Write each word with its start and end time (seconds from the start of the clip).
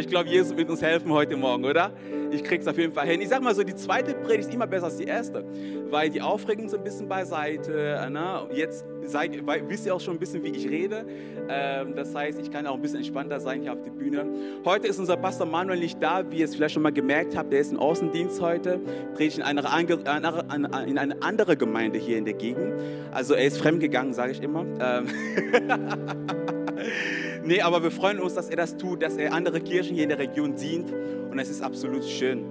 Ich 0.00 0.08
glaube, 0.08 0.30
Jesus 0.30 0.56
wird 0.56 0.70
uns 0.70 0.80
helfen 0.80 1.12
heute 1.12 1.36
Morgen, 1.36 1.66
oder? 1.66 1.92
Ich 2.30 2.42
krieg's 2.42 2.66
auf 2.66 2.78
jeden 2.78 2.94
Fall 2.94 3.06
hin. 3.06 3.20
Ich 3.20 3.28
sag 3.28 3.42
mal 3.42 3.54
so, 3.54 3.62
die 3.62 3.74
zweite 3.74 4.14
Predigt 4.14 4.48
ist 4.48 4.54
immer 4.54 4.66
besser 4.66 4.86
als 4.86 4.96
die 4.96 5.04
erste, 5.04 5.44
weil 5.90 6.08
die 6.08 6.22
Aufregung 6.22 6.70
so 6.70 6.78
ein 6.78 6.82
bisschen 6.82 7.06
beiseite. 7.06 8.08
Ne? 8.10 8.48
Jetzt 8.54 8.86
seid, 9.04 9.46
weil, 9.46 9.68
wisst 9.68 9.84
ihr 9.84 9.94
auch 9.94 10.00
schon 10.00 10.14
ein 10.14 10.18
bisschen, 10.18 10.42
wie 10.42 10.48
ich 10.48 10.66
rede. 10.70 11.04
Ähm, 11.50 11.94
das 11.94 12.14
heißt, 12.14 12.40
ich 12.40 12.50
kann 12.50 12.66
auch 12.66 12.76
ein 12.76 12.80
bisschen 12.80 13.00
entspannter 13.00 13.40
sein 13.40 13.60
hier 13.60 13.74
auf 13.74 13.82
der 13.82 13.90
Bühne. 13.90 14.24
Heute 14.64 14.86
ist 14.86 14.98
unser 14.98 15.18
Pastor 15.18 15.46
Manuel 15.46 15.78
nicht 15.78 16.02
da, 16.02 16.30
wie 16.30 16.38
ihr 16.38 16.46
es 16.46 16.54
vielleicht 16.54 16.72
schon 16.72 16.82
mal 16.82 16.92
gemerkt 16.92 17.36
habt. 17.36 17.52
Der 17.52 17.60
ist 17.60 17.70
im 17.70 17.78
Außendienst 17.78 18.40
heute, 18.40 18.80
dreht 19.16 19.36
in 19.36 19.42
eine, 19.42 19.60
in 20.86 20.98
eine 20.98 21.22
andere 21.22 21.58
Gemeinde 21.58 21.98
hier 21.98 22.16
in 22.16 22.24
der 22.24 22.34
Gegend. 22.34 22.72
Also 23.12 23.34
er 23.34 23.44
ist 23.44 23.58
fremdgegangen, 23.58 24.14
sage 24.14 24.32
ich 24.32 24.42
immer. 24.42 24.64
Ähm 24.80 25.08
Nee, 27.50 27.62
aber 27.62 27.82
wir 27.82 27.90
freuen 27.90 28.20
uns, 28.20 28.34
dass 28.34 28.48
er 28.48 28.54
das 28.54 28.76
tut, 28.76 29.02
dass 29.02 29.16
er 29.16 29.32
andere 29.32 29.60
Kirchen 29.60 29.96
hier 29.96 30.04
in 30.04 30.10
der 30.10 30.20
Region 30.20 30.54
dient 30.54 30.94
und 31.32 31.36
es 31.40 31.50
ist 31.50 31.62
absolut 31.62 32.04
schön. 32.04 32.44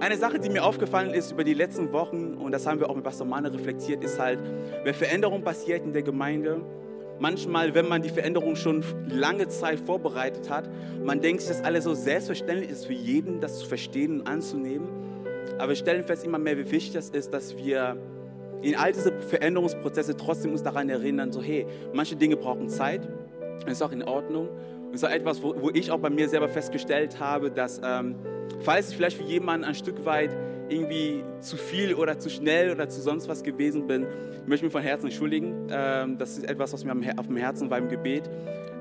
Eine 0.00 0.16
Sache, 0.16 0.40
die 0.40 0.50
mir 0.50 0.64
aufgefallen 0.64 1.14
ist 1.14 1.30
über 1.30 1.44
die 1.44 1.54
letzten 1.54 1.92
Wochen, 1.92 2.34
und 2.34 2.50
das 2.50 2.66
haben 2.66 2.80
wir 2.80 2.90
auch 2.90 2.96
mit 2.96 3.04
Pastor 3.04 3.28
Mane 3.28 3.54
reflektiert, 3.54 4.02
ist 4.02 4.18
halt, 4.18 4.40
wenn 4.82 4.92
Veränderung 4.92 5.44
passiert 5.44 5.84
in 5.84 5.92
der 5.92 6.02
Gemeinde, 6.02 6.60
manchmal, 7.20 7.74
wenn 7.74 7.86
man 7.86 8.02
die 8.02 8.08
Veränderung 8.08 8.56
schon 8.56 8.82
lange 9.08 9.46
Zeit 9.46 9.78
vorbereitet 9.78 10.50
hat, 10.50 10.68
man 11.04 11.20
denkt 11.20 11.42
sich, 11.42 11.50
dass 11.50 11.64
alles 11.64 11.84
so 11.84 11.94
selbstverständlich 11.94 12.70
ist 12.70 12.86
für 12.86 12.94
jeden, 12.94 13.40
das 13.40 13.60
zu 13.60 13.66
verstehen 13.68 14.18
und 14.18 14.26
anzunehmen. 14.26 14.88
Aber 15.58 15.68
wir 15.68 15.76
stellen 15.76 16.02
fest 16.02 16.24
immer 16.24 16.38
mehr, 16.38 16.58
wie 16.58 16.68
wichtig 16.68 16.92
das 16.92 17.10
ist, 17.10 17.32
dass 17.32 17.56
wir 17.56 17.96
in 18.62 18.74
all 18.74 18.90
diese 18.90 19.12
Veränderungsprozesse 19.12 20.16
trotzdem 20.16 20.50
uns 20.50 20.64
daran 20.64 20.88
erinnern, 20.88 21.30
so 21.30 21.40
hey, 21.40 21.66
manche 21.92 22.16
Dinge 22.16 22.36
brauchen 22.36 22.68
Zeit, 22.68 23.08
das 23.64 23.74
ist 23.74 23.82
auch 23.82 23.92
in 23.92 24.02
Ordnung. 24.02 24.48
Und 24.48 24.92
das 24.92 25.02
ist 25.02 25.08
auch 25.08 25.12
etwas, 25.12 25.42
wo, 25.42 25.54
wo, 25.60 25.70
ich 25.70 25.90
auch 25.90 25.98
bei 25.98 26.10
mir 26.10 26.28
selber 26.28 26.48
festgestellt 26.48 27.20
habe, 27.20 27.50
dass 27.50 27.80
ähm, 27.84 28.16
falls 28.60 28.90
ich 28.90 28.96
vielleicht 28.96 29.18
für 29.18 29.24
jemanden 29.24 29.64
ein 29.64 29.74
Stück 29.74 30.04
weit 30.04 30.30
irgendwie 30.68 31.24
zu 31.40 31.56
viel 31.56 31.94
oder 31.94 32.18
zu 32.18 32.30
schnell 32.30 32.70
oder 32.70 32.88
zu 32.88 33.00
sonst 33.00 33.28
was 33.28 33.42
gewesen 33.42 33.86
bin, 33.86 34.06
ich 34.42 34.48
möchte 34.48 34.64
mich 34.64 34.72
von 34.72 34.82
Herzen 34.82 35.06
entschuldigen. 35.06 35.68
Ähm, 35.70 36.18
das 36.18 36.38
ist 36.38 36.48
etwas, 36.48 36.72
was 36.72 36.84
mir 36.84 36.94
auf 37.18 37.26
dem 37.26 37.36
Herzen 37.36 37.70
war 37.70 37.78
im 37.78 37.88
Gebet. 37.88 38.28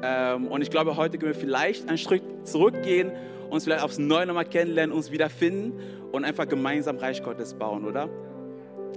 Ähm, 0.02 0.48
und 0.48 0.62
ich 0.62 0.70
glaube, 0.70 0.96
heute 0.96 1.18
können 1.18 1.34
wir 1.34 1.40
vielleicht 1.40 1.88
einen 1.90 1.98
Schritt 1.98 2.24
zurückgehen, 2.44 3.12
uns 3.50 3.64
vielleicht 3.64 3.84
aufs 3.84 3.98
Neue 3.98 4.26
nochmal 4.26 4.46
kennenlernen, 4.46 4.96
uns 4.96 5.12
wiederfinden 5.12 5.74
und 6.12 6.24
einfach 6.26 6.48
gemeinsam 6.48 6.98
Reich 6.98 7.24
Gottes 7.24 7.54
bauen, 7.54 7.86
oder? 7.86 8.10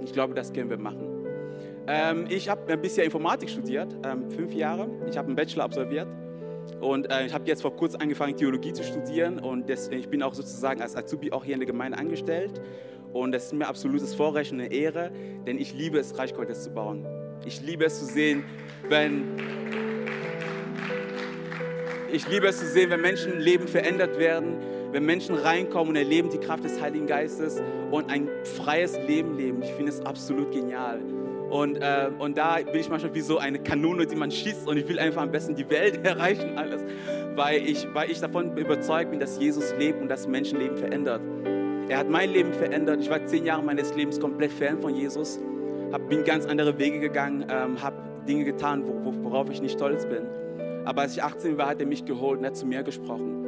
Ich 0.03 0.13
glaube, 0.13 0.33
das 0.33 0.53
können 0.53 0.69
wir 0.69 0.77
machen. 0.77 1.20
Ähm, 1.87 2.25
ich 2.29 2.49
habe 2.49 2.71
ein 2.71 2.81
bisschen 2.81 3.05
Informatik 3.05 3.49
studiert, 3.49 3.95
ähm, 4.03 4.29
fünf 4.31 4.53
Jahre. 4.53 4.89
Ich 5.09 5.17
habe 5.17 5.27
einen 5.27 5.35
Bachelor 5.35 5.63
absolviert 5.63 6.07
und 6.79 7.11
äh, 7.11 7.25
ich 7.25 7.33
habe 7.33 7.45
jetzt 7.47 7.61
vor 7.61 7.75
kurzem 7.75 8.01
angefangen, 8.01 8.35
Theologie 8.35 8.73
zu 8.73 8.83
studieren 8.83 9.39
und 9.39 9.69
das, 9.69 9.87
ich 9.89 10.07
bin 10.09 10.23
auch 10.23 10.33
sozusagen 10.33 10.81
als 10.81 10.95
Azubi 10.95 11.31
auch 11.31 11.43
hier 11.43 11.55
in 11.55 11.59
der 11.59 11.67
Gemeinde 11.67 11.97
angestellt. 11.97 12.61
Und 13.13 13.33
das 13.33 13.45
ist 13.45 13.53
mir 13.53 13.67
absolutes 13.67 14.15
Vorrecht 14.15 14.53
und 14.53 14.61
eine 14.61 14.71
Ehre, 14.71 15.11
denn 15.45 15.57
ich 15.57 15.73
liebe 15.73 15.99
es, 15.99 16.17
Reich 16.17 16.33
Gottes 16.33 16.63
zu 16.63 16.71
bauen. 16.71 17.05
Ich 17.45 17.61
liebe 17.61 17.85
es 17.85 17.99
zu 17.99 18.05
sehen, 18.05 18.45
wenn 18.87 19.37
ich 22.13 22.27
liebe 22.27 22.47
es 22.47 22.59
zu 22.59 22.65
sehen, 22.65 22.89
wenn 22.89 23.01
Menschenleben 23.01 23.67
verändert 23.67 24.19
werden, 24.19 24.57
wenn 24.91 25.05
Menschen 25.05 25.35
reinkommen 25.35 25.89
und 25.89 25.95
erleben 25.95 26.29
die 26.29 26.39
Kraft 26.39 26.63
des 26.63 26.81
Heiligen 26.81 27.07
Geistes 27.07 27.61
und 27.89 28.11
ein 28.11 28.29
freies 28.43 28.97
Leben 29.07 29.37
leben. 29.37 29.61
Ich 29.61 29.71
finde 29.71 29.91
es 29.91 30.01
absolut 30.05 30.51
genial. 30.51 30.99
Und, 31.51 31.75
äh, 31.75 32.09
und 32.17 32.37
da 32.37 32.59
bin 32.59 32.79
ich 32.79 32.89
manchmal 32.89 33.13
wie 33.13 33.19
so 33.19 33.37
eine 33.37 33.59
Kanone, 33.59 34.07
die 34.07 34.15
man 34.15 34.31
schießt 34.31 34.69
und 34.69 34.77
ich 34.77 34.87
will 34.87 34.97
einfach 34.99 35.21
am 35.21 35.31
besten 35.31 35.53
die 35.53 35.69
Welt 35.69 35.99
erreichen, 36.05 36.57
alles, 36.57 36.81
weil 37.35 37.67
ich, 37.67 37.85
weil 37.93 38.09
ich 38.09 38.21
davon 38.21 38.55
überzeugt 38.57 39.11
bin, 39.11 39.19
dass 39.19 39.37
Jesus 39.37 39.73
lebt 39.77 40.01
und 40.01 40.07
das 40.07 40.27
Menschenleben 40.27 40.77
verändert. 40.77 41.21
Er 41.89 41.97
hat 41.97 42.09
mein 42.09 42.31
Leben 42.31 42.53
verändert. 42.53 43.01
Ich 43.01 43.09
war 43.09 43.25
zehn 43.25 43.45
Jahre 43.45 43.61
meines 43.63 43.93
Lebens 43.93 44.17
komplett 44.17 44.53
fern 44.53 44.77
von 44.79 44.95
Jesus, 44.95 45.41
hab, 45.91 46.07
bin 46.07 46.23
ganz 46.23 46.45
andere 46.45 46.79
Wege 46.79 47.01
gegangen, 47.01 47.45
ähm, 47.49 47.81
habe 47.81 47.97
Dinge 48.25 48.45
getan, 48.45 48.83
worauf 48.85 49.49
ich 49.49 49.61
nicht 49.61 49.73
stolz 49.73 50.05
bin. 50.05 50.23
Aber 50.85 51.01
als 51.01 51.17
ich 51.17 51.21
18 51.21 51.57
war, 51.57 51.67
hat 51.67 51.81
er 51.81 51.85
mich 51.85 52.05
geholt 52.05 52.39
und 52.39 52.45
hat 52.45 52.55
zu 52.55 52.65
mir 52.65 52.81
gesprochen. 52.83 53.45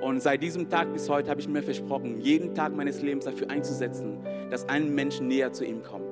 Und 0.00 0.22
seit 0.22 0.40
diesem 0.40 0.68
Tag 0.68 0.92
bis 0.92 1.08
heute 1.10 1.28
habe 1.28 1.40
ich 1.40 1.48
mir 1.48 1.64
versprochen, 1.64 2.20
jeden 2.20 2.54
Tag 2.54 2.76
meines 2.76 3.02
Lebens 3.02 3.24
dafür 3.24 3.50
einzusetzen, 3.50 4.20
dass 4.50 4.68
ein 4.68 4.94
Mensch 4.94 5.20
näher 5.20 5.52
zu 5.52 5.64
ihm 5.64 5.82
kommt. 5.82 6.09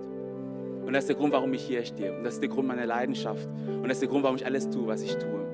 Und 0.88 0.94
das 0.94 1.04
ist 1.04 1.08
der 1.08 1.16
Grund, 1.16 1.34
warum 1.34 1.52
ich 1.52 1.60
hier 1.66 1.84
stehe. 1.84 2.16
Und 2.16 2.24
das 2.24 2.34
ist 2.34 2.40
der 2.40 2.48
Grund 2.48 2.66
meiner 2.66 2.86
Leidenschaft. 2.86 3.46
Und 3.46 3.82
das 3.82 3.98
ist 3.98 4.00
der 4.00 4.08
Grund, 4.08 4.22
warum 4.22 4.36
ich 4.36 4.46
alles 4.46 4.70
tue, 4.70 4.86
was 4.86 5.02
ich 5.02 5.14
tue. 5.16 5.46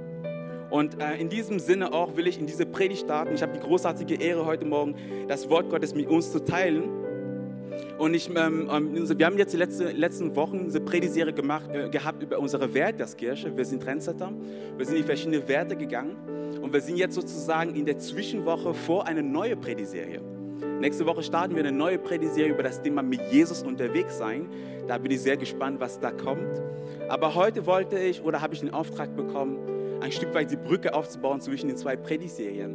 Und 0.70 1.02
äh, 1.02 1.16
in 1.16 1.28
diesem 1.28 1.58
Sinne 1.58 1.92
auch 1.92 2.16
will 2.16 2.28
ich 2.28 2.38
in 2.38 2.46
diese 2.46 2.64
Predigt 2.64 3.00
starten. 3.00 3.34
Ich 3.34 3.42
habe 3.42 3.52
die 3.52 3.58
großartige 3.58 4.14
Ehre 4.14 4.46
heute 4.46 4.64
Morgen, 4.64 4.94
das 5.26 5.50
Wort 5.50 5.70
Gottes 5.70 5.92
mit 5.92 6.06
uns 6.06 6.30
zu 6.30 6.38
teilen. 6.38 6.84
Und 7.98 8.14
ich, 8.14 8.30
ähm, 8.30 8.70
ähm 8.70 9.18
wir 9.18 9.26
haben 9.26 9.36
jetzt 9.36 9.52
die 9.52 9.56
letzte, 9.56 9.90
letzten 9.90 10.36
Wochen 10.36 10.68
eine 10.70 10.80
Predigserie 10.80 11.32
gemacht, 11.32 11.68
äh, 11.74 11.88
gehabt 11.88 12.22
über 12.22 12.38
unsere 12.38 12.72
Werte 12.72 13.02
als 13.02 13.16
Kirche. 13.16 13.56
Wir 13.56 13.64
sind 13.64 13.82
Trendsetter. 13.82 14.32
Wir 14.76 14.86
sind 14.86 14.98
in 14.98 15.04
verschiedene 15.04 15.48
Werte 15.48 15.74
gegangen. 15.74 16.14
Und 16.62 16.72
wir 16.72 16.80
sind 16.80 16.96
jetzt 16.96 17.16
sozusagen 17.16 17.74
in 17.74 17.86
der 17.86 17.98
Zwischenwoche 17.98 18.72
vor 18.72 19.08
einer 19.08 19.22
neuen 19.22 19.60
Predigserie. 19.60 20.33
Nächste 20.80 21.06
Woche 21.06 21.22
starten 21.22 21.54
wir 21.54 21.64
eine 21.64 21.76
neue 21.76 21.98
Predigserie 21.98 22.52
über 22.52 22.62
das 22.62 22.82
Thema 22.82 23.02
mit 23.02 23.20
Jesus 23.30 23.62
unterwegs 23.62 24.18
sein. 24.18 24.48
Da 24.86 24.98
bin 24.98 25.10
ich 25.12 25.20
sehr 25.22 25.36
gespannt, 25.36 25.80
was 25.80 25.98
da 25.98 26.10
kommt. 26.10 26.62
Aber 27.08 27.34
heute 27.34 27.64
wollte 27.66 27.98
ich 27.98 28.22
oder 28.22 28.42
habe 28.42 28.54
ich 28.54 28.60
den 28.60 28.74
Auftrag 28.74 29.16
bekommen, 29.16 29.58
ein 30.02 30.12
Stück 30.12 30.34
weit 30.34 30.50
die 30.50 30.56
Brücke 30.56 30.92
aufzubauen 30.92 31.40
zwischen 31.40 31.68
den 31.68 31.76
zwei 31.76 31.96
Predigserien. 31.96 32.74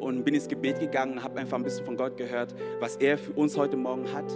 Und 0.00 0.24
bin 0.24 0.34
ins 0.34 0.48
Gebet 0.48 0.80
gegangen, 0.80 1.22
habe 1.22 1.38
einfach 1.38 1.56
ein 1.56 1.62
bisschen 1.62 1.84
von 1.84 1.96
Gott 1.96 2.16
gehört, 2.16 2.54
was 2.80 2.96
er 2.96 3.18
für 3.18 3.32
uns 3.32 3.56
heute 3.56 3.76
Morgen 3.76 4.12
hat. 4.12 4.30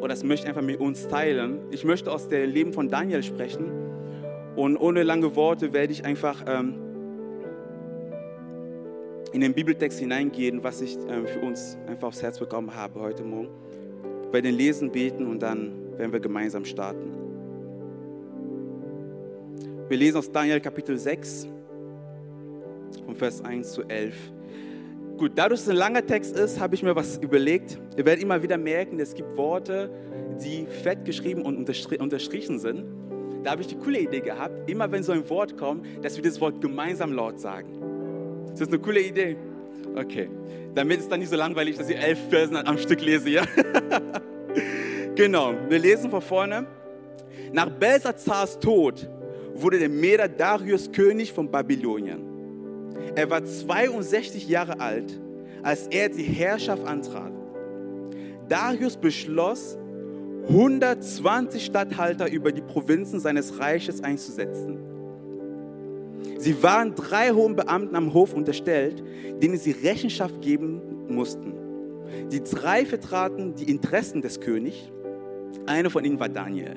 Und 0.00 0.08
das 0.08 0.24
möchte 0.24 0.44
ich 0.44 0.48
einfach 0.48 0.62
mit 0.62 0.80
uns 0.80 1.08
teilen. 1.08 1.60
Ich 1.70 1.84
möchte 1.84 2.10
aus 2.10 2.28
dem 2.28 2.50
Leben 2.50 2.72
von 2.72 2.88
Daniel 2.88 3.22
sprechen. 3.22 3.70
Und 4.56 4.76
ohne 4.76 5.02
lange 5.02 5.34
Worte 5.36 5.72
werde 5.72 5.92
ich 5.92 6.04
einfach 6.04 6.44
ähm, 6.46 6.74
in 9.32 9.40
den 9.40 9.54
Bibeltext 9.54 9.98
hineingehen, 9.98 10.62
was 10.62 10.80
ich 10.82 10.96
ähm, 11.08 11.26
für 11.26 11.40
uns 11.40 11.78
einfach 11.86 12.08
aufs 12.08 12.22
Herz 12.22 12.38
bekommen 12.38 12.74
habe 12.74 13.00
heute 13.00 13.24
Morgen. 13.24 13.48
Wir 14.24 14.34
werden 14.34 14.54
lesen, 14.54 14.92
beten 14.92 15.26
und 15.26 15.40
dann 15.42 15.98
werden 15.98 16.12
wir 16.12 16.20
gemeinsam 16.20 16.64
starten. 16.64 17.12
Wir 19.88 19.96
lesen 19.96 20.18
aus 20.18 20.30
Daniel 20.30 20.60
Kapitel 20.60 20.98
6, 20.98 21.48
von 23.04 23.14
Vers 23.14 23.42
1 23.42 23.72
zu 23.72 23.82
11. 23.82 24.14
Gut, 25.16 25.32
dadurch, 25.34 25.60
dass 25.60 25.66
es 25.66 25.68
ein 25.70 25.76
langer 25.76 26.06
Text 26.06 26.36
ist, 26.36 26.60
habe 26.60 26.74
ich 26.74 26.82
mir 26.82 26.96
was 26.96 27.18
überlegt. 27.18 27.78
Ihr 27.96 28.04
werdet 28.04 28.22
immer 28.22 28.42
wieder 28.42 28.58
merken, 28.58 28.98
es 29.00 29.14
gibt 29.14 29.36
Worte, 29.36 29.90
die 30.42 30.66
fett 30.66 31.04
geschrieben 31.04 31.42
und 31.42 31.56
unterstrichen 31.56 32.58
sind. 32.58 32.84
Da 33.42 33.52
habe 33.52 33.62
ich 33.62 33.68
die 33.68 33.76
coole 33.76 34.00
Idee 34.00 34.20
gehabt, 34.20 34.70
immer 34.70 34.90
wenn 34.90 35.02
so 35.02 35.12
ein 35.12 35.28
Wort 35.28 35.56
kommt, 35.56 35.86
dass 36.02 36.16
wir 36.16 36.22
das 36.22 36.40
Wort 36.40 36.60
gemeinsam 36.60 37.12
laut 37.12 37.40
sagen. 37.40 37.91
Ist 38.52 38.60
das 38.60 38.68
eine 38.68 38.78
coole 38.78 39.00
Idee? 39.00 39.36
Okay. 39.94 40.28
Damit 40.74 41.00
ist 41.00 41.10
dann 41.10 41.20
nicht 41.20 41.28
so 41.28 41.36
langweilig, 41.36 41.76
dass 41.76 41.88
ich 41.88 41.96
elf 41.96 42.18
Versen 42.30 42.56
am 42.56 42.78
Stück 42.78 43.02
lese, 43.02 43.28
ja? 43.28 43.44
genau. 45.14 45.54
Wir 45.68 45.78
lesen 45.78 46.10
von 46.10 46.22
vorne. 46.22 46.66
Nach 47.52 47.68
Belsazars 47.68 48.58
Tod 48.58 49.08
wurde 49.54 49.78
der 49.78 49.90
Meder 49.90 50.28
Darius 50.28 50.90
König 50.90 51.32
von 51.32 51.50
Babylonien. 51.50 52.20
Er 53.14 53.28
war 53.28 53.44
62 53.44 54.48
Jahre 54.48 54.80
alt, 54.80 55.20
als 55.62 55.86
er 55.88 56.08
die 56.08 56.22
Herrschaft 56.22 56.86
antrat. 56.86 57.32
Darius 58.48 58.96
beschloss, 58.96 59.76
120 60.48 61.64
Statthalter 61.64 62.30
über 62.30 62.50
die 62.52 62.62
Provinzen 62.62 63.20
seines 63.20 63.58
Reiches 63.58 64.02
einzusetzen. 64.02 64.91
Sie 66.42 66.60
waren 66.60 66.96
drei 66.96 67.30
hohen 67.30 67.54
Beamten 67.54 67.94
am 67.94 68.12
Hof 68.14 68.34
unterstellt, 68.34 69.00
denen 69.40 69.56
sie 69.56 69.70
Rechenschaft 69.70 70.42
geben 70.42 71.06
mussten. 71.06 71.54
Die 72.32 72.42
drei 72.42 72.84
vertraten 72.84 73.54
die 73.54 73.70
Interessen 73.70 74.20
des 74.22 74.40
Königs. 74.40 74.90
Einer 75.66 75.88
von 75.88 76.04
ihnen 76.04 76.18
war 76.18 76.28
Daniel. 76.28 76.74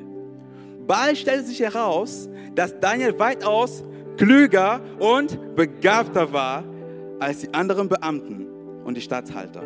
Bald 0.85 1.17
stellte 1.17 1.45
sich 1.45 1.61
heraus, 1.61 2.29
dass 2.53 2.79
Daniel 2.79 3.17
weitaus 3.17 3.83
klüger 4.17 4.81
und 4.99 5.55
begabter 5.55 6.31
war 6.31 6.63
als 7.19 7.39
die 7.39 7.51
anderen 7.51 7.89
Beamten 7.89 8.45
und 8.83 8.95
die 8.95 9.01
Statthalter. 9.01 9.63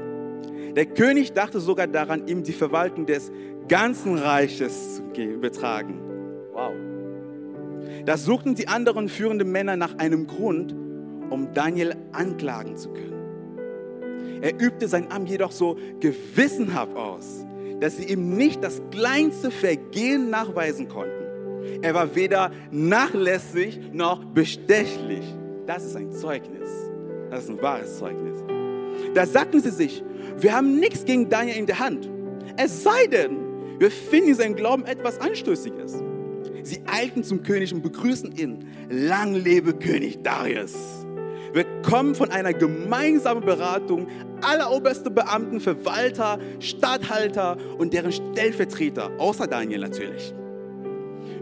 Der 0.77 0.85
König 0.85 1.33
dachte 1.33 1.59
sogar 1.59 1.87
daran, 1.87 2.25
ihm 2.25 2.41
die 2.41 2.53
Verwaltung 2.53 3.05
des 3.05 3.33
ganzen 3.67 4.17
Reiches 4.17 5.01
zu 5.13 5.21
übertragen. 5.21 6.08
Da 8.09 8.17
suchten 8.17 8.55
die 8.55 8.67
anderen 8.67 9.07
führenden 9.07 9.51
Männer 9.51 9.75
nach 9.75 9.99
einem 9.99 10.25
Grund, 10.25 10.73
um 11.29 11.53
Daniel 11.53 11.95
anklagen 12.11 12.75
zu 12.75 12.89
können. 12.89 14.41
Er 14.41 14.59
übte 14.59 14.87
sein 14.87 15.11
Amt 15.11 15.29
jedoch 15.29 15.51
so 15.51 15.77
gewissenhaft 15.99 16.95
aus, 16.95 17.45
dass 17.79 17.97
sie 17.97 18.05
ihm 18.05 18.35
nicht 18.35 18.63
das 18.63 18.81
kleinste 18.89 19.51
Vergehen 19.51 20.31
nachweisen 20.31 20.87
konnten. 20.87 21.83
Er 21.83 21.93
war 21.93 22.15
weder 22.15 22.49
nachlässig 22.71 23.79
noch 23.93 24.25
bestechlich. 24.25 25.35
Das 25.67 25.85
ist 25.85 25.95
ein 25.95 26.11
Zeugnis. 26.11 26.67
Das 27.29 27.43
ist 27.43 27.51
ein 27.51 27.61
wahres 27.61 27.99
Zeugnis. 27.99 28.39
Da 29.13 29.27
sagten 29.27 29.61
sie 29.61 29.69
sich, 29.69 30.03
wir 30.35 30.55
haben 30.55 30.79
nichts 30.79 31.05
gegen 31.05 31.29
Daniel 31.29 31.57
in 31.57 31.67
der 31.67 31.77
Hand. 31.77 32.09
Es 32.57 32.81
sei 32.81 33.05
denn, 33.05 33.37
wir 33.77 33.91
finden 33.91 34.33
seinen 34.33 34.55
Glauben 34.55 34.85
etwas 34.85 35.21
Anstößiges. 35.21 36.08
Sie 36.63 36.81
eilten 36.85 37.23
zum 37.23 37.43
König 37.43 37.73
und 37.73 37.81
begrüßen 37.81 38.35
ihn. 38.37 38.67
Lang 38.89 39.33
lebe 39.33 39.73
König 39.73 40.23
Darius. 40.23 40.75
Wir 41.53 41.65
kommen 41.81 42.13
von 42.13 42.31
einer 42.31 42.53
gemeinsamen 42.53 43.43
Beratung 43.43 44.07
aller 44.41 44.71
obersten 44.71 45.13
Beamten, 45.13 45.59
Verwalter, 45.59 46.39
Statthalter 46.59 47.57
und 47.77 47.93
deren 47.93 48.11
Stellvertreter, 48.11 49.11
außer 49.17 49.47
Daniel 49.47 49.79
natürlich. 49.79 50.33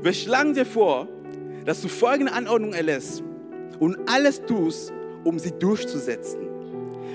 Wir 0.01 0.13
schlagen 0.13 0.53
dir 0.53 0.65
vor, 0.65 1.07
dass 1.65 1.81
du 1.81 1.89
folgende 1.89 2.31
Anordnung 2.31 2.73
erlässt 2.73 3.23
und 3.79 3.97
alles 4.07 4.41
tust, 4.45 4.93
um 5.23 5.39
sie 5.39 5.51
durchzusetzen. 5.51 6.47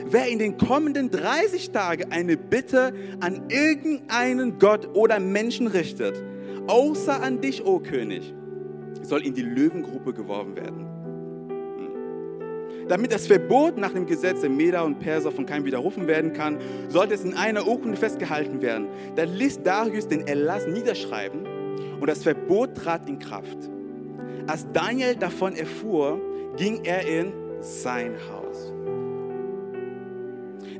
Wer 0.07 0.29
in 0.29 0.39
den 0.39 0.59
kommenden 0.59 1.11
30 1.11 1.71
Tagen 1.71 2.13
eine 2.13 2.37
Bitte 2.37 2.93
an 3.21 3.49
irgendeinen 3.49 4.59
Gott 4.59 4.95
oder 4.95 5.19
Menschen 5.19 5.67
richtet, 5.69 6.23
außer 6.67 7.23
an 7.23 7.41
dich, 7.41 7.65
o 7.65 7.77
oh 7.77 7.79
König, 7.81 8.35
soll 9.03 9.23
in 9.23 9.35
die 9.35 9.43
Löwengrube 9.43 10.13
geworfen 10.13 10.57
werden. 10.57 10.87
Hm. 11.77 12.89
Damit 12.89 13.13
das 13.13 13.27
Verbot 13.27 13.79
nach 13.79 13.93
dem 13.93 14.07
Gesetz 14.07 14.41
der 14.41 14.51
Meder 14.51 14.85
und 14.85 14.99
Perser 14.99 15.33
von 15.33 15.47
keinem 15.47 15.65
widerrufen 15.65 16.07
werden 16.07 16.33
kann, 16.33 16.59
sollte 16.89 17.15
es 17.15 17.25
in 17.25 17.35
einer 17.35 17.67
Urkunde 17.67 17.97
festgehalten 17.97 18.63
werden. 18.63 18.89
Dann 19.17 19.35
ließ 19.35 19.63
Darius 19.63 20.09
den 20.09 20.27
Erlass 20.27 20.67
niederschreiben 20.67 21.47
und 22.01 22.07
das 22.07 22.23
Verbot 22.23 22.75
trat 22.75 23.09
in 23.09 23.19
Kraft. 23.19 23.59
Als 24.47 24.67
Daniel 24.73 25.15
davon 25.17 25.55
erfuhr, 25.55 26.21
ging 26.57 26.85
er 26.85 27.07
in 27.07 27.33
sein 27.61 28.15
Haus. 28.31 28.73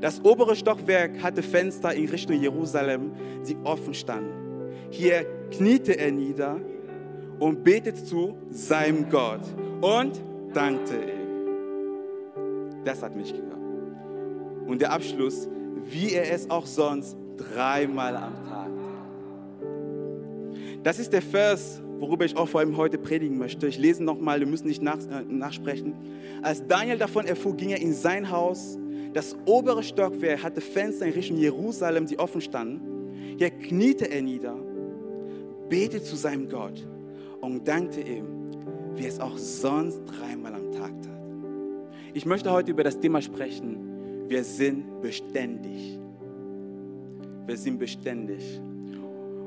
Das 0.01 0.23
obere 0.25 0.55
Stockwerk 0.55 1.23
hatte 1.23 1.41
Fenster 1.41 1.93
in 1.93 2.09
Richtung 2.09 2.41
Jerusalem, 2.41 3.13
die 3.47 3.55
offen 3.63 3.93
standen. 3.93 4.33
Hier 4.89 5.25
kniete 5.57 5.97
er 5.97 6.11
nieder 6.11 6.59
und 7.39 7.63
betete 7.63 8.03
zu 8.03 8.37
seinem 8.49 9.09
Gott 9.09 9.41
und 9.81 10.21
dankte 10.53 10.95
ihm. 10.95 11.23
Das 12.83 13.01
hat 13.01 13.15
mich 13.15 13.33
genommen. 13.33 13.95
Und 14.67 14.81
der 14.81 14.91
Abschluss, 14.91 15.47
wie 15.89 16.13
er 16.13 16.31
es 16.31 16.49
auch 16.49 16.65
sonst 16.65 17.17
dreimal 17.37 18.15
am 18.15 18.33
Tag 18.47 18.67
tat. 18.67 18.93
Das 20.83 20.99
ist 20.99 21.13
der 21.13 21.21
Vers, 21.21 21.81
worüber 21.99 22.25
ich 22.25 22.35
auch 22.35 22.47
vor 22.47 22.59
allem 22.59 22.75
heute 22.75 22.97
predigen 22.97 23.37
möchte. 23.37 23.67
Ich 23.67 23.77
lese 23.77 24.03
nochmal, 24.03 24.39
wir 24.39 24.47
müssen 24.47 24.67
nicht 24.67 24.81
nach, 24.81 24.97
äh, 24.97 25.23
nachsprechen. 25.27 25.93
Als 26.41 26.65
Daniel 26.67 26.97
davon 26.97 27.25
erfuhr, 27.25 27.55
ging 27.55 27.69
er 27.69 27.79
in 27.81 27.93
sein 27.93 28.29
Haus. 28.29 28.77
Das 29.13 29.37
obere 29.45 29.83
Stockwerk 29.83 30.43
hatte 30.43 30.59
Fenster 30.61 31.05
in 31.05 31.13
Richtung 31.13 31.37
Jerusalem, 31.37 32.05
die 32.05 32.19
offen 32.19 32.41
standen. 32.41 32.81
Hier 33.37 33.49
kniete 33.49 34.09
er 34.09 34.21
nieder, 34.21 34.55
betete 35.69 36.03
zu 36.03 36.15
seinem 36.15 36.49
Gott 36.49 36.85
und 37.41 37.67
dankte 37.67 38.01
ihm, 38.01 38.25
wie 38.95 39.05
es 39.05 39.19
auch 39.19 39.37
sonst 39.37 40.01
dreimal 40.05 40.53
am 40.53 40.71
Tag 40.71 40.91
tat. 41.01 41.19
Ich 42.13 42.25
möchte 42.25 42.51
heute 42.51 42.71
über 42.71 42.83
das 42.83 42.99
Thema 42.99 43.21
sprechen. 43.21 44.27
Wir 44.27 44.43
sind 44.43 45.01
beständig. 45.01 45.99
Wir 47.45 47.57
sind 47.57 47.79
beständig. 47.79 48.61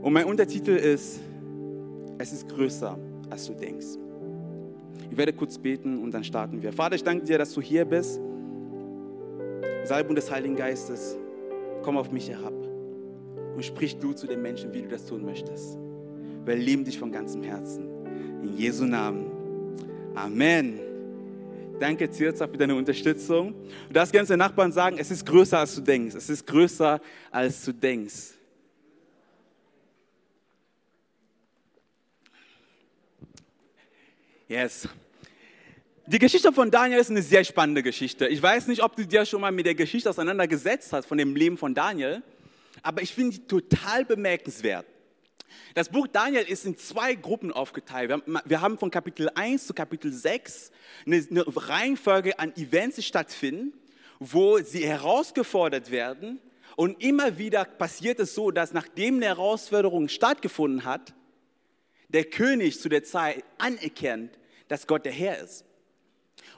Und 0.03 0.13
mein 0.13 0.27
Untertitel 0.27 0.73
ist 0.73 1.21
es 2.19 2.33
ist 2.33 2.49
größer, 2.49 2.99
als 3.31 3.47
du 3.47 3.53
denkst. 3.53 3.99
Ich 5.11 5.17
werde 5.17 5.33
kurz 5.33 5.59
beten 5.59 6.03
und 6.03 6.13
dann 6.13 6.25
starten 6.25 6.63
wir. 6.63 6.73
Vater, 6.73 6.97
ich 6.97 7.05
danke 7.05 7.25
dir, 7.25 7.39
dass 7.39 7.53
du 7.53 7.61
hier 7.61 7.85
bist. 7.85 8.21
Salbung 9.85 10.17
des 10.17 10.31
Heiligen 10.31 10.57
Geistes, 10.57 11.17
komm 11.83 11.97
auf 11.97 12.11
mich 12.11 12.29
herab 12.29 12.55
und 13.55 13.65
sprich 13.65 13.99
du 13.99 14.13
zu 14.13 14.27
den 14.27 14.43
Menschen, 14.43 14.73
wie 14.73 14.83
du 14.83 14.89
das 14.89 15.07
tun 15.07 15.25
möchtest. 15.25 15.79
Wir 16.47 16.55
lieben 16.55 16.85
dich 16.85 16.97
von 16.97 17.11
ganzem 17.11 17.43
Herzen. 17.43 18.07
In 18.41 18.57
Jesu 18.57 18.85
Namen. 18.85 19.33
Amen. 20.15 20.79
Danke, 21.81 22.09
Zirza, 22.09 22.47
für 22.47 22.57
deine 22.57 22.77
Unterstützung. 22.77 23.53
Du 23.89 23.93
darfst 23.93 24.13
gerne 24.13 24.29
den 24.29 24.39
Nachbarn 24.39 24.71
sagen, 24.71 24.97
es 25.01 25.11
ist 25.11 25.27
größer, 25.27 25.59
als 25.59 25.75
du 25.75 25.81
denkst. 25.81 26.15
Es 26.15 26.31
ist 26.31 26.47
größer, 26.47 27.01
als 27.33 27.65
du 27.65 27.73
denkst. 27.73 28.35
Yes. 34.47 34.89
Die 36.07 36.21
Geschichte 36.21 36.53
von 36.53 36.71
Daniel 36.71 37.01
ist 37.01 37.11
eine 37.11 37.23
sehr 37.23 37.43
spannende 37.43 37.83
Geschichte. 37.83 38.29
Ich 38.29 38.41
weiß 38.41 38.69
nicht, 38.69 38.85
ob 38.85 38.95
du 38.95 39.05
dir 39.05 39.27
schon 39.27 39.41
mal 39.41 39.51
mit 39.51 39.67
der 39.67 39.75
Geschichte 39.75 40.09
auseinandergesetzt 40.09 40.93
hast 40.93 41.07
von 41.07 41.19
dem 41.19 41.35
Leben 41.35 41.59
von 41.59 41.75
Daniel, 41.75 42.23
aber 42.85 43.03
ich 43.03 43.13
finde 43.13 43.35
sie 43.35 43.41
total 43.41 44.05
bemerkenswert. 44.05 44.87
Das 45.75 45.89
Buch 45.89 46.07
Daniel 46.07 46.45
ist 46.45 46.65
in 46.65 46.77
zwei 46.77 47.15
Gruppen 47.15 47.53
aufgeteilt. 47.53 48.23
Wir 48.45 48.61
haben 48.61 48.79
von 48.79 48.91
Kapitel 48.91 49.31
1 49.35 49.67
zu 49.67 49.75
Kapitel 49.75 50.13
6 50.13 50.71
eine 51.07 51.25
Reihenfolge 51.37 52.39
an 52.39 52.55
Events, 52.57 53.05
stattfinden, 53.05 53.73
wo 54.19 54.59
sie 54.59 54.87
herausgefordert 54.87 55.91
werden. 55.91 56.41
Und 56.77 57.03
immer 57.03 57.39
wieder 57.39 57.65
passiert 57.65 58.21
es 58.21 58.35
so, 58.35 58.51
dass 58.51 58.73
nachdem 58.73 59.17
eine 59.17 59.27
Herausforderung 59.27 60.09
stattgefunden 60.09 60.85
hat, 60.85 61.15
der 62.09 62.25
König 62.25 62.81
zu 62.81 62.89
der 62.89 63.05
Zeit 63.05 63.45
anerkennt, 63.59 64.39
dass 64.69 64.87
Gott 64.87 65.05
der 65.05 65.13
Herr 65.13 65.39
ist. 65.39 65.65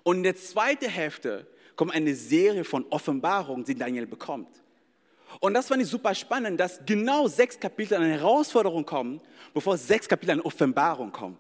Und 0.03 0.19
in 0.19 0.23
der 0.23 0.37
zweiten 0.37 0.89
Hälfte 0.89 1.47
kommt 1.77 1.95
eine 1.95 2.15
Serie 2.15 2.65
von 2.65 2.85
Offenbarungen, 2.91 3.65
die 3.65 3.75
Daniel 3.75 4.07
bekommt. 4.07 4.63
Und 5.41 5.55
das 5.55 5.69
fand 5.69 5.83
ich 5.83 5.89
super 5.89 6.15
spannend, 6.15 6.59
dass 6.59 6.81
genau 6.85 7.29
sechs 7.29 7.59
Kapitel 7.61 7.95
an 7.95 8.05
Herausforderung 8.05 8.85
kommen, 8.85 9.21
bevor 9.55 9.77
sechs 9.77 10.09
Kapitel 10.09 10.33
an 10.33 10.41
Offenbarung 10.41 11.13
kommen. 11.13 11.39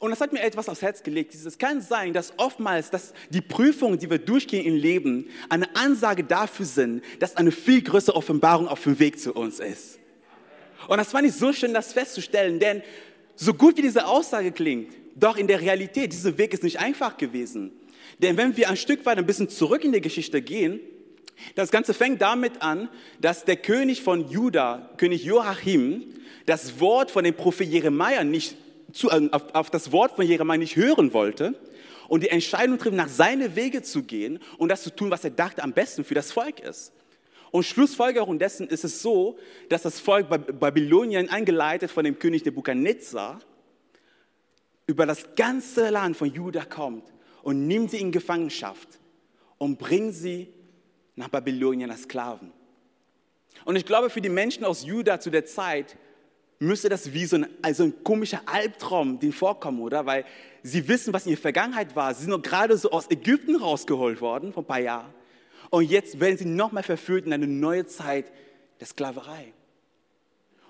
Und 0.00 0.10
das 0.10 0.20
hat 0.20 0.32
mir 0.32 0.42
etwas 0.42 0.68
aufs 0.68 0.82
Herz 0.82 1.02
gelegt. 1.02 1.34
Es 1.34 1.58
kann 1.58 1.80
sein, 1.80 2.12
dass 2.12 2.32
oftmals 2.36 2.90
dass 2.90 3.14
die 3.30 3.40
Prüfungen, 3.40 3.98
die 3.98 4.10
wir 4.10 4.18
durchgehen 4.18 4.64
im 4.64 4.74
Leben, 4.74 5.28
eine 5.48 5.74
Ansage 5.76 6.24
dafür 6.24 6.66
sind, 6.66 7.02
dass 7.20 7.36
eine 7.36 7.52
viel 7.52 7.82
größere 7.82 8.16
Offenbarung 8.16 8.68
auf 8.68 8.82
dem 8.82 8.98
Weg 8.98 9.18
zu 9.20 9.32
uns 9.32 9.60
ist. 9.60 9.98
Und 10.88 10.98
das 10.98 11.12
fand 11.12 11.26
ich 11.26 11.34
so 11.34 11.52
schön, 11.52 11.72
das 11.72 11.92
festzustellen, 11.92 12.58
denn 12.58 12.82
so 13.36 13.54
gut 13.54 13.76
wie 13.76 13.82
diese 13.82 14.06
Aussage 14.06 14.52
klingt, 14.52 14.92
doch 15.14 15.36
in 15.36 15.46
der 15.46 15.60
Realität, 15.60 16.12
dieser 16.12 16.36
Weg 16.38 16.52
ist 16.52 16.62
nicht 16.62 16.80
einfach 16.80 17.16
gewesen. 17.16 17.72
Denn 18.18 18.36
wenn 18.36 18.56
wir 18.56 18.68
ein 18.68 18.76
Stück 18.76 19.06
weit 19.06 19.18
ein 19.18 19.26
bisschen 19.26 19.48
zurück 19.48 19.84
in 19.84 19.92
die 19.92 20.00
Geschichte 20.00 20.42
gehen, 20.42 20.80
das 21.54 21.70
Ganze 21.70 21.94
fängt 21.94 22.22
damit 22.22 22.62
an, 22.62 22.88
dass 23.20 23.44
der 23.44 23.56
König 23.56 24.02
von 24.02 24.28
Juda, 24.28 24.90
König 24.96 25.24
Joachim, 25.24 26.04
das 26.46 26.80
Wort 26.80 27.10
von 27.10 27.24
dem 27.24 27.34
Prophet 27.34 27.68
Jeremia 27.68 28.24
nicht 28.24 28.56
zu, 28.92 29.10
äh, 29.10 29.28
auf, 29.32 29.54
auf 29.54 29.70
das 29.70 29.92
Wort 29.92 30.16
von 30.16 30.26
Jeremia 30.26 30.56
nicht 30.56 30.76
hören 30.76 31.12
wollte 31.12 31.54
und 32.08 32.22
die 32.22 32.28
Entscheidung 32.28 32.78
trifft, 32.78 32.96
nach 32.96 33.08
seine 33.08 33.56
Wege 33.56 33.82
zu 33.82 34.02
gehen 34.02 34.38
und 34.58 34.68
das 34.68 34.82
zu 34.82 34.90
tun, 34.90 35.10
was 35.10 35.24
er 35.24 35.30
dachte 35.30 35.62
am 35.62 35.72
besten 35.72 36.04
für 36.04 36.14
das 36.14 36.32
Volk 36.32 36.60
ist. 36.60 36.92
Und 37.50 37.64
Schlussfolgerung 37.64 38.38
dessen 38.38 38.66
ist 38.66 38.84
es 38.84 39.00
so, 39.00 39.38
dass 39.68 39.82
das 39.82 40.00
Volk 40.00 40.28
Babylonien, 40.28 41.28
eingeleitet 41.28 41.90
von 41.90 42.04
dem 42.04 42.18
König 42.18 42.44
Nebukadnezar, 42.44 43.40
über 44.86 45.06
das 45.06 45.34
ganze 45.36 45.90
Land 45.90 46.16
von 46.16 46.32
Juda 46.32 46.64
kommt 46.64 47.12
und 47.42 47.66
nimmt 47.66 47.90
sie 47.90 47.98
in 47.98 48.12
Gefangenschaft 48.12 48.88
und 49.58 49.78
bringt 49.78 50.14
sie 50.14 50.48
nach 51.16 51.28
Babylonien 51.28 51.90
als 51.90 52.02
Sklaven. 52.02 52.52
Und 53.64 53.76
ich 53.76 53.86
glaube, 53.86 54.10
für 54.10 54.20
die 54.20 54.28
Menschen 54.28 54.64
aus 54.64 54.84
Juda 54.84 55.20
zu 55.20 55.30
der 55.30 55.44
Zeit 55.44 55.96
müsste 56.58 56.88
das 56.88 57.12
wie 57.12 57.24
so 57.26 57.36
ein, 57.36 57.46
also 57.62 57.84
ein 57.84 58.04
komischer 58.04 58.42
Albtraum 58.46 59.18
denen 59.18 59.32
vorkommen, 59.32 59.80
oder? 59.80 60.06
Weil 60.06 60.24
sie 60.62 60.86
wissen, 60.88 61.12
was 61.12 61.26
in 61.26 61.32
ihrer 61.32 61.40
Vergangenheit 61.40 61.94
war. 61.94 62.14
Sie 62.14 62.22
sind 62.22 62.30
noch 62.30 62.42
gerade 62.42 62.76
so 62.76 62.90
aus 62.90 63.10
Ägypten 63.10 63.56
rausgeholt 63.56 64.20
worden 64.20 64.52
vor 64.52 64.62
ein 64.62 64.66
paar 64.66 64.80
Jahren. 64.80 65.14
Und 65.70 65.90
jetzt 65.90 66.20
werden 66.20 66.36
sie 66.36 66.44
nochmal 66.44 66.82
verführt 66.82 67.26
in 67.26 67.32
eine 67.32 67.46
neue 67.46 67.86
Zeit 67.86 68.32
der 68.80 68.86
Sklaverei. 68.86 69.52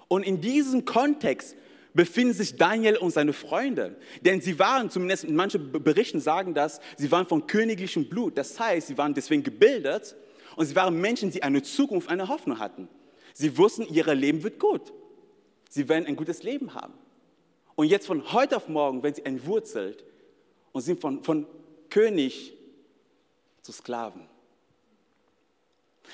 Und 0.08 0.22
in 0.22 0.40
diesem 0.40 0.84
Kontext 0.84 1.56
befinden 1.94 2.34
sich 2.34 2.56
Daniel 2.56 2.96
und 2.96 3.10
seine 3.10 3.32
Freunde. 3.32 3.96
Denn 4.22 4.40
sie 4.40 4.58
waren, 4.58 4.90
zumindest 4.90 5.28
manche 5.28 5.58
Berichten 5.58 6.20
sagen 6.20 6.54
das, 6.54 6.80
sie 6.96 7.10
waren 7.10 7.26
von 7.26 7.46
königlichem 7.46 8.08
Blut. 8.08 8.36
Das 8.36 8.58
heißt, 8.58 8.88
sie 8.88 8.98
waren 8.98 9.14
deswegen 9.14 9.42
gebildet 9.42 10.16
und 10.56 10.66
sie 10.66 10.76
waren 10.76 11.00
Menschen, 11.00 11.30
die 11.30 11.42
eine 11.42 11.62
Zukunft, 11.62 12.08
eine 12.08 12.28
Hoffnung 12.28 12.58
hatten. 12.58 12.88
Sie 13.32 13.56
wussten, 13.58 13.86
ihr 13.92 14.06
Leben 14.14 14.42
wird 14.42 14.58
gut. 14.58 14.92
Sie 15.68 15.88
werden 15.88 16.06
ein 16.06 16.16
gutes 16.16 16.42
Leben 16.42 16.74
haben. 16.74 16.94
Und 17.74 17.88
jetzt 17.88 18.06
von 18.06 18.32
heute 18.32 18.56
auf 18.56 18.68
morgen 18.68 19.02
werden 19.02 19.16
sie 19.16 19.24
entwurzelt 19.24 20.04
und 20.72 20.82
sind 20.82 21.00
von, 21.00 21.24
von 21.24 21.46
König 21.90 22.54
zu 23.62 23.72
Sklaven. 23.72 24.22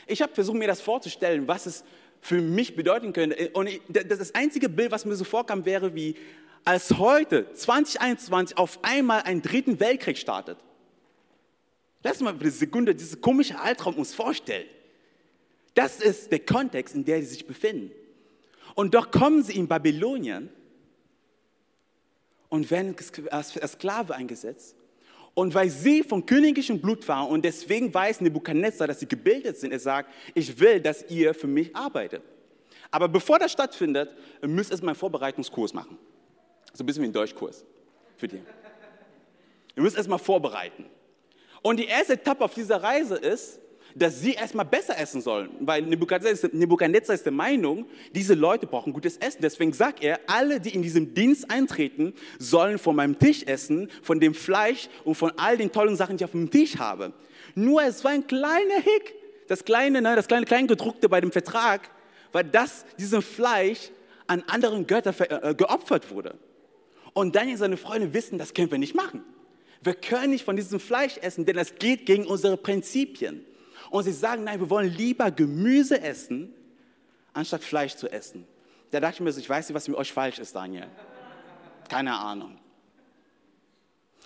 Ich 0.06 0.22
habe 0.22 0.34
versucht, 0.34 0.56
mir 0.56 0.68
das 0.68 0.80
vorzustellen, 0.80 1.46
was 1.46 1.66
es 1.66 1.84
für 2.20 2.40
mich 2.40 2.76
bedeuten 2.76 3.12
könnte. 3.12 3.50
Und 3.50 3.68
das 3.88 4.34
einzige 4.34 4.68
Bild, 4.68 4.90
was 4.90 5.04
mir 5.04 5.16
so 5.16 5.24
vorkam, 5.24 5.64
wäre 5.64 5.94
wie, 5.94 6.16
als 6.64 6.98
heute, 6.98 7.52
2021, 7.52 8.56
auf 8.56 8.78
einmal 8.82 9.22
einen 9.22 9.42
dritten 9.42 9.80
Weltkrieg 9.80 10.18
startet. 10.18 10.58
Lass 12.02 12.20
mal 12.20 12.34
für 12.34 12.40
eine 12.40 12.50
Sekunde 12.50 12.94
diesen 12.94 13.20
komischen 13.20 13.56
Albtraum 13.56 13.96
uns 13.96 14.14
vorstellen. 14.14 14.66
Das 15.74 16.00
ist 16.00 16.32
der 16.32 16.40
Kontext, 16.40 16.94
in 16.94 17.04
dem 17.04 17.20
sie 17.20 17.28
sich 17.28 17.46
befinden. 17.46 17.92
Und 18.74 18.94
doch 18.94 19.10
kommen 19.10 19.42
sie 19.42 19.56
in 19.56 19.68
Babylonien 19.68 20.48
und 22.48 22.70
werden 22.70 22.96
als 23.30 23.52
Sklave 23.72 24.14
eingesetzt. 24.14 24.74
Und 25.34 25.54
weil 25.54 25.70
sie 25.70 26.02
von 26.02 26.26
königischem 26.26 26.80
Blut 26.80 27.06
waren 27.06 27.28
und 27.28 27.44
deswegen 27.44 27.92
weiß 27.94 28.20
Nebukadnezar, 28.20 28.88
dass 28.88 29.00
sie 29.00 29.06
gebildet 29.06 29.58
sind, 29.58 29.72
er 29.72 29.78
sagt, 29.78 30.10
ich 30.34 30.58
will, 30.58 30.80
dass 30.80 31.08
ihr 31.08 31.34
für 31.34 31.46
mich 31.46 31.74
arbeitet. 31.74 32.22
Aber 32.90 33.08
bevor 33.08 33.38
das 33.38 33.52
stattfindet, 33.52 34.10
müsst 34.42 34.70
ihr 34.70 34.72
erstmal 34.72 34.90
einen 34.90 34.98
Vorbereitungskurs 34.98 35.72
machen. 35.72 35.96
So 36.72 36.82
ein 36.82 36.86
bisschen 36.86 37.02
wie 37.04 37.08
ein 37.08 37.12
Deutschkurs 37.12 37.64
für 38.16 38.26
die. 38.26 38.42
Ihr 39.76 39.82
müsst 39.82 39.96
erstmal 39.96 40.18
vorbereiten. 40.18 40.86
Und 41.62 41.78
die 41.78 41.86
erste 41.86 42.14
Etappe 42.14 42.44
auf 42.44 42.54
dieser 42.54 42.82
Reise 42.82 43.16
ist, 43.16 43.60
dass 43.94 44.20
sie 44.20 44.32
erstmal 44.34 44.64
besser 44.64 44.98
essen 44.98 45.20
sollen. 45.20 45.50
Weil 45.60 45.82
Nebukadnezar 45.82 47.14
ist 47.14 47.24
der 47.24 47.32
Meinung, 47.32 47.86
diese 48.14 48.34
Leute 48.34 48.66
brauchen 48.66 48.92
gutes 48.92 49.16
Essen. 49.16 49.40
Deswegen 49.42 49.72
sagt 49.72 50.02
er, 50.02 50.20
alle, 50.26 50.60
die 50.60 50.70
in 50.70 50.82
diesem 50.82 51.12
Dienst 51.14 51.50
eintreten, 51.50 52.14
sollen 52.38 52.78
von 52.78 52.96
meinem 52.96 53.18
Tisch 53.18 53.42
essen, 53.44 53.90
von 54.02 54.20
dem 54.20 54.34
Fleisch 54.34 54.88
und 55.04 55.16
von 55.16 55.32
all 55.36 55.56
den 55.56 55.72
tollen 55.72 55.96
Sachen, 55.96 56.16
die 56.16 56.24
ich 56.24 56.26
auf 56.26 56.32
dem 56.32 56.50
Tisch 56.50 56.76
habe. 56.78 57.12
Nur 57.54 57.82
es 57.82 58.04
war 58.04 58.12
ein 58.12 58.26
kleiner 58.26 58.80
Hick. 58.82 59.14
Das 59.48 59.64
kleine, 59.64 60.00
ne, 60.00 60.14
das 60.14 60.28
kleine 60.28 60.46
Kleingedruckte 60.46 61.08
bei 61.08 61.20
dem 61.20 61.32
Vertrag 61.32 61.90
war, 62.30 62.44
dass 62.44 62.84
diesem 62.98 63.22
Fleisch 63.22 63.90
an 64.28 64.44
anderen 64.46 64.86
Götter 64.86 65.12
äh, 65.44 65.54
geopfert 65.54 66.10
wurde. 66.12 66.36
Und 67.12 67.34
Daniel 67.34 67.54
und 67.54 67.58
seine 67.58 67.76
Freunde 67.76 68.14
wissen, 68.14 68.38
das 68.38 68.54
können 68.54 68.70
wir 68.70 68.78
nicht 68.78 68.94
machen. 68.94 69.24
Wir 69.82 69.94
können 69.94 70.30
nicht 70.30 70.44
von 70.44 70.56
diesem 70.56 70.78
Fleisch 70.78 71.16
essen, 71.18 71.46
denn 71.46 71.56
das 71.56 71.74
geht 71.76 72.06
gegen 72.06 72.26
unsere 72.26 72.56
Prinzipien. 72.56 73.44
Und 73.90 74.04
sie 74.04 74.12
sagen, 74.12 74.44
nein, 74.44 74.60
wir 74.60 74.70
wollen 74.70 74.92
lieber 74.94 75.30
Gemüse 75.30 76.00
essen, 76.00 76.54
anstatt 77.32 77.64
Fleisch 77.64 77.96
zu 77.96 78.08
essen. 78.10 78.46
Da 78.90 79.00
dachte 79.00 79.14
ich 79.14 79.20
mir 79.20 79.32
so, 79.32 79.40
ich 79.40 79.48
weiß 79.48 79.68
nicht, 79.68 79.74
was 79.74 79.88
mit 79.88 79.96
euch 79.96 80.12
falsch 80.12 80.38
ist, 80.38 80.54
Daniel. 80.54 80.86
Keine 81.88 82.14
Ahnung. 82.16 82.58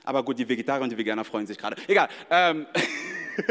Aber 0.03 0.23
gut, 0.23 0.39
die 0.39 0.49
Vegetarier 0.49 0.83
und 0.83 0.91
die 0.91 0.99
Veganer 0.99 1.25
freuen 1.25 1.47
sich 1.47 1.57
gerade. 1.57 1.77
Egal. 1.87 2.09
Ähm 2.31 2.67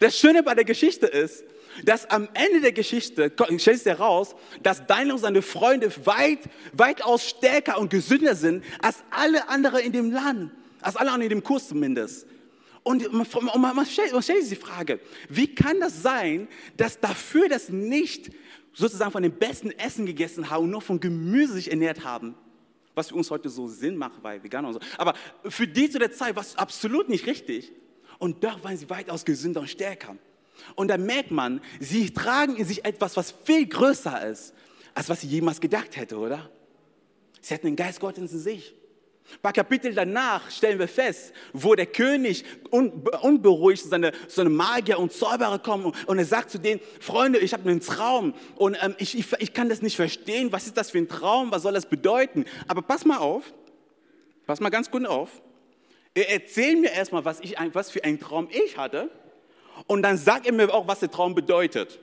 das 0.00 0.16
Schöne 0.16 0.42
bei 0.42 0.54
der 0.54 0.64
Geschichte 0.64 1.06
ist, 1.06 1.44
dass 1.84 2.08
am 2.10 2.28
Ende 2.34 2.60
der 2.60 2.72
Geschichte 2.72 3.32
stellt 3.58 3.78
sich 3.78 3.86
heraus, 3.86 4.34
dass 4.62 4.86
Daniel 4.86 5.12
und 5.12 5.18
seine 5.18 5.42
Freunde 5.42 5.92
weit, 6.04 6.40
weitaus 6.72 7.28
stärker 7.28 7.78
und 7.78 7.90
gesünder 7.90 8.34
sind 8.34 8.64
als 8.80 9.02
alle 9.10 9.48
anderen 9.48 9.80
in 9.80 9.92
dem 9.92 10.10
Land, 10.10 10.52
als 10.80 10.96
alle 10.96 11.10
anderen 11.10 11.30
in 11.30 11.38
dem 11.38 11.42
Kurs 11.42 11.68
zumindest. 11.68 12.26
Und 12.82 13.12
man, 13.12 13.76
man, 13.76 13.86
stellt, 13.86 14.12
man 14.12 14.22
stellt 14.22 14.44
sich 14.44 14.58
die 14.58 14.64
Frage, 14.64 15.00
wie 15.28 15.54
kann 15.54 15.80
das 15.80 16.02
sein, 16.02 16.48
dass 16.76 16.98
dafür, 16.98 17.48
dass 17.48 17.68
nicht 17.68 18.30
sozusagen 18.72 19.10
von 19.10 19.22
dem 19.22 19.32
besten 19.32 19.72
Essen 19.72 20.06
gegessen 20.06 20.48
haben 20.48 20.64
und 20.64 20.70
nur 20.70 20.80
von 20.80 21.00
Gemüse 21.00 21.54
sich 21.54 21.70
ernährt 21.70 22.04
haben, 22.04 22.34
was 22.94 23.08
für 23.08 23.14
uns 23.14 23.30
heute 23.30 23.48
so 23.48 23.68
Sinn 23.68 23.96
macht, 23.96 24.22
weil 24.22 24.42
Veganer 24.42 24.68
und 24.68 24.74
so. 24.74 24.80
Aber 24.96 25.14
für 25.48 25.66
die 25.66 25.90
zu 25.90 25.98
der 25.98 26.12
Zeit 26.12 26.34
war 26.36 26.42
es 26.42 26.56
absolut 26.56 27.08
nicht 27.08 27.26
richtig. 27.26 27.72
Und 28.18 28.42
doch 28.42 28.62
waren 28.64 28.76
sie 28.76 28.88
weitaus 28.90 29.24
gesünder 29.24 29.60
und 29.60 29.68
stärker. 29.68 30.16
Und 30.74 30.88
da 30.88 30.96
merkt 30.96 31.30
man, 31.30 31.60
sie 31.80 32.12
tragen 32.12 32.56
in 32.56 32.64
sich 32.64 32.84
etwas, 32.84 33.16
was 33.16 33.34
viel 33.44 33.66
größer 33.66 34.28
ist, 34.28 34.54
als 34.94 35.08
was 35.08 35.20
sie 35.20 35.28
jemals 35.28 35.60
gedacht 35.60 35.96
hätte, 35.96 36.18
oder? 36.18 36.50
Sie 37.40 37.54
hatten 37.54 37.66
den 37.66 37.76
Geist 37.76 38.00
Gottes 38.00 38.32
in 38.32 38.38
sich. 38.38 38.74
Ein 39.30 39.42
paar 39.42 39.52
Kapitel 39.52 39.92
danach 39.92 40.50
stellen 40.50 40.78
wir 40.78 40.88
fest, 40.88 41.34
wo 41.52 41.74
der 41.74 41.84
König 41.84 42.44
unberuhigt, 42.70 43.84
seine, 43.84 44.12
seine 44.26 44.48
Magier 44.48 44.98
und 44.98 45.12
Zauberer 45.12 45.58
kommen 45.58 45.92
und 46.06 46.18
er 46.18 46.24
sagt 46.24 46.50
zu 46.50 46.58
denen, 46.58 46.80
Freunde, 46.98 47.38
ich 47.38 47.52
habe 47.52 47.68
einen 47.68 47.80
Traum 47.80 48.32
und 48.56 48.78
ähm, 48.80 48.94
ich, 48.98 49.18
ich, 49.18 49.26
ich 49.38 49.52
kann 49.52 49.68
das 49.68 49.82
nicht 49.82 49.96
verstehen, 49.96 50.50
was 50.50 50.66
ist 50.66 50.78
das 50.78 50.90
für 50.90 50.98
ein 50.98 51.08
Traum, 51.08 51.52
was 51.52 51.62
soll 51.62 51.74
das 51.74 51.86
bedeuten? 51.86 52.46
Aber 52.68 52.80
pass 52.80 53.04
mal 53.04 53.18
auf, 53.18 53.52
pass 54.46 54.60
mal 54.60 54.70
ganz 54.70 54.90
gut 54.90 55.04
auf, 55.06 55.42
erzähl 56.14 56.76
mir 56.76 56.90
erstmal, 56.90 57.26
was, 57.26 57.40
ich, 57.40 57.54
was 57.74 57.90
für 57.90 58.04
einen 58.04 58.18
Traum 58.18 58.48
ich 58.50 58.78
hatte 58.78 59.10
und 59.86 60.02
dann 60.02 60.16
sagt 60.16 60.46
er 60.46 60.52
mir 60.52 60.72
auch, 60.72 60.86
was 60.86 61.00
der 61.00 61.10
Traum 61.10 61.34
bedeutet. 61.34 61.98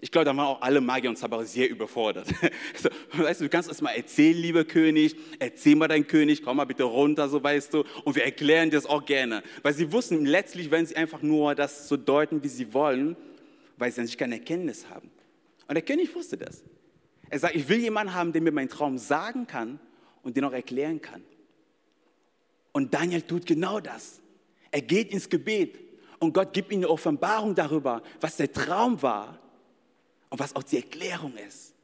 Ich 0.00 0.10
glaube, 0.10 0.26
da 0.26 0.36
waren 0.36 0.46
auch 0.46 0.60
alle 0.60 0.82
Magier 0.82 1.08
und 1.08 1.16
Zauberer 1.16 1.46
sehr 1.46 1.70
überfordert. 1.70 2.28
So, 2.76 2.90
weißt 3.22 3.40
du, 3.40 3.44
du 3.44 3.50
kannst 3.50 3.68
erst 3.70 3.80
mal 3.80 3.92
erzählen, 3.92 4.36
lieber 4.36 4.64
König, 4.64 5.16
erzähl 5.38 5.76
mal 5.76 5.88
dein 5.88 6.06
König, 6.06 6.42
komm 6.42 6.58
mal 6.58 6.66
bitte 6.66 6.82
runter, 6.82 7.28
so 7.28 7.42
weißt 7.42 7.72
du. 7.72 7.84
Und 8.04 8.16
wir 8.16 8.24
erklären 8.24 8.68
dir 8.68 8.76
das 8.76 8.86
auch 8.86 9.06
gerne. 9.06 9.42
Weil 9.62 9.72
sie 9.72 9.90
wussten, 9.92 10.26
letztlich 10.26 10.70
werden 10.70 10.84
sie 10.84 10.96
einfach 10.96 11.22
nur 11.22 11.54
das 11.54 11.88
so 11.88 11.96
deuten, 11.96 12.42
wie 12.42 12.48
sie 12.48 12.74
wollen, 12.74 13.16
weil 13.78 13.92
sie 13.92 14.00
an 14.02 14.06
sich 14.06 14.18
keine 14.18 14.34
Erkenntnis 14.34 14.90
haben. 14.90 15.10
Und 15.68 15.74
der 15.74 15.82
König 15.82 16.14
wusste 16.14 16.36
das. 16.36 16.62
Er 17.30 17.38
sagt, 17.38 17.54
ich 17.54 17.68
will 17.68 17.78
jemanden 17.78 18.12
haben, 18.12 18.32
der 18.32 18.42
mir 18.42 18.52
meinen 18.52 18.68
Traum 18.68 18.98
sagen 18.98 19.46
kann 19.46 19.80
und 20.22 20.36
den 20.36 20.44
auch 20.44 20.52
erklären 20.52 21.00
kann. 21.00 21.22
Und 22.72 22.92
Daniel 22.92 23.22
tut 23.22 23.46
genau 23.46 23.80
das. 23.80 24.20
Er 24.70 24.82
geht 24.82 25.12
ins 25.12 25.30
Gebet 25.30 25.78
und 26.24 26.32
Gott 26.32 26.52
gibt 26.52 26.72
ihm 26.72 26.78
eine 26.78 26.88
Offenbarung 26.88 27.54
darüber, 27.54 28.02
was 28.20 28.36
der 28.36 28.52
Traum 28.52 29.00
war 29.02 29.38
und 30.30 30.38
was 30.38 30.56
auch 30.56 30.62
die 30.62 30.76
Erklärung 30.76 31.36
ist. 31.36 31.74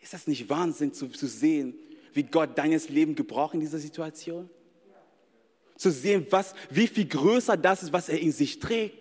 Ist 0.00 0.14
das 0.14 0.26
nicht 0.26 0.48
Wahnsinn 0.48 0.92
zu, 0.92 1.08
zu 1.08 1.26
sehen, 1.26 1.74
wie 2.12 2.22
Gott 2.22 2.56
deines 2.56 2.88
Leben 2.88 3.14
gebraucht 3.14 3.54
in 3.54 3.60
dieser 3.60 3.78
Situation? 3.78 4.48
Zu 5.76 5.90
sehen, 5.90 6.26
was, 6.30 6.54
wie 6.70 6.86
viel 6.86 7.06
größer 7.06 7.56
das 7.56 7.82
ist, 7.82 7.92
was 7.92 8.08
er 8.08 8.18
in 8.18 8.32
sich 8.32 8.58
trägt. 8.58 8.98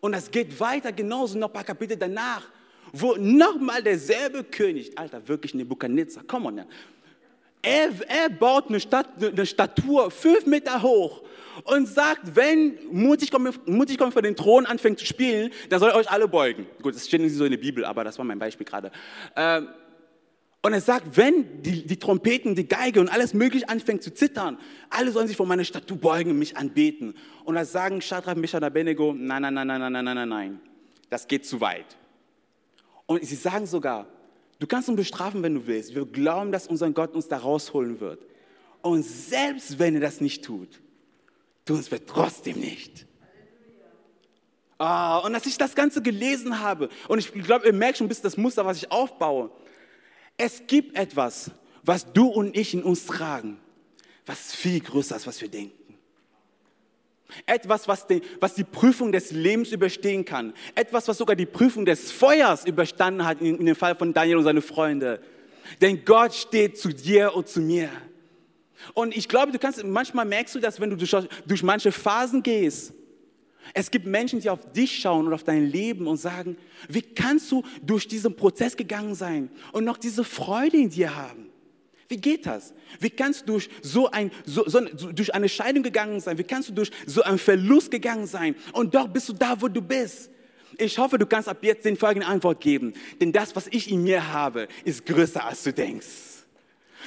Und 0.00 0.12
das 0.12 0.30
geht 0.30 0.58
weiter 0.58 0.92
genauso 0.92 1.38
noch 1.38 1.48
ein 1.48 1.52
paar 1.52 1.64
Kapitel 1.64 1.96
danach, 1.96 2.48
wo 2.92 3.14
nochmal 3.16 3.82
derselbe 3.82 4.44
König, 4.44 4.98
Alter, 4.98 5.26
wirklich 5.28 5.54
Nebuchadnezzar, 5.54 6.24
komm 6.26 6.46
on, 6.46 6.64
er, 7.62 7.90
er 8.08 8.28
baut 8.28 8.68
eine, 8.68 8.80
Stat, 8.80 9.06
eine 9.20 9.46
Statur 9.46 10.10
fünf 10.10 10.46
Meter 10.46 10.82
hoch 10.82 11.22
und 11.64 11.86
sagt, 11.86 12.34
wenn 12.34 12.78
mutig 12.90 13.30
kommt, 13.30 13.68
mutig 13.68 13.98
kommt 13.98 14.12
vor 14.12 14.22
den 14.22 14.34
Thron 14.34 14.66
anfängt 14.66 14.98
zu 14.98 15.06
spielen, 15.06 15.50
dann 15.68 15.78
soll 15.78 15.90
ihr 15.90 15.94
euch 15.94 16.10
alle 16.10 16.26
beugen. 16.26 16.66
Gut, 16.82 16.94
das 16.94 17.06
steht 17.06 17.20
nicht 17.20 17.34
so 17.34 17.44
in 17.44 17.52
der 17.52 17.58
Bibel, 17.58 17.84
aber 17.84 18.04
das 18.04 18.18
war 18.18 18.24
mein 18.24 18.38
Beispiel 18.38 18.66
gerade. 18.66 18.90
Ähm, 19.36 19.68
und 20.64 20.72
er 20.72 20.80
sagt, 20.80 21.16
wenn 21.16 21.62
die, 21.62 21.84
die 21.84 21.98
Trompeten, 21.98 22.54
die 22.54 22.68
Geige 22.68 23.00
und 23.00 23.08
alles 23.08 23.34
mögliche 23.34 23.68
anfängt 23.68 24.02
zu 24.02 24.14
zittern, 24.14 24.58
alle 24.90 25.10
sollen 25.10 25.26
sich 25.26 25.36
vor 25.36 25.46
meiner 25.46 25.64
Statue 25.64 25.96
beugen 25.96 26.30
und 26.30 26.38
mich 26.38 26.56
anbeten. 26.56 27.14
Und 27.44 27.56
da 27.56 27.64
sagen 27.64 28.00
Shadrach, 28.00 28.36
Meshach 28.36 28.58
und 28.58 28.64
Abednego, 28.64 29.12
nein, 29.12 29.42
nein, 29.42 29.54
nein, 29.54 29.66
nein, 29.66 29.80
nein, 29.80 29.92
nein, 29.92 30.04
nein, 30.04 30.28
nein, 30.28 30.60
das 31.10 31.26
geht 31.26 31.46
zu 31.46 31.60
weit. 31.60 31.96
Und 33.06 33.24
sie 33.24 33.34
sagen 33.34 33.66
sogar, 33.66 34.06
du 34.62 34.68
kannst 34.68 34.88
uns 34.88 34.96
bestrafen, 34.96 35.42
wenn 35.42 35.54
du 35.54 35.66
willst. 35.66 35.94
Wir 35.94 36.06
glauben, 36.06 36.52
dass 36.52 36.68
unser 36.68 36.88
Gott 36.90 37.14
uns 37.14 37.26
da 37.26 37.38
rausholen 37.38 37.98
wird. 37.98 38.24
Und 38.80 39.02
selbst 39.02 39.78
wenn 39.78 39.96
er 39.96 40.00
das 40.00 40.20
nicht 40.20 40.44
tut, 40.44 40.80
tun 41.64 41.80
es 41.80 41.90
wir 41.90 42.04
trotzdem 42.06 42.60
nicht. 42.60 43.06
Ah, 44.78 45.18
und 45.18 45.34
als 45.34 45.46
ich 45.46 45.58
das 45.58 45.74
Ganze 45.74 46.00
gelesen 46.00 46.60
habe, 46.60 46.88
und 47.08 47.18
ich 47.18 47.32
glaube, 47.32 47.66
ihr 47.66 47.72
merkt 47.72 47.98
schon 47.98 48.06
ein 48.06 48.08
bisschen 48.08 48.24
das 48.24 48.36
Muster, 48.36 48.64
was 48.64 48.76
ich 48.78 48.90
aufbaue. 48.90 49.50
Es 50.36 50.66
gibt 50.66 50.96
etwas, 50.96 51.50
was 51.82 52.12
du 52.12 52.26
und 52.26 52.56
ich 52.56 52.74
in 52.74 52.82
uns 52.82 53.06
tragen, 53.06 53.58
was 54.26 54.54
viel 54.54 54.80
größer 54.80 55.16
ist, 55.16 55.26
was 55.26 55.40
wir 55.40 55.48
denken. 55.48 55.81
Etwas, 57.46 57.88
was 57.88 58.06
die, 58.06 58.22
was 58.40 58.54
die 58.54 58.64
Prüfung 58.64 59.12
des 59.12 59.30
Lebens 59.30 59.72
überstehen 59.72 60.24
kann. 60.24 60.52
Etwas, 60.74 61.08
was 61.08 61.18
sogar 61.18 61.36
die 61.36 61.46
Prüfung 61.46 61.84
des 61.84 62.12
Feuers 62.12 62.64
überstanden 62.66 63.24
hat, 63.24 63.40
in, 63.40 63.58
in 63.58 63.66
dem 63.66 63.76
Fall 63.76 63.94
von 63.94 64.12
Daniel 64.12 64.38
und 64.38 64.44
seine 64.44 64.62
Freunde. 64.62 65.20
Denn 65.80 66.04
Gott 66.04 66.34
steht 66.34 66.78
zu 66.78 66.90
dir 66.90 67.34
und 67.34 67.48
zu 67.48 67.60
mir. 67.60 67.88
Und 68.94 69.16
ich 69.16 69.28
glaube, 69.28 69.52
du 69.52 69.58
kannst, 69.58 69.82
manchmal 69.84 70.24
merkst 70.24 70.54
du 70.54 70.60
das, 70.60 70.80
wenn 70.80 70.90
du 70.90 70.96
durch, 70.96 71.14
durch 71.46 71.62
manche 71.62 71.92
Phasen 71.92 72.42
gehst. 72.42 72.92
Es 73.74 73.90
gibt 73.90 74.06
Menschen, 74.06 74.40
die 74.40 74.50
auf 74.50 74.72
dich 74.72 74.98
schauen 74.98 75.26
und 75.26 75.32
auf 75.32 75.44
dein 75.44 75.66
Leben 75.66 76.06
und 76.06 76.16
sagen, 76.16 76.56
wie 76.88 77.02
kannst 77.02 77.50
du 77.52 77.62
durch 77.80 78.08
diesen 78.08 78.34
Prozess 78.34 78.76
gegangen 78.76 79.14
sein 79.14 79.50
und 79.72 79.84
noch 79.84 79.98
diese 79.98 80.24
Freude 80.24 80.76
in 80.76 80.90
dir 80.90 81.14
haben? 81.14 81.51
Wie 82.12 82.18
geht 82.18 82.44
das? 82.44 82.74
Wie 83.00 83.08
kannst 83.08 83.40
du 83.40 83.52
durch 83.52 83.70
so, 83.80 84.10
ein, 84.10 84.30
so, 84.44 84.68
so, 84.68 84.80
durch 85.12 85.34
eine 85.34 85.48
Scheidung 85.48 85.82
gegangen 85.82 86.20
sein? 86.20 86.36
Wie 86.36 86.44
kannst 86.44 86.68
du 86.68 86.74
durch 86.74 86.90
so 87.06 87.22
einen 87.22 87.38
Verlust 87.38 87.90
gegangen 87.90 88.26
sein? 88.26 88.54
Und 88.74 88.94
doch 88.94 89.08
bist 89.08 89.30
du 89.30 89.32
da, 89.32 89.58
wo 89.58 89.66
du 89.66 89.80
bist. 89.80 90.28
Ich 90.76 90.98
hoffe, 90.98 91.16
du 91.16 91.24
kannst 91.24 91.48
ab 91.48 91.56
jetzt 91.62 91.86
den 91.86 91.96
folgenden 91.96 92.28
Antwort 92.28 92.60
geben. 92.60 92.92
Denn 93.18 93.32
das, 93.32 93.56
was 93.56 93.66
ich 93.68 93.90
in 93.90 94.02
mir 94.02 94.30
habe, 94.30 94.68
ist 94.84 95.06
größer, 95.06 95.42
als 95.42 95.62
du 95.62 95.72
denkst 95.72 96.31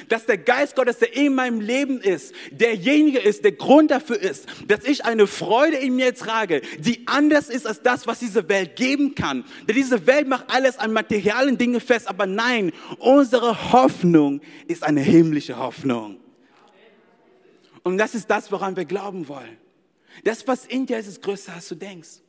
dass 0.07 0.25
der 0.25 0.37
Geist 0.37 0.75
Gottes, 0.75 0.99
der 0.99 1.15
in 1.15 1.35
meinem 1.35 1.59
Leben 1.59 1.99
ist, 1.99 2.33
derjenige 2.51 3.19
ist, 3.19 3.43
der 3.43 3.53
Grund 3.53 3.91
dafür 3.91 4.19
ist, 4.19 4.47
dass 4.67 4.83
ich 4.83 5.05
eine 5.05 5.27
Freude 5.27 5.77
in 5.77 5.95
mir 5.95 6.13
trage, 6.13 6.61
die 6.79 7.07
anders 7.07 7.49
ist 7.49 7.67
als 7.67 7.81
das, 7.81 8.07
was 8.07 8.19
diese 8.19 8.47
Welt 8.49 8.75
geben 8.75 9.15
kann. 9.15 9.43
Denn 9.67 9.75
diese 9.75 10.05
Welt 10.07 10.27
macht 10.27 10.45
alles 10.49 10.77
an 10.77 10.93
materialen 10.93 11.57
Dingen 11.57 11.81
fest, 11.81 12.07
aber 12.07 12.25
nein, 12.25 12.71
unsere 12.99 13.71
Hoffnung 13.71 14.41
ist 14.67 14.83
eine 14.83 15.01
himmlische 15.01 15.57
Hoffnung. 15.57 16.17
Und 17.83 17.97
das 17.97 18.15
ist 18.15 18.29
das, 18.29 18.51
woran 18.51 18.75
wir 18.75 18.85
glauben 18.85 19.27
wollen. 19.27 19.57
Das, 20.23 20.47
was 20.47 20.65
in 20.65 20.85
dir 20.85 20.97
ist, 20.97 21.07
ist 21.07 21.21
größer, 21.21 21.53
als 21.53 21.67
du 21.67 21.75
denkst. 21.75 22.24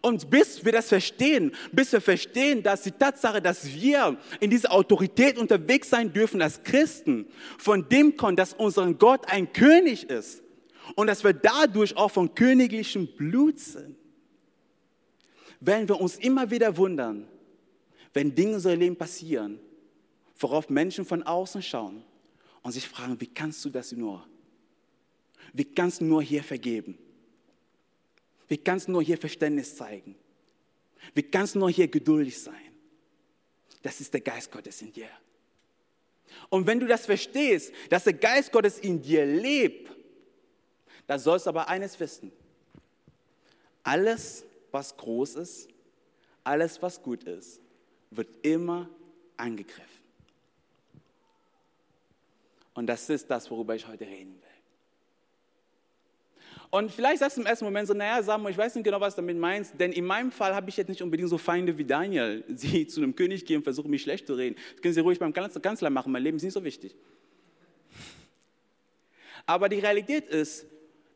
Und 0.00 0.30
bis 0.30 0.64
wir 0.64 0.72
das 0.72 0.88
verstehen, 0.88 1.52
bis 1.72 1.92
wir 1.92 2.00
verstehen, 2.00 2.62
dass 2.62 2.82
die 2.82 2.92
Tatsache, 2.92 3.42
dass 3.42 3.66
wir 3.66 4.16
in 4.40 4.50
dieser 4.50 4.72
Autorität 4.72 5.38
unterwegs 5.38 5.90
sein 5.90 6.12
dürfen 6.12 6.40
als 6.42 6.62
Christen, 6.62 7.26
von 7.58 7.88
dem 7.88 8.16
kommt, 8.16 8.38
dass 8.38 8.54
unser 8.54 8.92
Gott 8.94 9.28
ein 9.28 9.52
König 9.52 10.08
ist 10.08 10.42
und 10.94 11.06
dass 11.06 11.24
wir 11.24 11.32
dadurch 11.32 11.96
auch 11.96 12.10
von 12.10 12.34
königlichem 12.34 13.08
Blut 13.16 13.58
sind, 13.58 13.96
werden 15.60 15.88
wir 15.88 16.00
uns 16.00 16.16
immer 16.16 16.50
wieder 16.50 16.76
wundern, 16.76 17.26
wenn 18.12 18.34
Dinge 18.34 18.50
in 18.50 18.54
unserem 18.56 18.80
Leben 18.80 18.96
passieren, 18.96 19.58
worauf 20.38 20.70
Menschen 20.70 21.04
von 21.04 21.22
außen 21.22 21.62
schauen 21.62 22.02
und 22.62 22.72
sich 22.72 22.88
fragen, 22.88 23.20
wie 23.20 23.26
kannst 23.26 23.64
du 23.64 23.70
das 23.70 23.92
nur? 23.92 24.26
Wie 25.52 25.64
kannst 25.64 26.00
du 26.00 26.04
nur 26.04 26.22
hier 26.22 26.42
vergeben? 26.42 26.96
Wie 28.50 28.58
kannst 28.58 28.88
nur 28.88 29.00
hier 29.00 29.16
Verständnis 29.16 29.76
zeigen? 29.76 30.16
Wie 31.14 31.22
kannst 31.22 31.54
nur 31.54 31.70
hier 31.70 31.86
geduldig 31.86 32.36
sein? 32.36 32.74
Das 33.80 34.00
ist 34.00 34.12
der 34.12 34.20
Geist 34.20 34.50
Gottes 34.50 34.82
in 34.82 34.92
dir. 34.92 35.08
Und 36.48 36.66
wenn 36.66 36.80
du 36.80 36.88
das 36.88 37.06
verstehst, 37.06 37.72
dass 37.90 38.04
der 38.04 38.14
Geist 38.14 38.50
Gottes 38.50 38.80
in 38.80 39.00
dir 39.00 39.24
lebt, 39.24 39.92
dann 41.06 41.20
sollst 41.20 41.46
du 41.46 41.50
aber 41.50 41.68
eines 41.68 41.98
wissen. 42.00 42.32
Alles, 43.84 44.44
was 44.72 44.96
groß 44.96 45.36
ist, 45.36 45.68
alles, 46.42 46.82
was 46.82 47.00
gut 47.00 47.22
ist, 47.22 47.60
wird 48.10 48.44
immer 48.44 48.90
angegriffen. 49.36 49.86
Und 52.74 52.88
das 52.88 53.08
ist 53.08 53.30
das, 53.30 53.48
worüber 53.48 53.76
ich 53.76 53.86
heute 53.86 54.06
reden 54.06 54.34
will. 54.42 54.49
Und 56.70 56.92
vielleicht 56.92 57.18
sagst 57.18 57.36
du 57.36 57.40
im 57.40 57.46
ersten 57.48 57.64
Moment 57.64 57.88
so, 57.88 57.94
naja, 57.94 58.22
Samuel, 58.22 58.52
ich 58.52 58.58
weiß 58.58 58.76
nicht 58.76 58.84
genau, 58.84 59.00
was 59.00 59.16
du 59.16 59.22
damit 59.22 59.36
meinst, 59.36 59.78
denn 59.78 59.90
in 59.90 60.04
meinem 60.04 60.30
Fall 60.30 60.54
habe 60.54 60.70
ich 60.70 60.76
jetzt 60.76 60.88
nicht 60.88 61.02
unbedingt 61.02 61.28
so 61.28 61.36
Feinde 61.36 61.76
wie 61.76 61.84
Daniel, 61.84 62.44
die 62.48 62.86
zu 62.86 63.00
einem 63.00 63.16
König 63.16 63.44
gehen 63.44 63.58
und 63.58 63.64
versuchen, 63.64 63.90
mich 63.90 64.02
schlecht 64.02 64.28
zu 64.28 64.34
reden. 64.34 64.56
Das 64.72 64.82
können 64.82 64.94
sie 64.94 65.00
ruhig 65.00 65.18
beim 65.18 65.32
Kanzler 65.32 65.90
machen, 65.90 66.12
mein 66.12 66.22
Leben 66.22 66.36
ist 66.36 66.44
nicht 66.44 66.52
so 66.52 66.62
wichtig. 66.62 66.94
Aber 69.46 69.68
die 69.68 69.80
Realität 69.80 70.28
ist, 70.28 70.66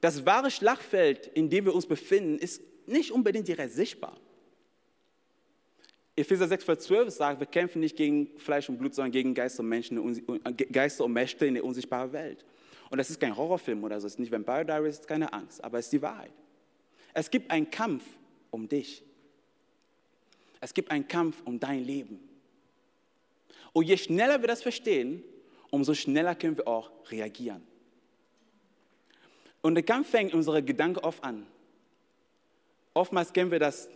das 0.00 0.26
wahre 0.26 0.50
Schlachtfeld, 0.50 1.28
in 1.28 1.48
dem 1.48 1.66
wir 1.66 1.74
uns 1.74 1.86
befinden, 1.86 2.36
ist 2.36 2.60
nicht 2.86 3.12
unbedingt 3.12 3.46
direkt 3.46 3.72
sichtbar. 3.72 4.18
Epheser 6.16 6.48
6, 6.48 6.64
Vers 6.64 6.78
12 6.80 7.10
sagt, 7.10 7.40
wir 7.40 7.46
kämpfen 7.46 7.80
nicht 7.80 7.96
gegen 7.96 8.28
Fleisch 8.38 8.68
und 8.68 8.78
Blut, 8.78 8.94
sondern 8.94 9.12
gegen 9.12 9.34
Geister 9.34 9.62
und, 9.62 9.68
Menschen, 9.68 10.22
Geister 10.72 11.04
und 11.04 11.12
Mächte 11.12 11.46
in 11.46 11.54
der 11.54 11.64
unsichtbaren 11.64 12.12
Welt. 12.12 12.44
Und 12.90 12.98
das 12.98 13.10
ist 13.10 13.20
kein 13.20 13.36
Horrorfilm 13.36 13.82
oder 13.84 14.00
so, 14.00 14.06
es 14.06 14.14
ist 14.14 14.18
nicht 14.18 14.32
Vampire 14.32 14.64
Diaries, 14.64 14.94
es 14.94 15.00
ist 15.00 15.08
keine 15.08 15.32
Angst, 15.32 15.62
aber 15.62 15.78
es 15.78 15.86
ist 15.86 15.92
die 15.92 16.02
Wahrheit. 16.02 16.32
Es 17.12 17.30
gibt 17.30 17.50
einen 17.50 17.70
Kampf 17.70 18.04
um 18.50 18.68
dich. 18.68 19.02
Es 20.60 20.74
gibt 20.74 20.90
einen 20.90 21.06
Kampf 21.06 21.42
um 21.44 21.58
dein 21.58 21.84
Leben. 21.84 22.20
Und 23.72 23.86
je 23.86 23.96
schneller 23.96 24.40
wir 24.40 24.48
das 24.48 24.62
verstehen, 24.62 25.22
umso 25.70 25.94
schneller 25.94 26.34
können 26.34 26.56
wir 26.56 26.68
auch 26.68 26.90
reagieren. 27.10 27.62
Und 29.60 29.74
der 29.74 29.82
Kampf 29.82 30.10
fängt 30.10 30.32
in 30.32 30.36
unserer 30.36 30.62
Gedanken 30.62 31.00
oft 31.00 31.24
an. 31.24 31.46
Oftmals 32.92 33.32
kennen 33.32 33.50
wir 33.50 33.58
das, 33.58 33.88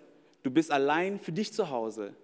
du 0.43 0.51
bist 0.51 0.71
allein 0.71 1.21
für 1.21 1.31
dich 1.31 1.53
zu 1.53 1.71
Hause, 1.71 2.15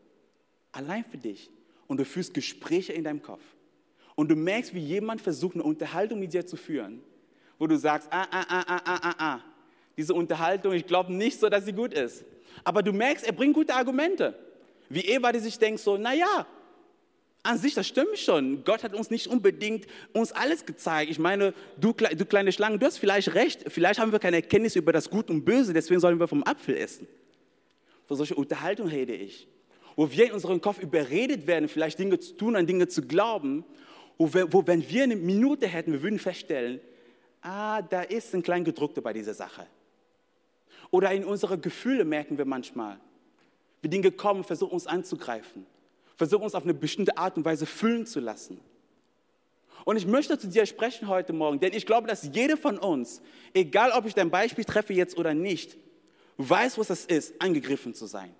allein 0.72 1.04
für 1.04 1.18
dich 1.18 1.50
und 1.86 1.98
du 1.98 2.04
führst 2.04 2.34
Gespräche 2.34 2.92
in 2.92 3.04
deinem 3.04 3.22
Kopf 3.22 3.42
und 4.14 4.30
du 4.30 4.36
merkst, 4.36 4.74
wie 4.74 4.80
jemand 4.80 5.20
versucht, 5.20 5.54
eine 5.54 5.64
Unterhaltung 5.64 6.20
mit 6.20 6.32
dir 6.32 6.46
zu 6.46 6.56
führen, 6.56 7.02
wo 7.58 7.66
du 7.66 7.76
sagst, 7.76 8.08
ah, 8.10 8.26
ah, 8.30 8.44
ah, 8.48 8.64
ah, 8.66 8.80
ah, 8.84 9.00
ah, 9.02 9.14
ah, 9.18 9.40
diese 9.96 10.14
Unterhaltung, 10.14 10.72
ich 10.72 10.86
glaube 10.86 11.12
nicht 11.12 11.38
so, 11.38 11.48
dass 11.48 11.64
sie 11.64 11.72
gut 11.72 11.94
ist. 11.94 12.24
Aber 12.62 12.82
du 12.82 12.92
merkst, 12.92 13.26
er 13.26 13.32
bringt 13.32 13.54
gute 13.54 13.74
Argumente. 13.74 14.38
Wie 14.88 15.00
Eva, 15.00 15.32
die 15.32 15.38
sich 15.40 15.58
denkt 15.58 15.80
so, 15.80 15.96
naja, 15.96 16.46
an 17.42 17.58
sich, 17.58 17.74
das 17.74 17.86
stimmt 17.86 18.18
schon. 18.18 18.64
Gott 18.64 18.82
hat 18.82 18.94
uns 18.94 19.10
nicht 19.10 19.26
unbedingt 19.26 19.86
uns 20.12 20.32
alles 20.32 20.64
gezeigt. 20.64 21.10
Ich 21.10 21.18
meine, 21.18 21.52
du, 21.78 21.92
du 21.92 22.24
kleine 22.24 22.52
Schlange, 22.52 22.78
du 22.78 22.86
hast 22.86 22.98
vielleicht 22.98 23.34
recht. 23.34 23.64
Vielleicht 23.68 24.00
haben 24.00 24.12
wir 24.12 24.18
keine 24.18 24.36
Erkenntnis 24.36 24.76
über 24.76 24.92
das 24.92 25.10
Gut 25.10 25.28
und 25.28 25.44
Böse, 25.44 25.74
deswegen 25.74 26.00
sollen 26.00 26.18
wir 26.18 26.26
vom 26.26 26.42
Apfel 26.42 26.76
essen. 26.76 27.06
Von 28.06 28.16
solcher 28.16 28.38
Unterhaltung 28.38 28.88
rede 28.88 29.14
ich. 29.14 29.46
Wo 29.94 30.10
wir 30.10 30.26
in 30.26 30.32
unserem 30.32 30.60
Kopf 30.60 30.78
überredet 30.80 31.46
werden, 31.46 31.68
vielleicht 31.68 31.98
Dinge 31.98 32.18
zu 32.18 32.34
tun, 32.34 32.56
an 32.56 32.66
Dinge 32.66 32.88
zu 32.88 33.02
glauben, 33.02 33.64
wo, 34.16 34.32
wir, 34.32 34.52
wo 34.52 34.66
wenn 34.66 34.88
wir 34.88 35.02
eine 35.02 35.16
Minute 35.16 35.66
hätten, 35.66 35.92
wir 35.92 36.02
würden 36.02 36.18
feststellen, 36.18 36.80
ah, 37.42 37.82
da 37.82 38.02
ist 38.02 38.34
ein 38.34 38.42
klein 38.42 38.64
gedruckter 38.64 39.02
bei 39.02 39.12
dieser 39.12 39.34
Sache. 39.34 39.66
Oder 40.90 41.12
in 41.12 41.24
unsere 41.24 41.58
Gefühle 41.58 42.04
merken 42.04 42.38
wir 42.38 42.44
manchmal, 42.44 43.00
wie 43.82 43.88
Dinge 43.88 44.12
kommen, 44.12 44.44
versuchen 44.44 44.72
uns 44.72 44.86
anzugreifen, 44.86 45.66
versuchen 46.16 46.44
uns 46.44 46.54
auf 46.54 46.64
eine 46.64 46.74
bestimmte 46.74 47.16
Art 47.18 47.36
und 47.36 47.44
Weise 47.44 47.66
füllen 47.66 48.06
zu 48.06 48.20
lassen. 48.20 48.60
Und 49.84 49.96
ich 49.96 50.06
möchte 50.06 50.38
zu 50.38 50.48
dir 50.48 50.64
sprechen 50.64 51.08
heute 51.08 51.32
Morgen, 51.32 51.60
denn 51.60 51.74
ich 51.74 51.84
glaube, 51.84 52.08
dass 52.08 52.30
jeder 52.32 52.56
von 52.56 52.78
uns, 52.78 53.20
egal 53.52 53.90
ob 53.92 54.06
ich 54.06 54.14
dein 54.14 54.30
Beispiel 54.30 54.64
treffe 54.64 54.94
jetzt 54.94 55.18
oder 55.18 55.34
nicht, 55.34 55.76
weiß, 56.38 56.78
was 56.78 56.90
es 56.90 57.04
ist, 57.04 57.40
angegriffen 57.40 57.94
zu 57.94 58.06
sein. 58.06 58.34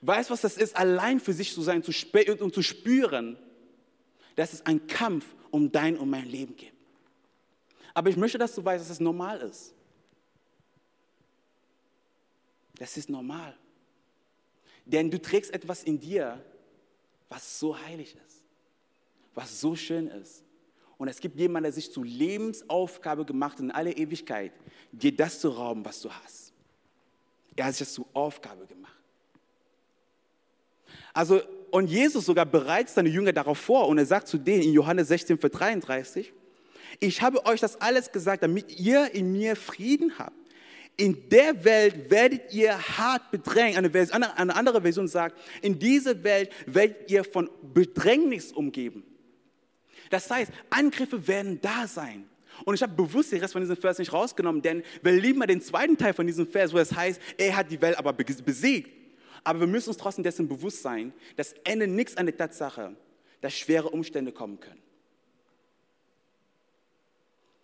Weiß, 0.00 0.30
was 0.30 0.44
es 0.44 0.56
ist, 0.56 0.76
allein 0.76 1.20
für 1.20 1.32
sich 1.32 1.54
zu 1.54 1.62
sein 1.62 1.82
zu 1.82 1.92
und 2.40 2.54
zu 2.54 2.62
spüren, 2.62 3.36
dass 4.38 4.52
es 4.52 4.64
einen 4.64 4.86
Kampf 4.86 5.34
um 5.50 5.72
dein 5.72 5.98
und 5.98 6.08
mein 6.08 6.24
Leben 6.24 6.54
gibt. 6.54 6.76
Aber 7.92 8.08
ich 8.08 8.16
möchte, 8.16 8.38
dass 8.38 8.54
du 8.54 8.64
weißt, 8.64 8.84
dass 8.84 8.90
es 8.90 9.00
normal 9.00 9.40
ist. 9.40 9.74
Das 12.76 12.96
ist 12.96 13.08
normal. 13.08 13.58
Denn 14.84 15.10
du 15.10 15.20
trägst 15.20 15.52
etwas 15.52 15.82
in 15.82 15.98
dir, 15.98 16.40
was 17.28 17.58
so 17.58 17.76
heilig 17.76 18.16
ist, 18.28 18.44
was 19.34 19.60
so 19.60 19.74
schön 19.74 20.06
ist. 20.06 20.44
Und 20.98 21.08
es 21.08 21.18
gibt 21.18 21.36
jemanden, 21.36 21.64
der 21.64 21.72
sich 21.72 21.90
zur 21.90 22.04
Lebensaufgabe 22.04 23.24
gemacht 23.24 23.54
hat, 23.54 23.60
in 23.60 23.72
aller 23.72 23.96
Ewigkeit, 23.96 24.52
dir 24.92 25.16
das 25.16 25.40
zu 25.40 25.48
rauben, 25.48 25.84
was 25.84 26.00
du 26.00 26.12
hast. 26.12 26.52
Er 27.56 27.64
hat 27.64 27.74
sich 27.74 27.88
das 27.88 27.94
zur 27.94 28.06
Aufgabe 28.12 28.68
gemacht. 28.68 29.00
Also 31.12 31.42
und 31.70 31.88
Jesus 31.88 32.26
sogar 32.26 32.46
bereitet 32.46 32.90
seine 32.90 33.08
Jünger 33.08 33.32
darauf 33.32 33.58
vor 33.58 33.88
und 33.88 33.98
er 33.98 34.06
sagt 34.06 34.28
zu 34.28 34.38
denen 34.38 34.62
in 34.62 34.72
Johannes 34.72 35.08
16, 35.08 35.38
Vers 35.38 35.52
33, 35.52 36.32
ich 37.00 37.22
habe 37.22 37.44
euch 37.46 37.60
das 37.60 37.80
alles 37.80 38.10
gesagt, 38.10 38.42
damit 38.42 38.78
ihr 38.78 39.14
in 39.14 39.32
mir 39.32 39.56
Frieden 39.56 40.18
habt. 40.18 40.36
In 40.96 41.28
der 41.28 41.64
Welt 41.64 42.10
werdet 42.10 42.52
ihr 42.52 42.76
hart 42.76 43.30
bedrängt. 43.30 43.76
Eine, 43.76 43.90
Version, 43.90 44.24
eine 44.24 44.56
andere 44.56 44.82
Version 44.82 45.06
sagt, 45.06 45.38
in 45.62 45.78
dieser 45.78 46.24
Welt 46.24 46.50
werdet 46.66 47.08
ihr 47.08 47.22
von 47.22 47.48
Bedrängnis 47.72 48.50
umgeben. 48.50 49.04
Das 50.10 50.28
heißt, 50.28 50.50
Angriffe 50.70 51.28
werden 51.28 51.60
da 51.60 51.86
sein. 51.86 52.28
Und 52.64 52.74
ich 52.74 52.82
habe 52.82 52.94
bewusst 52.94 53.30
den 53.30 53.40
Rest 53.40 53.52
von 53.52 53.62
diesem 53.62 53.76
Vers 53.76 53.98
nicht 53.98 54.12
rausgenommen, 54.12 54.60
denn 54.60 54.82
wir 55.02 55.12
lieben 55.12 55.38
mal 55.38 55.46
den 55.46 55.60
zweiten 55.60 55.96
Teil 55.96 56.14
von 56.14 56.26
diesem 56.26 56.48
Vers, 56.48 56.72
wo 56.72 56.78
es 56.78 56.92
heißt, 56.92 57.20
er 57.36 57.56
hat 57.56 57.70
die 57.70 57.80
Welt 57.80 57.96
aber 57.96 58.12
besiegt. 58.12 58.97
Aber 59.44 59.60
wir 59.60 59.66
müssen 59.66 59.90
uns 59.90 59.98
trotzdem 59.98 60.24
dessen 60.24 60.48
bewusst 60.48 60.82
sein, 60.82 61.12
dass 61.36 61.52
Ende 61.64 61.86
nichts 61.86 62.16
an 62.16 62.26
der 62.26 62.36
Tatsache, 62.36 62.96
dass 63.40 63.54
schwere 63.54 63.90
Umstände 63.90 64.32
kommen 64.32 64.60
können. 64.60 64.82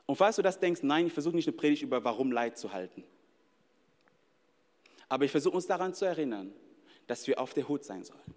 Und 0.06 0.16
falls 0.16 0.36
du 0.36 0.42
das 0.42 0.60
denkst, 0.60 0.82
nein, 0.82 1.06
ich 1.06 1.12
versuche 1.12 1.34
nicht 1.34 1.48
eine 1.48 1.56
Predigt 1.56 1.82
über 1.82 2.04
Warum 2.04 2.30
Leid 2.30 2.58
zu 2.58 2.72
halten. 2.72 3.04
Aber 5.08 5.24
ich 5.24 5.30
versuche 5.30 5.56
uns 5.56 5.66
daran 5.66 5.94
zu 5.94 6.04
erinnern, 6.04 6.52
dass 7.06 7.26
wir 7.26 7.40
auf 7.40 7.54
der 7.54 7.68
Hut 7.68 7.84
sein 7.84 8.04
sollen. 8.04 8.34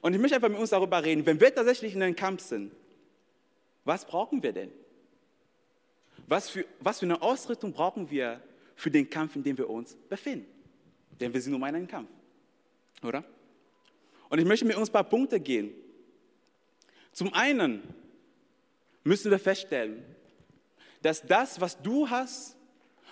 Und 0.00 0.14
ich 0.14 0.20
möchte 0.20 0.36
einfach 0.36 0.48
mit 0.48 0.58
uns 0.58 0.70
darüber 0.70 1.02
reden, 1.02 1.24
wenn 1.26 1.40
wir 1.40 1.54
tatsächlich 1.54 1.94
in 1.94 2.02
einem 2.02 2.16
Kampf 2.16 2.42
sind, 2.42 2.72
was 3.84 4.04
brauchen 4.06 4.42
wir 4.42 4.52
denn? 4.52 4.72
Was 6.26 6.48
für, 6.48 6.64
was 6.80 7.00
für 7.00 7.06
eine 7.06 7.20
Ausrüstung 7.20 7.72
brauchen 7.72 8.10
wir 8.10 8.40
für 8.76 8.90
den 8.90 9.08
Kampf, 9.08 9.36
in 9.36 9.42
dem 9.42 9.58
wir 9.58 9.68
uns 9.68 9.94
befinden? 10.08 10.53
Denn 11.20 11.32
wir 11.32 11.40
sind 11.40 11.54
in 11.54 11.62
einem 11.62 11.86
Kampf. 11.86 12.08
Oder? 13.02 13.24
Und 14.28 14.38
ich 14.38 14.44
möchte 14.44 14.64
mit 14.64 14.76
uns 14.76 14.88
ein 14.88 14.92
paar 14.92 15.04
Punkte 15.04 15.40
gehen. 15.40 15.72
Zum 17.12 17.32
einen 17.32 17.82
müssen 19.04 19.30
wir 19.30 19.38
feststellen, 19.38 20.02
dass 21.02 21.22
das, 21.22 21.60
was 21.60 21.80
du 21.80 22.08
hast 22.08 22.56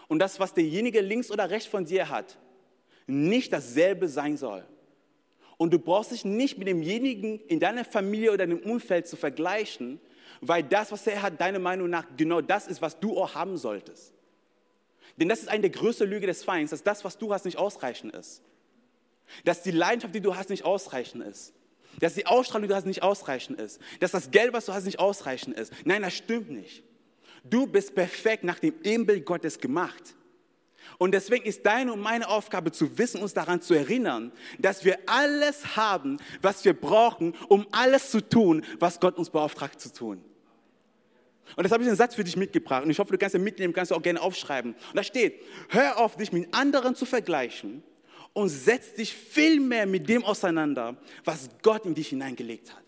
und 0.08 0.18
das, 0.18 0.40
was 0.40 0.54
derjenige 0.54 1.00
links 1.00 1.30
oder 1.30 1.50
rechts 1.50 1.68
von 1.68 1.84
dir 1.84 2.08
hat, 2.08 2.38
nicht 3.06 3.52
dasselbe 3.52 4.08
sein 4.08 4.36
soll. 4.36 4.64
Und 5.58 5.72
du 5.72 5.78
brauchst 5.78 6.10
dich 6.10 6.24
nicht 6.24 6.58
mit 6.58 6.66
demjenigen 6.66 7.38
in 7.46 7.60
deiner 7.60 7.84
Familie 7.84 8.32
oder 8.32 8.44
im 8.44 8.58
Umfeld 8.58 9.06
zu 9.06 9.16
vergleichen, 9.16 10.00
weil 10.40 10.64
das, 10.64 10.90
was 10.90 11.06
er 11.06 11.22
hat, 11.22 11.40
deiner 11.40 11.60
Meinung 11.60 11.88
nach 11.88 12.06
genau 12.16 12.40
das 12.40 12.66
ist, 12.66 12.82
was 12.82 12.98
du 12.98 13.16
auch 13.16 13.34
haben 13.34 13.56
solltest. 13.56 14.12
Denn 15.16 15.28
das 15.28 15.40
ist 15.40 15.48
eine 15.48 15.62
der 15.62 15.70
größten 15.70 16.08
Lüge 16.08 16.26
des 16.26 16.44
Feinds, 16.44 16.70
dass 16.70 16.82
das, 16.82 17.04
was 17.04 17.18
du 17.18 17.32
hast, 17.32 17.44
nicht 17.44 17.58
ausreichend 17.58 18.14
ist. 18.14 18.42
Dass 19.44 19.62
die 19.62 19.70
Leidenschaft, 19.70 20.14
die 20.14 20.20
du 20.20 20.36
hast, 20.36 20.50
nicht 20.50 20.64
ausreichend 20.64 21.24
ist. 21.24 21.52
Dass 22.00 22.14
die 22.14 22.26
Ausstrahlung, 22.26 22.62
die 22.62 22.68
du 22.68 22.74
hast, 22.74 22.86
nicht 22.86 23.02
ausreichend 23.02 23.60
ist. 23.60 23.80
Dass 24.00 24.12
das 24.12 24.30
Geld, 24.30 24.52
was 24.52 24.66
du 24.66 24.72
hast, 24.72 24.84
nicht 24.84 24.98
ausreichend 24.98 25.56
ist. 25.58 25.72
Nein, 25.84 26.02
das 26.02 26.14
stimmt 26.14 26.50
nicht. 26.50 26.82
Du 27.44 27.66
bist 27.66 27.94
perfekt 27.94 28.44
nach 28.44 28.58
dem 28.58 28.74
Ebenbild 28.82 29.26
Gottes 29.26 29.58
gemacht. 29.58 30.14
Und 30.98 31.12
deswegen 31.12 31.44
ist 31.44 31.64
deine 31.66 31.92
und 31.92 32.00
meine 32.00 32.28
Aufgabe 32.28 32.72
zu 32.72 32.98
wissen, 32.98 33.20
uns 33.20 33.34
daran 33.34 33.60
zu 33.60 33.74
erinnern, 33.74 34.32
dass 34.58 34.84
wir 34.84 34.98
alles 35.06 35.76
haben, 35.76 36.18
was 36.40 36.64
wir 36.64 36.74
brauchen, 36.74 37.34
um 37.48 37.66
alles 37.72 38.10
zu 38.10 38.20
tun, 38.20 38.64
was 38.78 39.00
Gott 39.00 39.16
uns 39.16 39.30
beauftragt 39.30 39.80
zu 39.80 39.92
tun. 39.92 40.24
Und 41.56 41.64
das 41.64 41.72
habe 41.72 41.82
ich 41.82 41.88
einen 41.88 41.96
Satz 41.96 42.14
für 42.14 42.24
dich 42.24 42.36
mitgebracht. 42.36 42.84
Und 42.84 42.90
ich 42.90 42.98
hoffe, 42.98 43.12
du 43.12 43.18
kannst 43.18 43.34
ihn 43.34 43.42
mitnehmen, 43.42 43.72
kannst 43.72 43.90
du 43.90 43.94
auch 43.94 44.02
gerne 44.02 44.20
aufschreiben. 44.20 44.72
Und 44.72 44.96
da 44.96 45.02
steht, 45.02 45.40
hör 45.68 45.98
auf, 45.98 46.16
dich 46.16 46.32
mit 46.32 46.52
anderen 46.54 46.94
zu 46.94 47.04
vergleichen 47.04 47.82
und 48.32 48.48
setz 48.48 48.94
dich 48.94 49.12
viel 49.12 49.60
mehr 49.60 49.86
mit 49.86 50.08
dem 50.08 50.24
auseinander, 50.24 50.96
was 51.24 51.50
Gott 51.62 51.84
in 51.84 51.94
dich 51.94 52.08
hineingelegt 52.08 52.72
hat. 52.72 52.82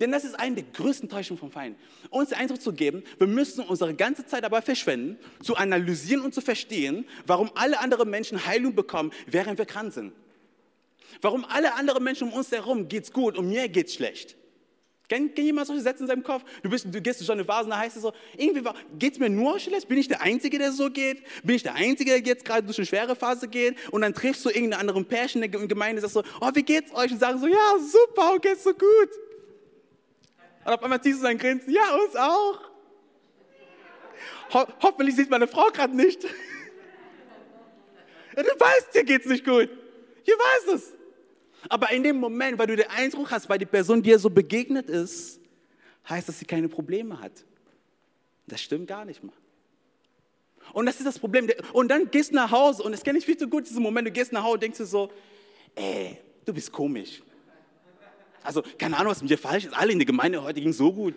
Denn 0.00 0.10
das 0.10 0.24
ist 0.24 0.38
eine 0.38 0.56
der 0.56 0.64
größten 0.72 1.08
Täuschungen 1.08 1.38
vom 1.38 1.50
Feind. 1.50 1.76
Uns 2.08 2.30
den 2.30 2.38
Eindruck 2.38 2.60
zu 2.60 2.72
geben, 2.72 3.02
wir 3.18 3.26
müssen 3.26 3.62
unsere 3.64 3.94
ganze 3.94 4.24
Zeit 4.24 4.42
dabei 4.42 4.62
verschwenden, 4.62 5.18
zu 5.42 5.56
analysieren 5.56 6.24
und 6.24 6.34
zu 6.34 6.40
verstehen, 6.40 7.06
warum 7.26 7.50
alle 7.54 7.78
anderen 7.80 8.08
Menschen 8.08 8.46
Heilung 8.46 8.74
bekommen, 8.74 9.12
während 9.26 9.58
wir 9.58 9.66
krank 9.66 9.92
sind. 9.92 10.12
Warum 11.20 11.44
alle 11.44 11.74
anderen 11.74 12.02
Menschen 12.02 12.28
um 12.28 12.34
uns 12.34 12.50
herum 12.50 12.88
geht's 12.88 13.12
gut 13.12 13.36
und 13.36 13.48
mir 13.48 13.68
geht's 13.68 13.94
schlecht. 13.94 14.36
Kennt, 15.06 15.38
jemand 15.38 15.66
solche 15.66 15.82
Sätze 15.82 16.02
in 16.02 16.06
seinem 16.06 16.22
Kopf? 16.22 16.44
Du, 16.62 16.70
bist, 16.70 16.86
du 16.90 17.00
gehst 17.00 17.28
eine 17.30 17.44
Phase, 17.44 17.68
da 17.68 17.78
heißt 17.78 17.96
es 17.96 18.02
so, 18.02 18.12
irgendwie 18.38 18.62
geht 18.98 19.12
es 19.12 19.18
mir 19.18 19.28
nur 19.28 19.58
schlecht? 19.58 19.86
Bin 19.86 19.98
ich 19.98 20.08
der 20.08 20.22
Einzige, 20.22 20.58
der 20.58 20.72
so 20.72 20.88
geht? 20.90 21.22
Bin 21.42 21.56
ich 21.56 21.62
der 21.62 21.74
Einzige, 21.74 22.10
der 22.12 22.20
jetzt 22.20 22.46
gerade 22.46 22.62
durch 22.62 22.78
eine 22.78 22.86
schwere 22.86 23.14
Phase 23.14 23.48
geht? 23.48 23.76
Und 23.92 24.00
dann 24.00 24.14
triffst 24.14 24.42
du 24.46 24.48
irgendeinen 24.48 24.80
anderen 24.80 25.04
Pärchen 25.04 25.42
in 25.42 25.52
der 25.52 25.60
Gemeinde 25.66 26.02
und 26.02 26.10
sagst 26.10 26.14
so, 26.14 26.22
oh, 26.40 26.50
wie 26.54 26.62
geht's 26.62 26.94
euch? 26.94 27.12
Und 27.12 27.18
sagen 27.18 27.38
so, 27.38 27.46
ja, 27.46 27.78
super, 27.78 28.38
geht's 28.38 28.64
so 28.64 28.72
gut. 28.72 29.10
Und 30.64 30.72
auf 30.72 30.82
einmal 30.82 31.02
ziehst 31.02 31.18
du 31.18 31.24
dein 31.24 31.36
Grinsen, 31.36 31.70
ja, 31.70 31.94
uns 31.94 32.16
auch. 32.16 32.60
Ho 34.54 34.66
hoffentlich 34.82 35.16
sieht 35.16 35.28
meine 35.28 35.46
Frau 35.46 35.68
gerade 35.68 35.94
nicht. 35.94 36.22
du 38.34 38.42
weißt, 38.42 38.94
dir 38.94 39.04
geht's 39.04 39.26
nicht 39.26 39.44
gut. 39.44 39.68
Ich 40.24 40.32
weiß 40.32 40.74
es. 40.76 40.92
Aber 41.68 41.90
in 41.90 42.02
dem 42.02 42.16
Moment, 42.16 42.58
weil 42.58 42.66
du 42.66 42.76
den 42.76 42.90
Eindruck 42.90 43.30
hast, 43.30 43.48
weil 43.48 43.58
die 43.58 43.66
Person 43.66 44.02
dir 44.02 44.18
so 44.18 44.30
begegnet 44.30 44.88
ist, 44.88 45.40
heißt, 46.08 46.28
dass 46.28 46.38
sie 46.38 46.44
keine 46.44 46.68
Probleme 46.68 47.20
hat. 47.20 47.32
Das 48.46 48.60
stimmt 48.60 48.86
gar 48.86 49.04
nicht 49.04 49.22
mal. 49.22 49.32
Und 50.72 50.86
das 50.86 50.96
ist 50.96 51.06
das 51.06 51.18
Problem. 51.18 51.50
Und 51.72 51.88
dann 51.88 52.10
gehst 52.10 52.30
du 52.30 52.36
nach 52.36 52.50
Hause, 52.50 52.82
und 52.82 52.92
das 52.92 53.02
kenne 53.02 53.18
ich 53.18 53.24
viel 53.24 53.36
zu 53.36 53.48
gut, 53.48 53.66
diesen 53.68 53.82
Moment, 53.82 54.08
du 54.08 54.12
gehst 54.12 54.32
nach 54.32 54.42
Hause 54.42 54.54
und 54.54 54.62
denkst 54.62 54.78
dir 54.78 54.86
so, 54.86 55.10
ey, 55.74 56.18
du 56.44 56.52
bist 56.52 56.72
komisch. 56.72 57.22
Also, 58.42 58.62
keine 58.78 58.96
Ahnung, 58.96 59.10
was 59.10 59.22
mit 59.22 59.30
dir 59.30 59.38
falsch 59.38 59.64
ist. 59.64 59.74
Alle 59.74 59.92
in 59.92 59.98
der 59.98 60.06
Gemeinde 60.06 60.42
heute 60.42 60.60
ging 60.60 60.72
so 60.72 60.92
gut. 60.92 61.14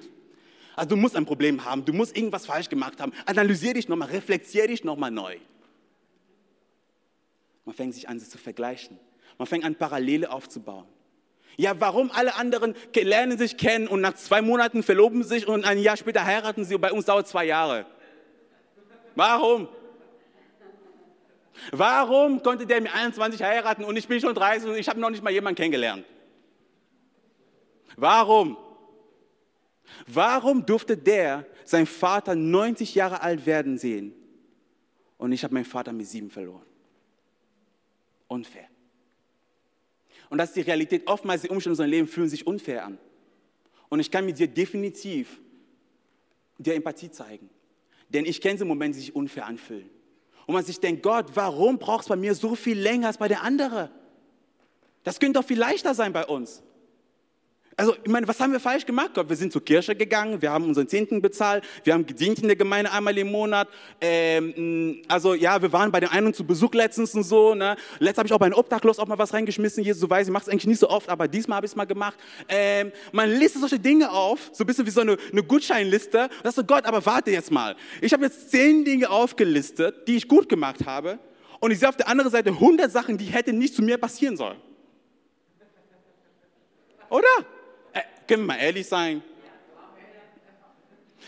Also, 0.76 0.90
du 0.90 0.96
musst 0.96 1.16
ein 1.16 1.26
Problem 1.26 1.64
haben, 1.66 1.84
du 1.84 1.92
musst 1.92 2.16
irgendwas 2.16 2.46
falsch 2.46 2.70
gemacht 2.70 3.02
haben. 3.02 3.12
Analysier 3.26 3.74
dich 3.74 3.90
nochmal, 3.90 4.10
reflektier 4.10 4.68
dich 4.68 4.84
nochmal 4.84 5.12
neu. 5.12 5.38
Man 7.66 7.76
fängt 7.76 7.94
sich 7.94 8.08
an, 8.08 8.20
sich 8.20 8.30
zu 8.30 8.38
vergleichen. 8.38 8.98
Man 9.38 9.48
fängt 9.48 9.64
an, 9.64 9.76
Parallele 9.76 10.32
aufzubauen. 10.32 10.86
Ja, 11.58 11.80
warum 11.80 12.12
alle 12.12 12.36
anderen 12.36 12.76
lernen 12.94 13.38
sich 13.38 13.58
kennen 13.58 13.88
und 13.88 14.02
nach 14.02 14.14
zwei 14.14 14.42
Monaten 14.42 14.84
verloben 14.84 15.24
sich 15.24 15.48
und 15.48 15.66
ein 15.66 15.80
Jahr 15.80 15.98
später 15.98 16.24
heiraten 16.24 16.66
sie 16.66 16.76
und 16.76 16.82
bei 16.82 16.92
uns 16.92 17.06
dauert 17.06 17.28
zwei 17.28 17.46
Jahre? 17.46 17.86
Warum? 19.16 19.68
Warum 21.72 22.44
konnte 22.44 22.68
der 22.68 22.82
mit 22.82 22.94
21 22.94 23.42
heiraten 23.42 23.84
und 23.84 23.98
ich 23.98 24.08
bin 24.08 24.22
schon 24.22 24.36
30 24.36 24.70
und 24.70 24.78
ich 24.78 24.88
habe 24.88 25.00
noch 25.00 25.10
nicht 25.10 25.24
mal 25.24 25.34
jemanden 25.34 25.58
kennengelernt? 25.58 26.06
Warum? 27.96 28.56
Warum 30.06 30.64
durfte 30.64 30.96
der 30.96 31.46
seinen 31.66 31.88
Vater 31.88 32.36
90 32.36 32.94
Jahre 32.94 33.22
alt 33.22 33.48
werden 33.48 33.80
sehen 33.80 34.14
und 35.18 35.32
ich 35.32 35.44
habe 35.44 35.56
meinen 35.56 35.66
Vater 35.66 35.92
mit 35.92 36.06
sieben 36.06 36.30
verloren? 36.30 36.66
Unfair. 38.28 38.68
Und 40.30 40.38
das 40.38 40.50
ist 40.50 40.56
die 40.56 40.62
Realität. 40.62 41.08
Oftmals 41.08 41.42
die 41.42 41.50
Umstände 41.50 41.70
in 41.70 41.74
unserem 41.74 41.90
Leben 41.90 42.08
fühlen 42.08 42.30
sich 42.30 42.46
unfair 42.46 42.86
an. 42.86 42.98
Und 43.90 44.00
ich 44.00 44.12
kann 44.12 44.26
mit 44.26 44.38
dir 44.40 44.48
definitiv 44.48 45.40
dir 46.58 46.76
Empathie 46.76 47.12
zeigen. 47.12 47.50
Denn 48.10 48.26
ich 48.26 48.42
kenne 48.42 48.56
diese 48.56 48.66
Momente, 48.66 48.98
die 48.98 49.06
sich 49.06 49.16
unfair 49.16 49.46
anfühlen. 49.46 49.90
Und 50.46 50.54
man 50.54 50.64
sich 50.64 50.80
denkt, 50.80 51.04
Gott, 51.04 51.32
warum 51.36 51.78
brauchst 51.78 52.10
du 52.10 52.14
bei 52.14 52.16
mir 52.16 52.34
so 52.34 52.56
viel 52.56 52.80
länger 52.80 53.08
als 53.08 53.18
bei 53.18 53.28
der 53.28 53.44
anderen? 53.44 53.90
Das 55.04 55.20
könnte 55.20 55.40
doch 55.40 55.48
viel 55.48 55.60
leichter 55.60 55.94
sein 55.94 56.14
bei 56.14 56.26
uns. 56.26 56.64
Also, 57.80 57.96
ich 58.04 58.10
meine, 58.10 58.28
was 58.28 58.40
haben 58.40 58.52
wir 58.52 58.60
falsch 58.60 58.88
gemacht? 58.88 59.12
Gott, 59.14 59.30
wir 59.30 59.36
sind 59.36 59.54
zur 59.54 59.64
Kirche 59.64 59.96
gegangen, 59.96 60.42
wir 60.42 60.50
haben 60.52 60.66
unseren 60.66 60.88
Zehnten 60.88 61.22
bezahlt, 61.22 61.64
wir 61.84 61.94
haben 61.94 62.08
gedient 62.08 62.40
in 62.40 62.48
der 62.48 62.56
Gemeinde 62.56 62.92
einmal 62.92 63.16
im 63.16 63.32
Monat. 63.32 63.68
Ähm, 64.02 65.04
also, 65.08 65.36
ja, 65.36 65.62
wir 65.62 65.72
waren 65.72 65.92
bei 65.92 66.00
den 66.00 66.10
einen 66.10 66.34
zu 66.34 66.44
Besuch 66.44 66.74
letztens 66.74 67.14
und 67.14 67.22
so. 67.22 67.54
Ne? 67.54 67.78
Letztes 68.00 68.18
habe 68.18 68.28
ich 68.28 68.34
auch 68.34 68.40
bei 68.40 68.48
einem 68.48 68.56
Obdachlos 68.56 68.98
auch 68.98 69.06
mal 69.06 69.20
was 69.20 69.32
reingeschmissen. 69.32 69.84
Jesus, 69.84 70.02
du 70.02 70.10
weißt, 70.10 70.28
ich 70.28 70.34
mache 70.34 70.46
es 70.46 70.50
eigentlich 70.50 70.66
nicht 70.66 70.80
so 70.80 70.90
oft, 70.90 71.08
aber 71.08 71.28
diesmal 71.28 71.58
habe 71.58 71.68
ich 71.68 71.72
es 71.72 71.76
mal 71.76 71.86
gemacht. 71.86 72.18
Ähm, 72.50 72.92
man 73.12 73.30
listet 73.30 73.60
solche 73.62 73.78
Dinge 73.78 74.10
auf, 74.10 74.50
so 74.54 74.64
ein 74.64 74.68
bisschen 74.68 74.88
wie 74.88 74.90
so 74.90 75.02
eine, 75.02 75.16
eine 75.32 75.44
Gutscheinliste. 75.44 76.24
Und 76.24 76.44
sagst 76.46 76.58
du, 76.58 76.64
Gott, 76.64 76.84
aber 76.84 77.06
warte 77.06 77.30
jetzt 77.30 77.52
mal. 77.52 77.76
Ich 78.02 78.12
habe 78.12 78.24
jetzt 78.24 78.50
zehn 78.50 78.86
Dinge 78.86 79.08
aufgelistet, 79.08 80.08
die 80.08 80.18
ich 80.18 80.28
gut 80.28 80.50
gemacht 80.50 80.84
habe. 80.88 81.20
Und 81.60 81.70
ich 81.70 81.78
sehe 81.78 81.90
auf 81.90 81.98
der 81.98 82.08
anderen 82.08 82.32
Seite 82.32 82.50
100 82.50 82.92
Sachen, 82.92 83.20
die 83.20 83.26
hätten 83.26 83.60
nicht 83.60 83.76
zu 83.76 83.84
mir 83.84 84.00
passieren 84.00 84.36
sollen. 84.36 84.58
Oder? 87.12 87.46
Können 88.28 88.44
wir 88.44 88.54
mal 88.54 88.60
ehrlich 88.60 88.88
sein? 88.88 89.24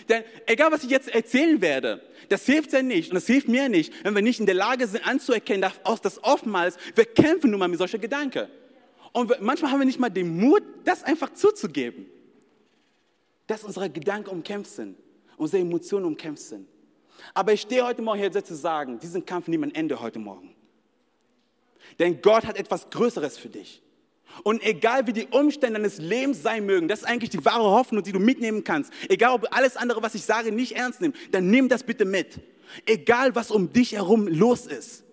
Denn 0.08 0.24
egal, 0.46 0.72
was 0.72 0.84
ich 0.84 0.90
jetzt 0.90 1.10
erzählen 1.10 1.62
werde, 1.62 2.02
das 2.30 2.46
hilft 2.46 2.74
ja 2.74 2.82
nicht 2.82 3.10
und 3.12 3.16
das 3.16 3.28
hilft 3.28 3.48
mir 3.48 3.70
nicht, 3.70 3.94
wenn 4.04 4.16
wir 4.16 4.22
nicht 4.22 4.40
in 4.40 4.46
der 4.46 4.56
Lage 4.56 4.88
sind 4.88 5.06
anzuerkennen, 5.06 5.70
dass 6.02 6.24
oftmals 6.24 6.78
wir 6.96 7.06
kämpfen 7.06 7.52
nun 7.52 7.60
mal 7.60 7.68
mit 7.68 7.80
solchen 7.80 8.00
Gedanken. 8.00 8.48
Und 9.12 9.42
manchmal 9.42 9.72
haben 9.72 9.80
wir 9.80 9.86
nicht 9.86 10.00
mal 10.00 10.10
den 10.10 10.38
Mut, 10.38 10.64
das 10.84 11.04
einfach 11.04 11.34
zuzugeben. 11.34 12.06
Dass 13.48 13.64
unsere 13.64 13.90
Gedanken 13.90 14.30
umkämpft 14.30 14.72
sind, 14.72 14.96
unsere 15.38 15.62
Emotionen 15.62 16.06
umkämpft 16.06 16.44
sind. 16.44 16.68
Aber 17.34 17.54
ich 17.54 17.62
stehe 17.62 17.86
heute 17.86 18.02
Morgen 18.02 18.20
hier 18.20 18.32
zu 18.32 18.56
sagen, 18.56 19.00
diesen 19.00 19.26
Kampf 19.26 19.48
nimmt 19.48 19.66
ein 19.66 19.76
Ende 19.76 20.00
heute 20.00 20.20
Morgen. 20.20 20.56
Denn 21.98 22.22
Gott 22.22 22.46
hat 22.46 22.58
etwas 22.58 22.90
Größeres 22.90 23.38
für 23.38 23.50
dich. 23.50 23.82
Und 24.44 24.64
egal 24.64 25.08
wie 25.08 25.14
die 25.14 25.28
Umstände 25.28 25.80
deines 25.80 25.98
Lebens 25.98 26.44
sein 26.44 26.66
mögen, 26.66 26.88
das 26.88 27.00
ist 27.00 27.06
eigentlich 27.06 27.30
die 27.30 27.44
wahre 27.44 27.72
Hoffnung, 27.72 28.04
die 28.04 28.12
du 28.12 28.20
mitnehmen 28.20 28.64
kannst. 28.64 28.92
Egal 29.10 29.34
ob 29.34 29.48
alles 29.52 29.76
andere, 29.76 30.02
was 30.02 30.16
ich 30.16 30.24
sage, 30.24 30.52
nicht 30.52 30.76
ernst 30.76 31.02
nimmst, 31.02 31.20
dann 31.32 31.50
nimm 31.50 31.70
das 31.70 31.84
bitte 31.84 32.06
mit. 32.06 32.40
Egal 32.86 33.36
was 33.36 33.52
um 33.52 33.72
dich 33.74 33.94
herum 33.94 34.28
los 34.28 34.66
ist. 34.66 35.04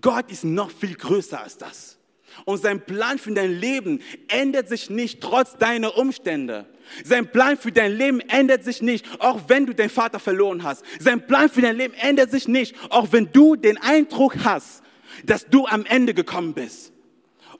Gott 0.00 0.30
ist 0.30 0.44
noch 0.44 0.70
viel 0.70 0.94
größer 0.94 1.40
als 1.42 1.56
das. 1.56 1.98
Und 2.44 2.60
sein 2.60 2.84
Plan 2.84 3.18
für 3.18 3.32
dein 3.32 3.52
Leben 3.52 4.00
ändert 4.28 4.68
sich 4.68 4.90
nicht 4.90 5.20
trotz 5.20 5.56
deiner 5.56 5.96
Umstände. 5.96 6.66
Sein 7.04 7.30
Plan 7.30 7.56
für 7.56 7.72
dein 7.72 7.92
Leben 7.92 8.20
ändert 8.20 8.64
sich 8.64 8.82
nicht, 8.82 9.06
auch 9.20 9.40
wenn 9.48 9.66
du 9.66 9.74
deinen 9.74 9.90
Vater 9.90 10.18
verloren 10.18 10.62
hast. 10.62 10.84
Sein 10.98 11.26
Plan 11.26 11.48
für 11.48 11.62
dein 11.62 11.76
Leben 11.76 11.94
ändert 11.94 12.30
sich 12.30 12.48
nicht, 12.48 12.74
auch 12.90 13.08
wenn 13.12 13.30
du 13.32 13.56
den 13.56 13.78
Eindruck 13.78 14.36
hast, 14.44 14.82
dass 15.24 15.46
du 15.46 15.66
am 15.66 15.84
Ende 15.84 16.14
gekommen 16.14 16.54
bist. 16.54 16.92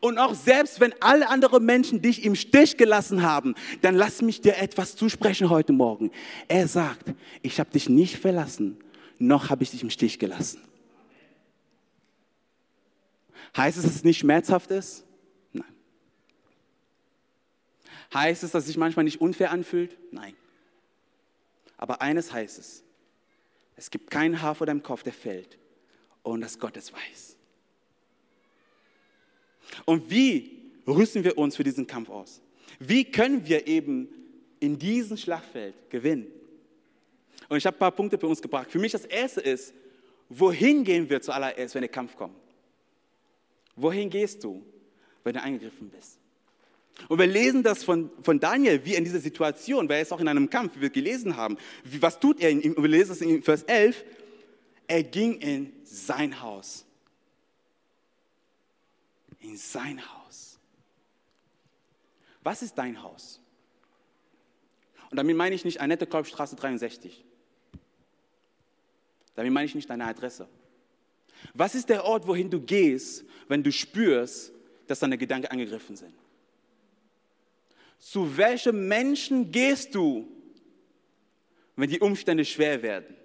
Und 0.00 0.18
auch 0.18 0.34
selbst 0.34 0.80
wenn 0.80 0.94
alle 1.02 1.28
anderen 1.28 1.64
Menschen 1.64 2.00
dich 2.00 2.24
im 2.24 2.36
Stich 2.36 2.76
gelassen 2.76 3.22
haben, 3.22 3.54
dann 3.82 3.96
lass 3.96 4.22
mich 4.22 4.40
dir 4.40 4.56
etwas 4.56 4.94
zusprechen 4.94 5.50
heute 5.50 5.72
Morgen. 5.72 6.12
Er 6.46 6.68
sagt, 6.68 7.14
ich 7.42 7.58
habe 7.58 7.70
dich 7.70 7.88
nicht 7.88 8.18
verlassen, 8.18 8.78
noch 9.18 9.50
habe 9.50 9.64
ich 9.64 9.70
dich 9.70 9.82
im 9.82 9.90
Stich 9.90 10.18
gelassen. 10.18 10.60
Heißt 13.56 13.76
es, 13.76 13.84
dass 13.84 13.96
es 13.96 14.04
nicht 14.04 14.18
schmerzhaft 14.18 14.70
ist? 14.70 15.04
Nein. 15.52 15.74
Heißt 18.14 18.44
es, 18.44 18.52
dass 18.52 18.62
es 18.62 18.68
sich 18.68 18.76
manchmal 18.76 19.04
nicht 19.04 19.20
unfair 19.20 19.50
anfühlt? 19.50 19.98
Nein. 20.12 20.34
Aber 21.76 22.02
eines 22.02 22.32
heißt 22.32 22.58
es, 22.58 22.84
es 23.74 23.90
gibt 23.90 24.10
kein 24.10 24.42
Haar 24.42 24.54
vor 24.54 24.66
deinem 24.66 24.82
Kopf, 24.82 25.02
der 25.02 25.12
fällt, 25.12 25.58
ohne 26.22 26.42
dass 26.42 26.58
Gott 26.58 26.76
es 26.76 26.92
weiß. 26.92 27.37
Und 29.84 30.10
wie 30.10 30.58
rüsten 30.86 31.24
wir 31.24 31.36
uns 31.38 31.56
für 31.56 31.64
diesen 31.64 31.86
Kampf 31.86 32.10
aus? 32.10 32.40
Wie 32.78 33.04
können 33.04 33.46
wir 33.46 33.66
eben 33.66 34.08
in 34.60 34.78
diesem 34.78 35.16
Schlachtfeld 35.16 35.74
gewinnen? 35.90 36.26
Und 37.48 37.56
ich 37.56 37.66
habe 37.66 37.76
ein 37.76 37.78
paar 37.78 37.92
Punkte 37.92 38.18
für 38.18 38.26
uns 38.26 38.42
gebracht. 38.42 38.70
Für 38.70 38.78
mich 38.78 38.92
das 38.92 39.04
erste 39.04 39.40
ist, 39.40 39.72
wohin 40.28 40.84
gehen 40.84 41.08
wir 41.08 41.20
zuallererst, 41.20 41.74
wenn 41.74 41.82
der 41.82 41.88
Kampf 41.88 42.16
kommt? 42.16 42.36
Wohin 43.76 44.10
gehst 44.10 44.42
du, 44.44 44.62
wenn 45.24 45.34
du 45.34 45.42
eingegriffen 45.42 45.88
bist? 45.88 46.18
Und 47.06 47.18
wir 47.18 47.26
lesen 47.26 47.62
das 47.62 47.84
von, 47.84 48.10
von 48.22 48.40
Daniel, 48.40 48.84
wie 48.84 48.96
in 48.96 49.04
dieser 49.04 49.20
Situation, 49.20 49.88
weil 49.88 49.96
er 49.96 50.02
ist 50.02 50.12
auch 50.12 50.20
in 50.20 50.26
einem 50.26 50.50
Kampf, 50.50 50.76
wie 50.76 50.80
wir 50.80 50.90
gelesen 50.90 51.36
haben. 51.36 51.56
Wie, 51.84 52.02
was 52.02 52.18
tut 52.18 52.40
er? 52.40 52.50
Wir 52.50 52.88
lesen 52.88 53.12
es 53.12 53.20
in 53.20 53.40
Vers 53.42 53.62
11. 53.62 54.04
Er 54.88 55.04
ging 55.04 55.34
in 55.38 55.72
sein 55.84 56.42
Haus 56.42 56.84
in 59.40 59.56
sein 59.56 60.00
Haus. 60.00 60.58
Was 62.42 62.62
ist 62.62 62.74
dein 62.76 63.02
Haus? 63.02 63.40
Und 65.10 65.16
damit 65.16 65.36
meine 65.36 65.54
ich 65.54 65.64
nicht 65.64 65.80
Annette 65.80 66.06
Kolbstraße 66.06 66.56
63. 66.56 67.24
Damit 69.34 69.52
meine 69.52 69.66
ich 69.66 69.74
nicht 69.74 69.88
deine 69.88 70.04
Adresse. 70.04 70.48
Was 71.54 71.74
ist 71.74 71.88
der 71.88 72.04
Ort, 72.04 72.26
wohin 72.26 72.50
du 72.50 72.60
gehst, 72.60 73.24
wenn 73.46 73.62
du 73.62 73.70
spürst, 73.70 74.52
dass 74.86 74.98
deine 74.98 75.16
Gedanken 75.16 75.46
angegriffen 75.48 75.96
sind? 75.96 76.14
Zu 77.98 78.36
welchem 78.36 78.88
Menschen 78.88 79.50
gehst 79.50 79.94
du, 79.94 80.28
wenn 81.76 81.88
die 81.88 82.00
Umstände 82.00 82.44
schwer 82.44 82.82
werden? 82.82 83.16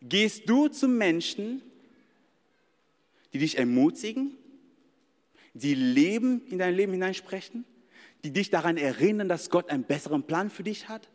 Gehst 0.00 0.48
du 0.48 0.68
zu 0.68 0.86
Menschen, 0.86 1.62
die 3.34 3.38
dich 3.38 3.58
ermutigen, 3.58 4.36
die 5.54 5.74
Leben 5.74 6.46
in 6.46 6.58
dein 6.58 6.72
Leben 6.72 6.92
hineinsprechen, 6.92 7.64
die 8.22 8.30
dich 8.30 8.48
daran 8.48 8.76
erinnern, 8.76 9.28
dass 9.28 9.50
Gott 9.50 9.70
einen 9.70 9.82
besseren 9.82 10.22
Plan 10.22 10.50
für 10.50 10.62
dich 10.62 10.88
hat? 10.88 11.10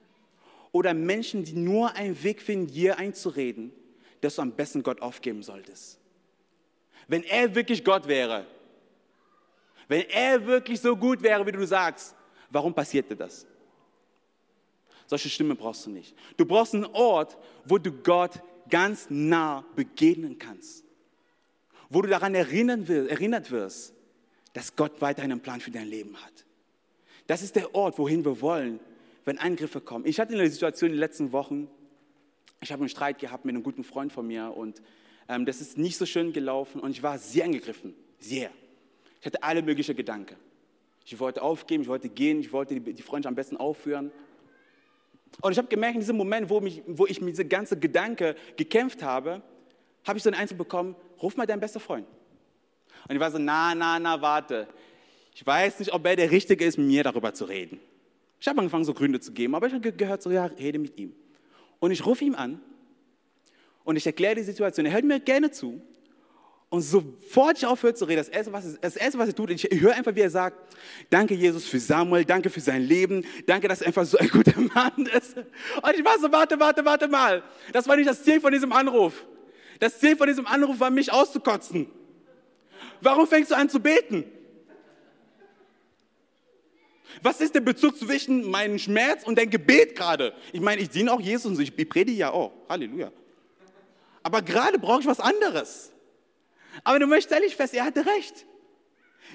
Oder 0.73 0.93
Menschen, 0.93 1.45
die 1.45 1.53
nur 1.53 1.95
einen 1.95 2.21
Weg 2.21 2.41
finden, 2.41 2.67
dir 2.67 2.97
einzureden, 2.97 3.71
dass 4.19 4.35
du 4.35 4.41
am 4.41 4.51
besten 4.51 4.83
Gott 4.83 5.01
aufgeben 5.01 5.43
solltest? 5.43 5.97
Wenn 7.07 7.23
er 7.23 7.55
wirklich 7.55 7.85
Gott 7.85 8.05
wäre, 8.05 8.45
wenn 9.87 10.01
er 10.09 10.45
wirklich 10.45 10.81
so 10.81 10.97
gut 10.97 11.23
wäre, 11.23 11.47
wie 11.47 11.53
du 11.53 11.65
sagst, 11.65 12.15
warum 12.49 12.73
passierte 12.73 13.15
das? 13.15 13.47
Solche 15.07 15.29
Stimme 15.29 15.55
brauchst 15.55 15.85
du 15.85 15.89
nicht. 15.89 16.13
Du 16.35 16.45
brauchst 16.45 16.75
einen 16.75 16.85
Ort, 16.85 17.37
wo 17.63 17.77
du 17.77 17.93
Gott 17.93 18.41
ganz 18.69 19.07
nah 19.09 19.63
begegnen 19.73 20.37
kannst. 20.37 20.83
Wo 21.89 22.01
du 22.01 22.09
daran 22.09 22.35
erinnert 22.35 23.51
wirst, 23.51 23.93
dass 24.53 24.75
Gott 24.75 25.01
weiterhin 25.01 25.31
einen 25.31 25.41
Plan 25.41 25.61
für 25.61 25.71
dein 25.71 25.87
Leben 25.87 26.15
hat. 26.17 26.45
Das 27.27 27.41
ist 27.41 27.55
der 27.55 27.75
Ort, 27.75 27.97
wohin 27.99 28.25
wir 28.25 28.41
wollen, 28.41 28.79
wenn 29.25 29.37
Angriffe 29.37 29.81
kommen. 29.81 30.05
Ich 30.05 30.19
hatte 30.19 30.33
eine 30.33 30.49
Situation 30.49 30.89
in 30.89 30.95
den 30.95 30.99
letzten 30.99 31.31
Wochen, 31.31 31.69
ich 32.61 32.71
habe 32.71 32.81
einen 32.81 32.89
Streit 32.89 33.19
gehabt 33.19 33.45
mit 33.45 33.53
einem 33.53 33.63
guten 33.63 33.83
Freund 33.83 34.11
von 34.11 34.27
mir 34.27 34.55
und 34.55 34.81
ähm, 35.27 35.45
das 35.45 35.61
ist 35.61 35.77
nicht 35.77 35.97
so 35.97 36.05
schön 36.05 36.33
gelaufen 36.33 36.81
und 36.81 36.91
ich 36.91 37.03
war 37.03 37.17
sehr 37.19 37.45
angegriffen, 37.45 37.93
sehr. 38.19 38.49
Ich 39.19 39.25
hatte 39.25 39.43
alle 39.43 39.61
möglichen 39.61 39.95
Gedanken. 39.95 40.35
Ich 41.05 41.19
wollte 41.19 41.41
aufgeben, 41.41 41.83
ich 41.83 41.89
wollte 41.89 42.09
gehen, 42.09 42.39
ich 42.39 42.51
wollte 42.51 42.79
die 42.79 43.01
Freundschaft 43.01 43.31
am 43.31 43.35
besten 43.35 43.57
aufführen. 43.57 44.11
Und 45.41 45.51
ich 45.51 45.57
habe 45.57 45.67
gemerkt, 45.67 45.95
in 45.95 46.01
diesem 46.01 46.17
Moment, 46.17 46.49
wo, 46.49 46.59
mich, 46.59 46.81
wo 46.87 47.05
ich 47.05 47.21
mit 47.21 47.31
diesem 47.31 47.49
ganzen 47.49 47.79
Gedanke 47.79 48.35
gekämpft 48.57 49.03
habe, 49.03 49.41
habe 50.09 50.17
ich 50.17 50.23
so 50.23 50.29
einen 50.29 50.39
Einzel 50.39 50.57
bekommen, 50.57 50.95
ruf 51.21 51.37
mal 51.37 51.45
deinen 51.45 51.59
besten 51.59 51.79
Freund. 51.79 52.05
Und 53.07 53.15
ich 53.15 53.19
war 53.19 53.31
so, 53.31 53.37
na, 53.37 53.73
na, 53.73 53.99
na, 53.99 54.21
warte. 54.21 54.67
Ich 55.33 55.45
weiß 55.45 55.79
nicht, 55.79 55.93
ob 55.93 56.05
er 56.05 56.15
der 56.15 56.31
Richtige 56.31 56.65
ist, 56.65 56.77
mit 56.77 56.87
mir 56.87 57.03
darüber 57.03 57.33
zu 57.33 57.45
reden. 57.45 57.79
Ich 58.39 58.47
habe 58.47 58.59
angefangen, 58.59 58.85
so 58.85 58.93
Gründe 58.93 59.19
zu 59.19 59.31
geben, 59.31 59.55
aber 59.55 59.67
ich 59.67 59.73
habe 59.73 59.91
gehört, 59.91 60.21
so, 60.21 60.31
ja, 60.31 60.45
rede 60.45 60.79
mit 60.79 60.97
ihm. 60.97 61.13
Und 61.79 61.91
ich 61.91 62.05
rufe 62.05 62.25
ihm 62.25 62.35
an 62.35 62.59
und 63.83 63.95
ich 63.95 64.05
erkläre 64.05 64.35
die 64.35 64.43
Situation. 64.43 64.85
Er 64.85 64.93
hört 64.93 65.05
mir 65.05 65.19
gerne 65.19 65.51
zu 65.51 65.81
und 66.69 66.81
sofort 66.81 67.57
ich 67.57 67.65
aufhöre 67.65 67.93
zu 67.93 68.05
reden, 68.05 68.17
das 68.17 68.29
Erste, 68.29 68.53
was, 68.53 68.79
das 68.79 68.95
Erste, 68.95 69.17
was 69.17 69.29
er 69.29 69.35
tut, 69.35 69.49
ich 69.49 69.63
höre 69.63 69.95
einfach, 69.95 70.13
wie 70.13 70.21
er 70.21 70.29
sagt, 70.29 70.75
danke 71.09 71.33
Jesus 71.33 71.65
für 71.65 71.79
Samuel, 71.79 72.25
danke 72.25 72.49
für 72.49 72.59
sein 72.59 72.83
Leben, 72.83 73.25
danke, 73.47 73.67
dass 73.67 73.81
er 73.81 73.87
einfach 73.87 74.05
so 74.05 74.17
ein 74.17 74.29
guter 74.29 74.59
Mann 74.75 75.07
ist. 75.17 75.35
Und 75.37 75.95
ich 75.95 76.05
war 76.05 76.19
so, 76.19 76.31
warte, 76.31 76.59
warte, 76.59 76.85
warte 76.85 77.07
mal. 77.07 77.43
Das 77.73 77.87
war 77.87 77.95
nicht 77.95 78.07
das 78.07 78.23
Ziel 78.23 78.39
von 78.39 78.51
diesem 78.51 78.71
Anruf. 78.71 79.25
Das 79.79 79.99
Ziel 79.99 80.15
von 80.15 80.27
diesem 80.27 80.45
Anruf 80.45 80.79
war, 80.79 80.89
mich 80.89 81.11
auszukotzen. 81.11 81.89
Warum 83.01 83.27
fängst 83.27 83.51
du 83.51 83.55
an 83.55 83.69
zu 83.69 83.79
beten? 83.79 84.25
Was 87.21 87.41
ist 87.41 87.55
der 87.55 87.61
Bezug 87.61 87.97
zwischen 87.97 88.49
meinem 88.49 88.77
Schmerz 88.77 89.23
und 89.25 89.37
deinem 89.37 89.49
Gebet 89.49 89.95
gerade? 89.95 90.33
Ich 90.53 90.61
meine, 90.61 90.81
ich 90.81 90.89
diene 90.89 91.11
auch 91.11 91.19
Jesus 91.19 91.57
und 91.57 91.61
ich 91.61 91.75
predige 91.75 92.17
ja 92.17 92.31
auch. 92.31 92.51
Halleluja. 92.67 93.11
Aber 94.21 94.41
gerade 94.41 94.77
brauche 94.77 95.01
ich 95.01 95.07
was 95.07 95.19
anderes. 95.19 95.91
Aber 96.83 96.99
du 96.99 97.07
möchtest 97.07 97.33
ehrlich 97.33 97.55
fest, 97.55 97.73
er 97.73 97.85
hatte 97.85 98.05
recht. 98.05 98.45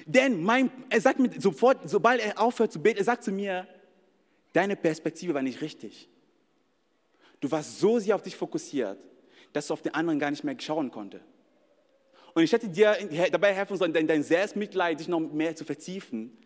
Denn 0.05 0.43
mein, 0.43 0.71
er 0.89 1.01
sagt 1.01 1.19
mir 1.19 1.29
sofort, 1.39 1.89
sobald 1.89 2.21
er 2.21 2.39
aufhört 2.39 2.71
zu 2.71 2.81
beten, 2.81 2.99
er 2.99 3.03
sagt 3.03 3.23
zu 3.23 3.31
mir, 3.31 3.67
deine 4.53 4.75
Perspektive 4.75 5.33
war 5.33 5.41
nicht 5.41 5.61
richtig. 5.61 6.09
Du 7.39 7.51
warst 7.51 7.79
so 7.79 7.99
sehr 7.99 8.15
auf 8.15 8.21
dich 8.21 8.35
fokussiert, 8.35 8.97
dass 9.55 9.67
du 9.67 9.73
auf 9.73 9.81
den 9.81 9.93
anderen 9.93 10.19
gar 10.19 10.29
nicht 10.31 10.43
mehr 10.43 10.59
schauen 10.59 10.91
konnte. 10.91 11.21
Und 12.33 12.43
ich 12.43 12.51
hätte 12.51 12.67
dir 12.67 12.97
dabei 13.31 13.53
helfen 13.53 13.77
sollen, 13.77 13.93
dein 13.93 14.23
Selbstmitleid 14.23 14.99
sich 14.99 15.07
noch 15.07 15.21
mehr 15.21 15.55
zu 15.55 15.63
vertiefen, 15.63 16.37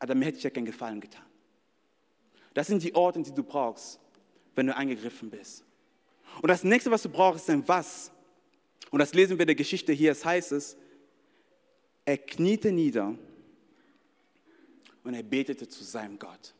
aber 0.00 0.16
mir 0.16 0.24
hätte 0.24 0.38
ich 0.38 0.44
ja 0.44 0.50
keinen 0.50 0.64
Gefallen 0.64 1.00
getan. 1.00 1.24
Das 2.54 2.66
sind 2.66 2.82
die 2.82 2.96
Orte, 2.96 3.22
die 3.22 3.32
du 3.32 3.44
brauchst, 3.44 4.00
wenn 4.56 4.66
du 4.66 4.74
angegriffen 4.74 5.30
bist. 5.30 5.64
Und 6.40 6.48
das 6.48 6.64
nächste, 6.64 6.90
was 6.90 7.02
du 7.02 7.08
brauchst, 7.08 7.44
ist 7.44 7.50
ein 7.50 7.66
Was. 7.68 8.10
Und 8.90 8.98
das 8.98 9.14
lesen 9.14 9.38
wir 9.38 9.42
in 9.42 9.48
der 9.48 9.54
Geschichte 9.54 9.92
hier. 9.92 10.10
Es 10.10 10.24
heißt 10.24 10.50
es, 10.50 10.76
er 12.04 12.18
kniete 12.18 12.72
nieder 12.72 13.14
und 15.04 15.14
er 15.14 15.22
betete 15.22 15.68
zu 15.68 15.84
seinem 15.84 16.18
Gott. 16.18 16.52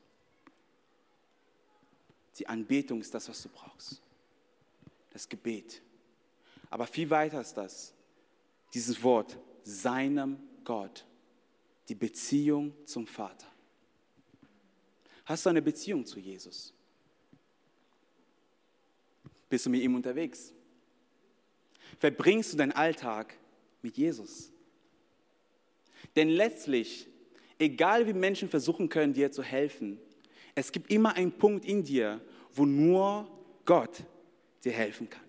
Die 2.38 2.46
Anbetung 2.46 3.00
ist 3.00 3.12
das, 3.12 3.28
was 3.28 3.42
du 3.42 3.48
brauchst. 3.48 4.00
Das 5.12 5.28
Gebet. 5.28 5.82
Aber 6.70 6.86
viel 6.86 7.10
weiter 7.10 7.40
ist 7.40 7.54
das. 7.54 7.94
Dieses 8.72 9.02
Wort, 9.02 9.38
seinem 9.62 10.38
Gott. 10.64 11.06
Die 11.88 11.94
Beziehung 11.94 12.74
zum 12.86 13.06
Vater. 13.06 13.46
Hast 15.24 15.44
du 15.44 15.50
eine 15.50 15.62
Beziehung 15.62 16.06
zu 16.06 16.18
Jesus? 16.18 16.72
Bist 19.48 19.66
du 19.66 19.70
mit 19.70 19.82
ihm 19.82 19.94
unterwegs? 19.94 20.54
verbringst 21.98 22.52
du 22.52 22.56
deinen 22.56 22.72
Alltag 22.72 23.34
mit 23.82 23.96
Jesus. 23.96 24.52
Denn 26.16 26.28
letztlich, 26.28 27.08
egal 27.58 28.06
wie 28.06 28.12
Menschen 28.12 28.48
versuchen 28.48 28.88
können, 28.88 29.12
dir 29.12 29.30
zu 29.30 29.42
helfen, 29.42 29.98
es 30.54 30.72
gibt 30.72 30.90
immer 30.90 31.14
einen 31.14 31.32
Punkt 31.32 31.64
in 31.64 31.84
dir, 31.84 32.20
wo 32.52 32.66
nur 32.66 33.28
Gott 33.64 34.04
dir 34.64 34.72
helfen 34.72 35.08
kann. 35.08 35.24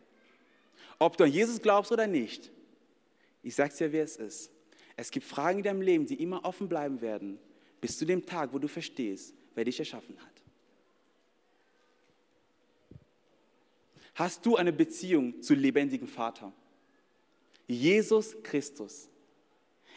Ob 1.00 1.18
du 1.18 1.24
an 1.24 1.32
Jesus 1.32 1.62
glaubst 1.62 1.92
oder 1.92 2.08
nicht, 2.08 2.52
ich 3.42 3.56
sage 3.56 3.74
dir, 3.76 3.92
wie 3.92 3.98
es 3.98 4.16
ist. 4.16 4.52
Es 4.96 5.12
gibt 5.12 5.26
Fragen 5.26 5.60
in 5.60 5.64
deinem 5.64 5.82
Leben, 5.82 6.06
die 6.06 6.22
immer 6.22 6.46
offen 6.46 6.70
bleiben 6.70 7.02
werden, 7.02 7.40
bis 7.82 7.98
zu 7.98 8.06
dem 8.06 8.26
Tag, 8.26 8.54
wo 8.54 8.60
du 8.60 8.68
verstehst, 8.68 9.34
wer 9.56 9.66
dich 9.66 9.80
erschaffen 9.80 10.18
hat. 10.22 10.34
Hast 14.16 14.46
du 14.46 14.56
eine 14.56 14.72
Beziehung 14.72 15.42
zu 15.42 15.56
lebendigen 15.56 16.08
Vater? 16.08 16.54
Jesus 17.68 18.36
Christus. 18.44 19.10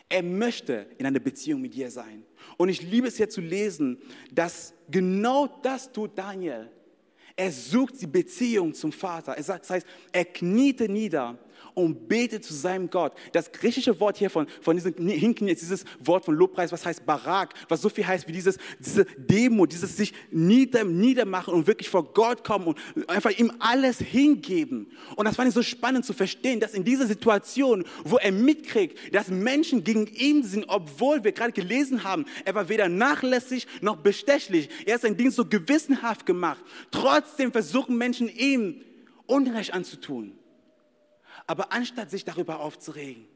Er 0.09 0.23
möchte 0.23 0.87
in 0.99 1.07
einer 1.07 1.19
Beziehung 1.19 1.61
mit 1.61 1.75
dir 1.75 1.91
sein. 1.91 2.25
Und 2.57 2.69
ich 2.69 2.81
liebe 2.81 3.09
es 3.09 3.17
hier 3.17 3.29
zu 3.29 3.41
lesen, 3.41 3.99
dass 4.33 4.73
genau 4.89 5.47
das 5.63 5.93
tut 5.93 6.17
Daniel. 6.17 6.71
Er 7.37 7.53
sucht 7.53 8.01
die 8.01 8.07
Beziehung 8.07 8.73
zum 8.73 8.93
Vater. 8.93 9.35
das 9.37 9.71
heißt, 9.71 9.87
er 10.11 10.25
kniete 10.25 10.89
nieder 10.89 11.37
und 11.77 12.09
betet 12.09 12.43
zu 12.43 12.55
seinem 12.55 12.89
Gott. 12.89 13.13
Das 13.33 13.53
griechische 13.53 14.01
Wort 14.01 14.17
hier 14.17 14.31
von, 14.31 14.47
von 14.63 14.77
diesem 14.77 14.95
Hinknien 14.97 15.53
ist 15.53 15.61
dieses 15.61 15.85
Wort 16.01 16.25
von 16.25 16.35
Lobpreis, 16.35 16.73
was 16.73 16.87
heißt 16.87 17.05
Barak, 17.05 17.53
was 17.69 17.83
so 17.83 17.91
viel 17.91 18.07
heißt 18.07 18.27
wie 18.27 18.33
dieses, 18.33 18.57
diese 18.79 19.05
Demo, 19.05 19.67
dieses 19.67 19.95
sich 19.95 20.15
nieder, 20.31 20.85
niedermachen 20.85 21.53
und 21.53 21.67
wirklich 21.67 21.91
vor 21.91 22.15
Gott 22.15 22.45
kommen 22.45 22.69
und 22.69 22.79
einfach 23.11 23.31
ihm 23.31 23.53
alles 23.59 23.99
hingeben. 23.99 24.91
Und 25.17 25.27
das 25.27 25.37
fand 25.37 25.49
ich 25.49 25.55
so 25.55 25.63
spannend 25.63 26.07
zu 26.07 26.15
verstehen, 26.15 26.61
dass 26.61 26.73
in 26.73 26.83
dieser 26.83 27.07
Situation, 27.07 27.85
wo 28.05 28.17
er 28.17 28.33
mitkriegt, 28.33 29.15
dass 29.15 29.29
Menschen 29.29 29.85
gegen 29.85 30.07
ihn 30.07 30.45
sind, 30.45 30.65
obwohl 30.69 31.25
wir 31.25 31.33
gerade 31.33 31.53
gelesen 31.53 32.05
haben, 32.05 32.25
er 32.47 32.55
war 32.55 32.71
weder 32.71 32.89
nachlässig 32.89 33.67
noch 33.83 33.97
bestechlich. 33.97 34.71
Er 34.87 34.95
hat 34.95 35.03
sein 35.03 35.19
Dienst 35.19 35.37
so 35.37 35.45
gewissenhaft 35.45 36.25
gemacht. 36.25 36.65
Trotzdem 36.91 37.53
versuchen 37.53 37.99
Menschen 37.99 38.31
ihm 38.31 38.81
Unrecht 39.27 39.75
anzutun. 39.75 40.33
Aber 41.47 41.73
anstatt 41.73 42.11
sich 42.11 42.25
darüber 42.25 42.61
aufzuregen, 42.61 43.27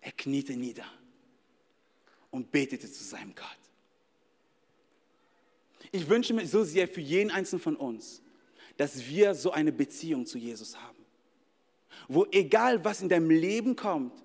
er 0.00 0.12
kniete 0.12 0.54
nieder 0.54 0.86
und 2.30 2.50
betete 2.50 2.90
zu 2.90 3.04
seinem 3.04 3.34
Gott. 3.34 3.46
Ich 5.90 6.08
wünsche 6.08 6.32
mir 6.32 6.46
so 6.46 6.64
sehr 6.64 6.88
für 6.88 7.00
jeden 7.00 7.30
einzelnen 7.30 7.60
von 7.60 7.76
uns, 7.76 8.22
dass 8.76 9.06
wir 9.06 9.34
so 9.34 9.50
eine 9.50 9.72
Beziehung 9.72 10.26
zu 10.26 10.38
Jesus 10.38 10.76
haben, 10.76 10.98
wo 12.08 12.26
egal 12.30 12.84
was 12.84 13.02
in 13.02 13.08
deinem 13.08 13.30
Leben 13.30 13.76
kommt, 13.76 14.22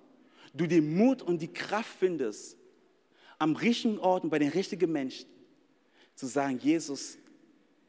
du 0.53 0.67
den 0.67 0.95
Mut 0.95 1.21
und 1.21 1.41
die 1.41 1.51
Kraft 1.51 1.91
findest, 1.99 2.57
am 3.39 3.55
richtigen 3.55 3.99
Ort 3.99 4.23
und 4.23 4.29
bei 4.29 4.39
den 4.39 4.49
richtigen 4.49 4.91
Menschen 4.91 5.27
zu 6.15 6.25
sagen, 6.25 6.57
Jesus, 6.57 7.17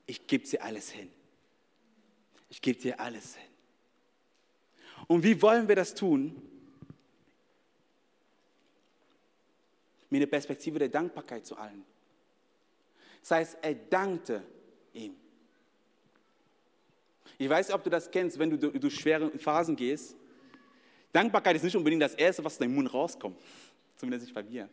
ich 0.07 0.27
gebe 0.27 0.47
dir 0.47 0.63
alles 0.63 0.91
hin. 0.91 1.09
Ich 2.51 2.61
gebe 2.61 2.79
dir 2.79 3.01
alles 3.01 3.37
hin. 3.37 3.48
Und 5.09 5.25
wie 5.25 5.41
wollen 5.43 5.67
wir 5.67 5.75
das 5.75 5.95
tun? 5.95 6.41
Mit 10.11 10.23
einer 10.23 10.31
Perspektive 10.31 10.79
der 10.79 10.89
Dankbarkeit 10.89 11.45
zu 11.45 11.57
allen. 11.57 11.85
Das 13.21 13.31
heißt, 13.33 13.59
er 13.63 13.75
dankte 13.75 14.45
ihm. 14.93 15.17
Ich 17.39 17.49
weiß 17.49 17.69
nicht, 17.69 17.75
ob 17.75 17.83
du 17.83 17.91
das 17.91 18.11
kennst, 18.11 18.39
wenn 18.39 18.51
du 18.51 18.71
durch 18.71 18.95
schwere 18.95 19.37
Phasen 19.39 19.77
gehst. 19.77 20.17
Dankbarkeit 21.13 21.57
ist 21.57 21.63
nicht 21.63 21.77
unbedingt 21.77 22.03
das 22.03 22.15
Erste, 22.15 22.45
was 22.45 22.55
aus 22.55 22.59
deinem 22.59 22.75
Mund 22.75 22.93
rauskommt. 22.93 23.39
Zumindest 23.97 24.27
nicht 24.27 24.35
bei 24.35 24.43
mir. 24.43 24.69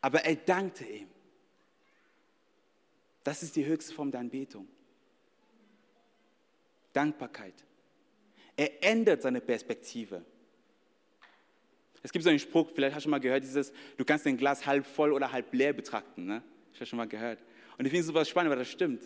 Aber 0.00 0.24
er 0.24 0.36
dankte 0.36 0.84
ihm. 0.84 1.08
Das 3.24 3.42
ist 3.42 3.56
die 3.56 3.64
höchste 3.64 3.94
Form 3.94 4.10
der 4.10 4.20
Anbetung. 4.20 4.68
Dankbarkeit. 6.92 7.54
Er 8.62 8.80
ändert 8.80 9.22
seine 9.22 9.40
Perspektive. 9.40 10.22
Es 12.00 12.12
gibt 12.12 12.22
so 12.22 12.30
einen 12.30 12.38
Spruch, 12.38 12.70
vielleicht 12.72 12.94
hast 12.94 13.02
du 13.02 13.04
schon 13.06 13.10
mal 13.10 13.18
gehört, 13.18 13.42
dieses, 13.42 13.72
du 13.96 14.04
kannst 14.04 14.24
dein 14.24 14.36
Glas 14.36 14.64
halb 14.64 14.86
voll 14.86 15.10
oder 15.12 15.32
halb 15.32 15.52
leer 15.52 15.72
betrachten. 15.72 16.26
Ne? 16.26 16.44
Ich 16.72 16.78
habe 16.78 16.86
schon 16.86 16.96
mal 16.96 17.08
gehört. 17.08 17.40
Und 17.76 17.86
ich 17.86 17.90
finde 17.90 18.02
es 18.02 18.06
super 18.06 18.24
spannend, 18.24 18.50
weil 18.50 18.58
das 18.60 18.68
stimmt. 18.68 19.02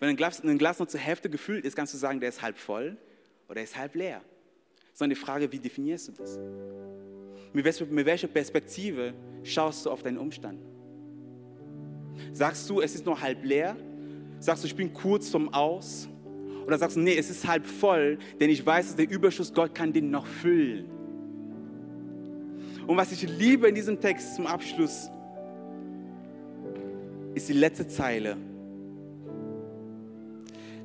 Wenn 0.00 0.08
ein 0.08 0.16
Glas, 0.16 0.42
ein 0.42 0.58
Glas 0.58 0.80
nur 0.80 0.88
zur 0.88 0.98
Hälfte 0.98 1.30
gefüllt 1.30 1.64
ist, 1.64 1.76
kannst 1.76 1.94
du 1.94 1.98
sagen, 1.98 2.18
der 2.18 2.30
ist 2.30 2.42
halb 2.42 2.58
voll 2.58 2.96
oder 3.48 3.58
er 3.58 3.62
ist 3.62 3.76
halb 3.76 3.94
leer. 3.94 4.22
Sondern 4.92 5.14
die 5.14 5.24
Frage, 5.24 5.52
wie 5.52 5.60
definierst 5.60 6.08
du 6.08 6.12
das? 6.12 6.40
Mit 7.52 7.64
welcher 8.06 8.26
Perspektive 8.26 9.14
schaust 9.44 9.86
du 9.86 9.90
auf 9.90 10.02
deinen 10.02 10.18
Umstand? 10.18 10.66
Sagst 12.32 12.68
du, 12.68 12.80
es 12.80 12.96
ist 12.96 13.06
nur 13.06 13.20
halb 13.20 13.44
leer? 13.44 13.76
Sagst 14.40 14.64
du, 14.64 14.66
ich 14.66 14.74
bin 14.74 14.92
kurz 14.92 15.30
zum 15.30 15.54
Aus? 15.54 16.08
Oder 16.66 16.78
sagst 16.78 16.96
du, 16.96 17.00
nee, 17.00 17.16
es 17.16 17.30
ist 17.30 17.46
halb 17.46 17.64
voll, 17.66 18.18
denn 18.40 18.50
ich 18.50 18.64
weiß, 18.64 18.86
dass 18.86 18.96
der 18.96 19.08
Überschuss 19.08 19.54
Gott 19.54 19.74
kann 19.74 19.92
den 19.92 20.10
noch 20.10 20.26
füllen. 20.26 20.86
Und 22.86 22.96
was 22.96 23.12
ich 23.12 23.22
liebe 23.28 23.68
in 23.68 23.74
diesem 23.74 24.00
Text 24.00 24.34
zum 24.34 24.46
Abschluss, 24.46 25.10
ist 27.34 27.48
die 27.48 27.52
letzte 27.52 27.86
Zeile. 27.86 28.36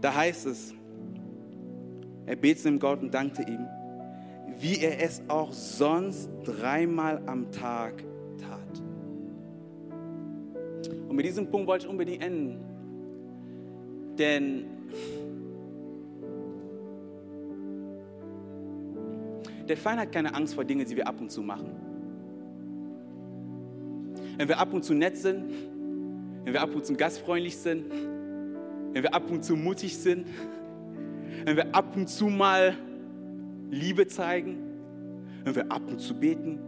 Da 0.01 0.13
heißt 0.13 0.47
es, 0.47 0.73
er 2.25 2.35
betete 2.35 2.69
dem 2.69 2.79
Gott 2.79 3.01
und 3.01 3.13
dankte 3.13 3.43
ihm, 3.43 3.65
wie 4.59 4.79
er 4.79 5.01
es 5.01 5.21
auch 5.27 5.51
sonst 5.51 6.29
dreimal 6.43 7.21
am 7.25 7.51
Tag 7.51 8.03
tat. 8.37 8.83
Und 11.07 11.15
mit 11.15 11.25
diesem 11.25 11.49
Punkt 11.49 11.67
wollte 11.67 11.85
ich 11.85 11.91
unbedingt 11.91 12.23
enden. 12.23 12.59
Denn 14.17 14.65
der 19.71 19.77
Feind 19.77 20.01
hat 20.01 20.11
keine 20.11 20.35
Angst 20.35 20.53
vor 20.53 20.65
Dingen, 20.65 20.85
die 20.85 20.97
wir 20.97 21.07
ab 21.07 21.21
und 21.21 21.31
zu 21.31 21.41
machen. 21.41 21.71
Wenn 24.35 24.49
wir 24.49 24.59
ab 24.59 24.73
und 24.73 24.83
zu 24.83 24.93
nett 24.93 25.15
sind, 25.15 25.45
wenn 26.43 26.51
wir 26.51 26.61
ab 26.61 26.75
und 26.75 26.85
zu 26.85 26.93
gastfreundlich 26.93 27.55
sind, 27.55 27.85
wenn 28.91 29.01
wir 29.01 29.13
ab 29.15 29.31
und 29.31 29.45
zu 29.45 29.55
mutig 29.55 29.97
sind, 29.97 30.27
wenn 31.45 31.55
wir 31.55 31.73
ab 31.73 31.95
und 31.95 32.09
zu 32.09 32.27
mal 32.27 32.75
Liebe 33.69 34.07
zeigen, 34.07 34.57
wenn 35.45 35.55
wir 35.55 35.71
ab 35.71 35.83
und 35.87 36.01
zu 36.01 36.15
beten. 36.15 36.59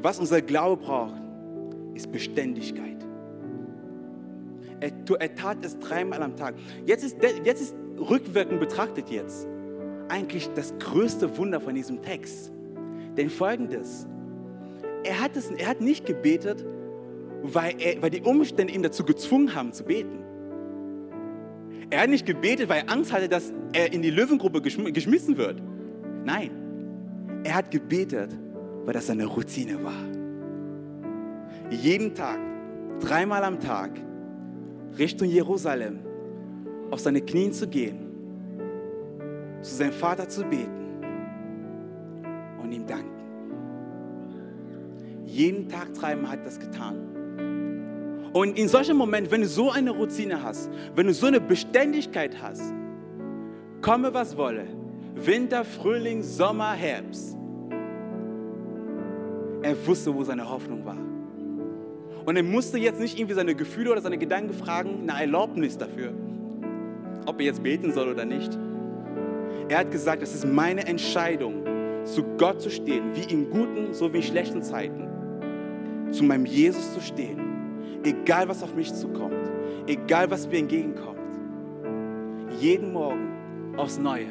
Was 0.00 0.18
unser 0.18 0.42
Glaube 0.42 0.82
braucht, 0.82 1.14
ist 1.94 2.10
Beständigkeit. 2.10 3.06
Er, 4.80 4.90
er 5.20 5.34
tat 5.36 5.64
es 5.64 5.78
dreimal 5.78 6.24
am 6.24 6.34
Tag. 6.34 6.56
Jetzt 6.86 7.04
ist, 7.04 7.18
jetzt 7.44 7.62
ist 7.62 7.76
rückwirkend 8.00 8.58
betrachtet 8.58 9.10
jetzt 9.10 9.46
eigentlich 10.10 10.50
das 10.54 10.74
größte 10.78 11.36
Wunder 11.38 11.60
von 11.60 11.74
diesem 11.74 12.02
Text. 12.02 12.52
Denn 13.16 13.30
folgendes, 13.30 14.06
er 15.04 15.20
hat, 15.20 15.36
es, 15.36 15.50
er 15.50 15.68
hat 15.68 15.80
nicht 15.80 16.04
gebetet, 16.04 16.64
weil, 17.42 17.74
er, 17.78 18.02
weil 18.02 18.10
die 18.10 18.20
Umstände 18.20 18.72
ihn 18.72 18.82
dazu 18.82 19.04
gezwungen 19.04 19.54
haben 19.54 19.72
zu 19.72 19.84
beten. 19.84 20.18
Er 21.88 22.02
hat 22.02 22.10
nicht 22.10 22.26
gebetet, 22.26 22.68
weil 22.68 22.84
er 22.86 22.92
Angst 22.92 23.12
hatte, 23.12 23.28
dass 23.28 23.52
er 23.72 23.92
in 23.92 24.02
die 24.02 24.10
Löwengruppe 24.10 24.60
geschmissen 24.60 25.36
wird. 25.36 25.60
Nein, 26.24 26.50
er 27.42 27.54
hat 27.54 27.70
gebetet, 27.70 28.30
weil 28.84 28.92
das 28.92 29.06
seine 29.06 29.26
Routine 29.26 29.82
war. 29.82 30.04
Jeden 31.70 32.14
Tag, 32.14 32.38
dreimal 33.00 33.42
am 33.44 33.58
Tag, 33.58 33.90
Richtung 34.98 35.28
Jerusalem, 35.28 36.00
auf 36.90 37.00
seine 37.00 37.20
Knien 37.20 37.52
zu 37.52 37.66
gehen, 37.68 38.09
zu 39.62 39.74
seinem 39.74 39.92
Vater 39.92 40.28
zu 40.28 40.44
beten 40.44 41.04
und 42.62 42.72
ihm 42.72 42.86
danken. 42.86 43.10
Jeden 45.26 45.68
Tag 45.68 45.92
dreimal 45.94 46.32
hat 46.32 46.46
das 46.46 46.58
getan. 46.58 46.96
Und 48.32 48.58
in 48.58 48.68
solchen 48.68 48.96
Momenten, 48.96 49.32
wenn 49.32 49.40
du 49.40 49.48
so 49.48 49.70
eine 49.70 49.90
Routine 49.90 50.42
hast, 50.42 50.70
wenn 50.94 51.06
du 51.06 51.14
so 51.14 51.26
eine 51.26 51.40
Beständigkeit 51.40 52.40
hast, 52.40 52.72
komme 53.80 54.14
was 54.14 54.36
wolle, 54.36 54.66
Winter, 55.14 55.64
Frühling, 55.64 56.22
Sommer, 56.22 56.72
Herbst, 56.72 57.36
er 59.62 59.86
wusste, 59.86 60.14
wo 60.14 60.24
seine 60.24 60.48
Hoffnung 60.48 60.84
war. 60.84 60.96
Und 62.24 62.36
er 62.36 62.42
musste 62.42 62.78
jetzt 62.78 63.00
nicht 63.00 63.18
irgendwie 63.18 63.34
seine 63.34 63.54
Gefühle 63.54 63.90
oder 63.92 64.00
seine 64.00 64.18
Gedanken 64.18 64.54
fragen, 64.54 65.08
eine 65.08 65.20
Erlaubnis 65.20 65.76
dafür, 65.76 66.12
ob 67.26 67.40
er 67.40 67.46
jetzt 67.46 67.62
beten 67.62 67.92
soll 67.92 68.08
oder 68.08 68.24
nicht. 68.24 68.56
Er 69.70 69.78
hat 69.78 69.90
gesagt, 69.90 70.22
es 70.22 70.34
ist 70.34 70.46
meine 70.46 70.86
Entscheidung, 70.86 71.64
zu 72.04 72.22
Gott 72.36 72.60
zu 72.60 72.68
stehen, 72.68 73.14
wie 73.14 73.32
in 73.32 73.48
guten 73.48 73.94
so 73.94 74.12
wie 74.12 74.18
in 74.18 74.22
schlechten 74.22 74.62
Zeiten, 74.62 75.08
zu 76.10 76.24
meinem 76.24 76.44
Jesus 76.44 76.92
zu 76.92 77.00
stehen 77.00 77.50
Egal 78.02 78.48
was 78.48 78.62
auf 78.62 78.74
mich 78.74 78.92
zukommt, 78.94 79.50
egal 79.86 80.30
was 80.30 80.48
mir 80.48 80.58
entgegenkommt. 80.58 81.18
Jeden 82.58 82.92
Morgen 82.92 83.28
aufs 83.76 83.98
Neue. 83.98 84.28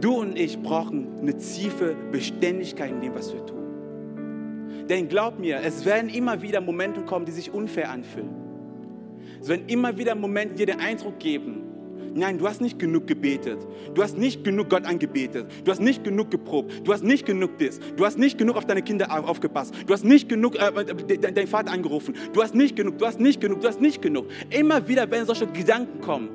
Du 0.00 0.20
und 0.20 0.38
ich 0.38 0.60
brauchen 0.60 1.18
eine 1.20 1.36
tiefe 1.36 1.96
Beständigkeit 2.12 2.90
in 2.90 3.00
dem, 3.00 3.14
was 3.14 3.32
wir 3.34 3.44
tun. 3.46 4.86
Denn 4.88 5.08
glaub 5.08 5.38
mir, 5.38 5.60
es 5.64 5.84
werden 5.84 6.08
immer 6.08 6.40
wieder 6.40 6.60
Momente 6.60 7.00
kommen, 7.02 7.24
die 7.24 7.32
sich 7.32 7.52
unfair 7.52 7.90
anfühlen. 7.90 8.30
Es 9.40 9.48
werden 9.48 9.66
immer 9.66 9.96
wieder 9.96 10.14
Momente, 10.14 10.54
die 10.54 10.66
dir 10.66 10.74
den 10.74 10.80
Eindruck 10.80 11.18
geben, 11.18 11.62
Nein, 12.16 12.38
du 12.38 12.46
hast 12.46 12.60
nicht 12.60 12.78
genug 12.78 13.08
gebetet. 13.08 13.58
Du 13.92 14.00
hast 14.00 14.16
nicht 14.16 14.44
genug 14.44 14.70
Gott 14.70 14.84
angebetet. 14.86 15.50
Du 15.64 15.70
hast 15.72 15.80
nicht 15.80 16.04
genug 16.04 16.30
geprobt. 16.30 16.86
Du 16.86 16.92
hast 16.92 17.02
nicht 17.02 17.26
genug 17.26 17.58
das. 17.58 17.80
Du 17.96 18.06
hast 18.06 18.18
nicht 18.18 18.38
genug 18.38 18.56
auf 18.56 18.66
deine 18.66 18.82
Kinder 18.82 19.10
aufgepasst. 19.28 19.74
Du 19.84 19.92
hast 19.92 20.04
nicht 20.04 20.28
genug 20.28 20.54
äh, 20.54 20.68
äh 20.68 21.18
deinen 21.18 21.48
Vater 21.48 21.72
angerufen. 21.72 22.14
Du 22.32 22.40
hast 22.40 22.54
nicht 22.54 22.76
genug. 22.76 22.98
Du 22.98 23.06
hast 23.06 23.18
nicht 23.18 23.40
genug. 23.40 23.62
Du 23.62 23.66
hast 23.66 23.80
nicht 23.80 24.00
genug. 24.00 24.26
Immer 24.50 24.86
wieder 24.86 25.10
werden 25.10 25.26
solche 25.26 25.48
Gedanken 25.48 26.00
kommen. 26.00 26.28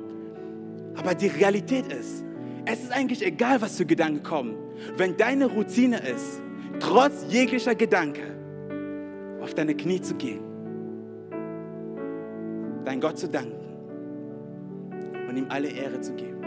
Aber 0.96 1.14
die 1.14 1.28
Realität 1.28 1.86
ist, 1.90 2.24
es 2.66 2.82
ist 2.82 2.92
eigentlich 2.92 3.24
egal, 3.24 3.62
was 3.62 3.78
für 3.78 3.86
Gedanken 3.86 4.22
kommen. 4.22 4.56
Wenn 4.98 5.16
deine 5.16 5.46
Routine 5.46 5.98
ist, 5.98 6.42
trotz 6.78 7.24
jeglicher 7.30 7.74
Gedanke, 7.74 8.20
auf 9.40 9.54
deine 9.54 9.74
Knie 9.74 10.02
zu 10.02 10.14
gehen, 10.14 10.40
dein 12.84 13.00
Gott 13.00 13.18
zu 13.18 13.28
danken 13.28 13.59
und 15.30 15.36
ihm 15.36 15.46
alle 15.48 15.68
Ehre 15.68 16.00
zu 16.00 16.12
geben. 16.14 16.44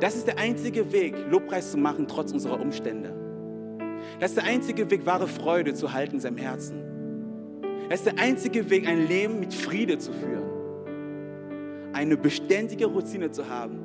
Das 0.00 0.16
ist 0.16 0.26
der 0.26 0.38
einzige 0.38 0.92
Weg, 0.92 1.14
Lobpreis 1.28 1.72
zu 1.72 1.78
machen, 1.78 2.06
trotz 2.08 2.32
unserer 2.32 2.60
Umstände. 2.60 3.12
Das 4.20 4.30
ist 4.30 4.36
der 4.36 4.44
einzige 4.44 4.90
Weg, 4.90 5.04
wahre 5.04 5.26
Freude 5.26 5.74
zu 5.74 5.92
halten 5.92 6.16
in 6.16 6.20
seinem 6.20 6.38
Herzen. 6.38 6.80
Das 7.88 8.00
ist 8.00 8.06
der 8.06 8.18
einzige 8.18 8.70
Weg, 8.70 8.86
ein 8.88 9.06
Leben 9.06 9.40
mit 9.40 9.52
Friede 9.52 9.98
zu 9.98 10.12
führen. 10.12 10.42
Eine 11.92 12.16
beständige 12.16 12.86
Routine 12.86 13.30
zu 13.30 13.48
haben, 13.48 13.78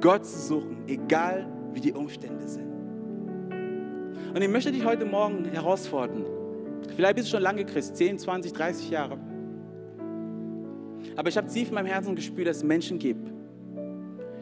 Gott 0.00 0.24
zu 0.24 0.38
suchen, 0.38 0.84
egal 0.86 1.46
wie 1.72 1.80
die 1.80 1.92
Umstände 1.92 2.46
sind. 2.46 2.70
Und 4.34 4.40
ich 4.40 4.48
möchte 4.48 4.70
dich 4.70 4.84
heute 4.84 5.04
Morgen 5.04 5.46
herausfordern. 5.46 6.24
Vielleicht 6.94 7.16
bist 7.16 7.28
du 7.28 7.32
schon 7.32 7.42
lange 7.42 7.64
Christ, 7.64 7.96
10, 7.96 8.18
20, 8.18 8.52
30 8.52 8.90
Jahre. 8.90 9.18
Aber 11.20 11.28
ich 11.28 11.36
habe 11.36 11.48
tief 11.48 11.68
in 11.68 11.74
meinem 11.74 11.84
Herzen 11.84 12.14
gespürt, 12.14 12.48
dass 12.48 12.56
es 12.56 12.64
Menschen 12.64 12.98
gibt, 12.98 13.28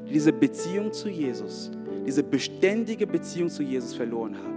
die 0.07 0.13
diese 0.13 0.33
Beziehung 0.33 0.93
zu 0.93 1.09
Jesus, 1.09 1.73
diese 2.07 2.23
beständige 2.23 3.05
Beziehung 3.05 3.49
zu 3.49 3.65
Jesus 3.65 3.97
verloren 3.97 4.37
haben. 4.37 4.55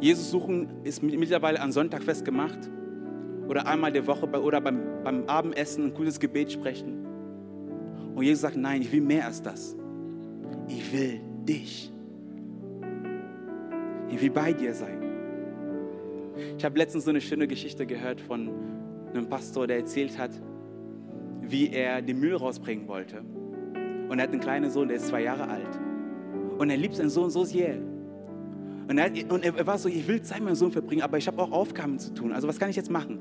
Jesus 0.00 0.32
suchen 0.32 0.66
ist 0.82 1.00
mittlerweile 1.00 1.60
an 1.60 1.70
Sonntag 1.70 2.02
festgemacht 2.02 2.58
oder 3.46 3.68
einmal 3.68 3.92
der 3.92 4.04
Woche 4.04 4.26
oder 4.26 4.60
beim, 4.60 4.80
beim 5.04 5.28
Abendessen 5.28 5.84
ein 5.84 5.94
cooles 5.94 6.18
Gebet 6.18 6.50
sprechen. 6.50 7.06
Und 8.16 8.24
Jesus 8.24 8.40
sagt, 8.40 8.56
nein, 8.56 8.82
ich 8.82 8.90
will 8.90 9.02
mehr 9.02 9.26
als 9.26 9.42
das. 9.42 9.76
Ich 10.66 10.92
will 10.92 11.20
dich. 11.46 11.88
Ich 14.10 14.20
will 14.20 14.30
bei 14.30 14.52
dir 14.52 14.74
sein. 14.74 15.00
Ich 16.58 16.64
habe 16.64 16.76
letztens 16.76 17.04
so 17.04 17.10
eine 17.10 17.20
schöne 17.20 17.46
Geschichte 17.46 17.86
gehört 17.86 18.20
von 18.20 18.50
einem 19.14 19.28
Pastor, 19.28 19.66
der 19.66 19.78
erzählt 19.78 20.18
hat, 20.18 20.30
wie 21.40 21.70
er 21.70 22.02
den 22.02 22.20
Müll 22.20 22.36
rausbringen 22.36 22.88
wollte. 22.88 23.22
Und 24.08 24.18
er 24.18 24.24
hat 24.24 24.30
einen 24.30 24.40
kleinen 24.40 24.70
Sohn, 24.70 24.88
der 24.88 24.96
ist 24.98 25.08
zwei 25.08 25.22
Jahre 25.22 25.48
alt. 25.48 25.78
Und 26.58 26.70
er 26.70 26.76
liebt 26.76 26.94
seinen 26.94 27.10
Sohn 27.10 27.30
so 27.30 27.44
sehr. 27.44 27.76
Und 28.88 28.98
er, 28.98 29.10
und 29.32 29.44
er 29.44 29.66
war 29.66 29.78
so, 29.78 29.88
ich 29.88 30.06
will 30.06 30.20
Zeit 30.22 30.38
mit 30.38 30.46
meinem 30.46 30.54
Sohn 30.54 30.72
verbringen, 30.72 31.02
aber 31.02 31.18
ich 31.18 31.26
habe 31.26 31.40
auch 31.40 31.50
Aufgaben 31.50 31.98
zu 31.98 32.12
tun. 32.12 32.32
Also 32.32 32.48
was 32.48 32.58
kann 32.58 32.70
ich 32.70 32.76
jetzt 32.76 32.90
machen? 32.90 33.18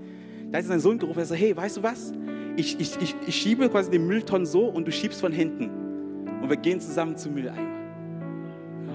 Da 0.51 0.59
ist 0.59 0.67
sein 0.67 0.79
Sohn 0.79 0.97
gerufen, 0.99 1.19
er 1.19 1.25
sagt, 1.25 1.39
hey, 1.39 1.55
weißt 1.55 1.77
du 1.77 1.83
was? 1.83 2.11
Ich, 2.57 2.79
ich, 2.79 3.01
ich, 3.01 3.15
ich 3.25 3.35
schiebe 3.35 3.69
quasi 3.69 3.89
den 3.89 4.05
Mülltonnen 4.05 4.45
so 4.45 4.65
und 4.65 4.87
du 4.87 4.91
schiebst 4.91 5.21
von 5.21 5.31
hinten. 5.31 5.69
Und 6.41 6.49
wir 6.49 6.57
gehen 6.57 6.81
zusammen 6.81 7.15
zum 7.15 7.33
Mülleimer. 7.35 7.71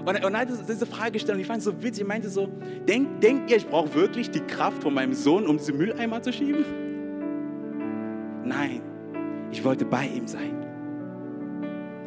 Und, 0.05 0.23
und 0.23 0.33
er 0.35 0.39
hat 0.39 0.49
diese 0.69 0.85
Frage 0.85 1.13
gestellt 1.13 1.35
und 1.35 1.41
ich 1.41 1.47
fand 1.47 1.59
es 1.59 1.65
so 1.65 1.83
witzig. 1.83 2.03
Ich 2.03 2.07
meinte 2.07 2.29
so, 2.29 2.47
denkt 2.87 3.23
denk 3.23 3.49
ihr, 3.49 3.57
ich 3.57 3.67
brauche 3.67 3.93
wirklich 3.95 4.29
die 4.29 4.41
Kraft 4.41 4.83
von 4.83 4.93
meinem 4.93 5.13
Sohn, 5.13 5.47
um 5.47 5.57
diesen 5.57 5.77
Mülleimer 5.77 6.21
zu 6.21 6.31
schieben? 6.31 6.86
Ich 9.57 9.63
wollte 9.63 9.85
bei 9.85 10.05
ihm 10.05 10.27
sein. 10.27 10.55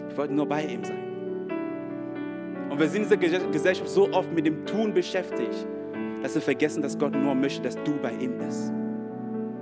Ich 0.08 0.16
wollte 0.16 0.32
nur 0.32 0.46
bei 0.46 0.62
ihm 0.62 0.84
sein. 0.84 1.50
Und 2.70 2.78
wir 2.78 2.88
sind 2.88 3.10
in 3.10 3.18
dieser 3.18 3.40
Gesellschaft 3.48 3.90
so 3.90 4.08
oft 4.12 4.32
mit 4.32 4.46
dem 4.46 4.64
Tun 4.66 4.94
beschäftigt, 4.94 5.66
dass 6.22 6.36
wir 6.36 6.42
vergessen, 6.42 6.80
dass 6.80 6.96
Gott 6.96 7.12
nur 7.12 7.34
möchte, 7.34 7.60
dass 7.60 7.74
du 7.82 7.96
bei 8.00 8.12
ihm 8.12 8.38
bist. 8.38 8.72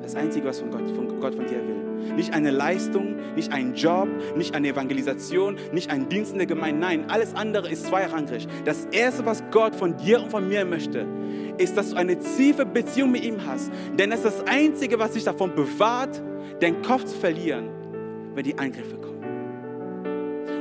Das 0.02 0.14
Einzige, 0.16 0.44
was 0.44 0.60
von 0.60 0.70
Gott, 0.70 0.90
von 0.90 1.18
Gott 1.18 1.34
von 1.34 1.46
dir 1.46 1.66
will. 1.66 2.14
Nicht 2.14 2.34
eine 2.34 2.50
Leistung, 2.50 3.16
nicht 3.34 3.54
ein 3.54 3.72
Job, 3.72 4.08
nicht 4.36 4.54
eine 4.54 4.68
Evangelisation, 4.68 5.56
nicht 5.72 5.90
ein 5.90 6.10
Dienst 6.10 6.32
in 6.32 6.38
der 6.38 6.46
Gemeinde. 6.46 6.80
Nein, 6.80 7.04
alles 7.08 7.34
andere 7.34 7.70
ist 7.70 7.86
zweirangig. 7.86 8.46
Das 8.66 8.84
Erste, 8.92 9.24
was 9.24 9.42
Gott 9.50 9.74
von 9.74 9.96
dir 9.96 10.22
und 10.22 10.30
von 10.30 10.46
mir 10.46 10.66
möchte, 10.66 11.06
ist, 11.56 11.74
dass 11.74 11.92
du 11.92 11.96
eine 11.96 12.18
tiefe 12.18 12.66
Beziehung 12.66 13.12
mit 13.12 13.24
ihm 13.24 13.46
hast. 13.46 13.72
Denn 13.98 14.10
das 14.10 14.26
ist 14.26 14.40
das 14.40 14.46
Einzige, 14.46 14.98
was 14.98 15.12
dich 15.12 15.24
davon 15.24 15.54
bewahrt, 15.54 16.22
den 16.60 16.82
Kopf 16.82 17.04
zu 17.06 17.16
verlieren, 17.16 17.77
wenn 18.38 18.44
die 18.44 18.56
Angriffe 18.56 18.96
kommen. 18.98 19.18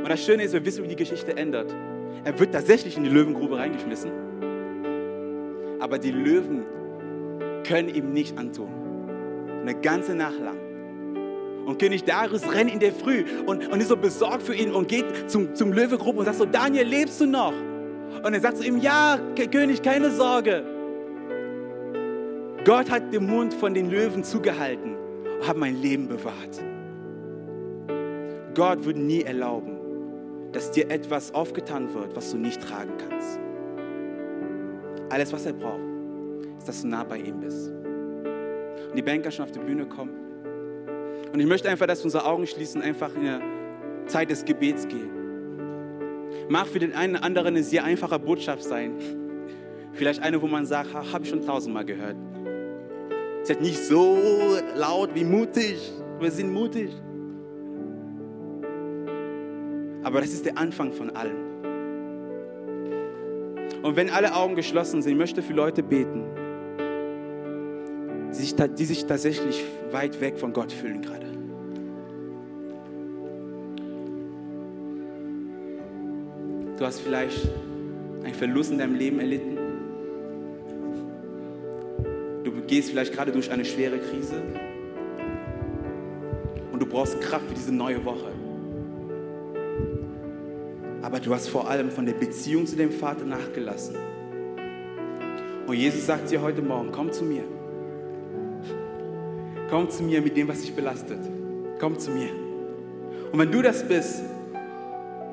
Und 0.01 0.09
das 0.09 0.25
Schöne 0.25 0.41
ist, 0.41 0.53
wir 0.53 0.65
wissen, 0.65 0.83
wie 0.83 0.87
die 0.87 0.95
Geschichte 0.95 1.37
ändert. 1.37 1.75
Er 2.23 2.39
wird 2.39 2.51
tatsächlich 2.51 2.97
in 2.97 3.03
die 3.03 3.09
Löwengrube 3.11 3.55
reingeschmissen. 3.55 4.09
Aber 5.79 5.99
die 5.99 6.09
Löwen 6.09 6.65
können 7.67 7.89
ihm 7.89 8.13
nicht 8.13 8.35
antun. 8.35 8.71
Eine 9.61 9.75
ganze 9.79 10.15
Nacht 10.15 10.39
lang. 10.39 10.57
Und 11.67 11.77
König 11.77 12.03
Darius 12.03 12.51
rennt 12.51 12.73
in 12.73 12.79
der 12.79 12.93
Früh 12.93 13.25
und, 13.45 13.67
und 13.67 13.79
ist 13.79 13.89
so 13.89 13.95
besorgt 13.95 14.41
für 14.41 14.55
ihn 14.55 14.71
und 14.71 14.87
geht 14.87 15.29
zum, 15.29 15.53
zum 15.53 15.71
Löwengruppe 15.71 16.17
und 16.17 16.25
sagt 16.25 16.39
so, 16.39 16.45
Daniel, 16.45 16.87
lebst 16.87 17.21
du 17.21 17.27
noch? 17.27 17.53
Und 18.23 18.33
er 18.33 18.39
sagt 18.39 18.57
zu 18.57 18.63
ihm, 18.63 18.79
ja, 18.79 19.19
König, 19.51 19.83
keine 19.83 20.09
Sorge. 20.09 20.63
Gott 22.65 22.89
hat 22.89 23.13
den 23.13 23.27
Mund 23.27 23.53
von 23.53 23.75
den 23.75 23.91
Löwen 23.91 24.23
zugehalten 24.23 24.95
und 25.39 25.47
hat 25.47 25.57
mein 25.57 25.79
Leben 25.79 26.07
bewahrt. 26.07 26.59
Gott 28.57 28.85
würde 28.85 28.99
nie 28.99 29.21
erlauben, 29.21 29.77
dass 30.51 30.71
dir 30.71 30.89
etwas 30.89 31.31
aufgetan 31.31 31.93
wird, 31.93 32.15
was 32.15 32.31
du 32.31 32.37
nicht 32.37 32.59
tragen 32.59 32.93
kannst. 32.97 33.39
Alles, 35.09 35.31
was 35.31 35.45
er 35.45 35.53
braucht, 35.53 35.79
ist, 36.57 36.67
dass 36.67 36.81
du 36.81 36.87
nah 36.87 37.03
bei 37.03 37.19
ihm 37.19 37.39
bist. 37.39 37.69
Und 37.69 38.95
die 38.95 39.03
Banker 39.03 39.29
schon 39.29 39.45
auf 39.45 39.51
die 39.51 39.59
Bühne 39.59 39.85
kommen. 39.85 40.11
Und 41.31 41.39
ich 41.39 41.45
möchte 41.45 41.69
einfach, 41.69 41.85
dass 41.85 41.99
wir 41.99 42.05
unsere 42.05 42.25
Augen 42.25 42.47
schließen, 42.47 42.81
einfach 42.81 43.13
in 43.13 43.25
der 43.25 43.41
Zeit 44.07 44.31
des 44.31 44.43
Gebets 44.43 44.87
gehen. 44.87 45.11
Mag 46.49 46.65
für 46.65 46.79
den 46.79 46.95
einen 46.95 47.17
oder 47.17 47.25
anderen 47.25 47.47
eine 47.49 47.63
sehr 47.63 47.83
einfache 47.83 48.17
Botschaft 48.17 48.63
sein. 48.63 48.95
Vielleicht 49.93 50.23
eine, 50.23 50.41
wo 50.41 50.47
man 50.47 50.65
sagt, 50.65 50.95
habe 50.95 51.23
ich 51.23 51.29
schon 51.29 51.45
tausendmal 51.45 51.85
gehört. 51.85 52.17
Ist 53.43 53.61
nicht 53.61 53.77
so 53.77 54.17
laut 54.75 55.13
wie 55.13 55.25
mutig. 55.25 55.77
Wir 56.19 56.31
sind 56.31 56.51
mutig. 56.51 56.89
Aber 60.07 60.21
das 60.21 60.31
ist 60.31 60.45
der 60.45 60.57
Anfang 60.57 60.93
von 60.93 61.09
allem. 61.09 61.35
Und 63.83 63.97
wenn 63.97 64.09
alle 64.09 64.33
Augen 64.33 64.55
geschlossen 64.55 65.01
sind, 65.01 65.11
ich 65.11 65.17
möchte 65.17 65.41
für 65.41 65.51
Leute 65.51 65.83
beten, 65.83 66.23
die 68.31 68.85
sich 68.85 69.05
tatsächlich 69.05 69.65
weit 69.91 70.21
weg 70.21 70.37
von 70.37 70.53
Gott 70.53 70.71
fühlen 70.71 71.01
gerade. 71.01 71.25
Du 76.77 76.85
hast 76.85 77.01
vielleicht 77.01 77.49
einen 78.23 78.33
Verlust 78.33 78.71
in 78.71 78.77
deinem 78.77 78.95
Leben 78.95 79.19
erlitten. 79.19 79.57
Du 82.45 82.51
gehst 82.65 82.91
vielleicht 82.91 83.11
gerade 83.11 83.33
durch 83.33 83.51
eine 83.51 83.65
schwere 83.65 83.97
Krise. 83.99 84.41
Und 86.71 86.79
du 86.81 86.85
brauchst 86.85 87.19
Kraft 87.19 87.45
für 87.49 87.55
diese 87.55 87.75
neue 87.75 88.05
Woche. 88.05 88.46
Aber 91.07 91.21
du 91.21 91.33
hast 91.33 91.47
vor 91.47 91.69
allem 91.69 91.89
von 91.89 92.05
der 92.05 92.15
Beziehung 92.15 92.67
zu 92.67 92.75
dem 92.75 92.91
Vater 92.91 93.23
nachgelassen. 93.23 93.95
Und 95.65 95.73
Jesus 95.73 96.05
sagt 96.05 96.29
dir 96.29 96.41
heute 96.41 96.61
Morgen, 96.61 96.91
komm 96.91 97.13
zu 97.13 97.23
mir. 97.23 97.45
Komm 99.69 99.89
zu 99.89 100.03
mir 100.03 100.21
mit 100.21 100.35
dem, 100.35 100.49
was 100.49 100.59
dich 100.59 100.75
belastet. 100.75 101.19
Komm 101.79 101.97
zu 101.97 102.11
mir. 102.11 102.27
Und 103.31 103.39
wenn 103.39 103.49
du 103.49 103.61
das 103.61 103.87
bist, 103.87 104.21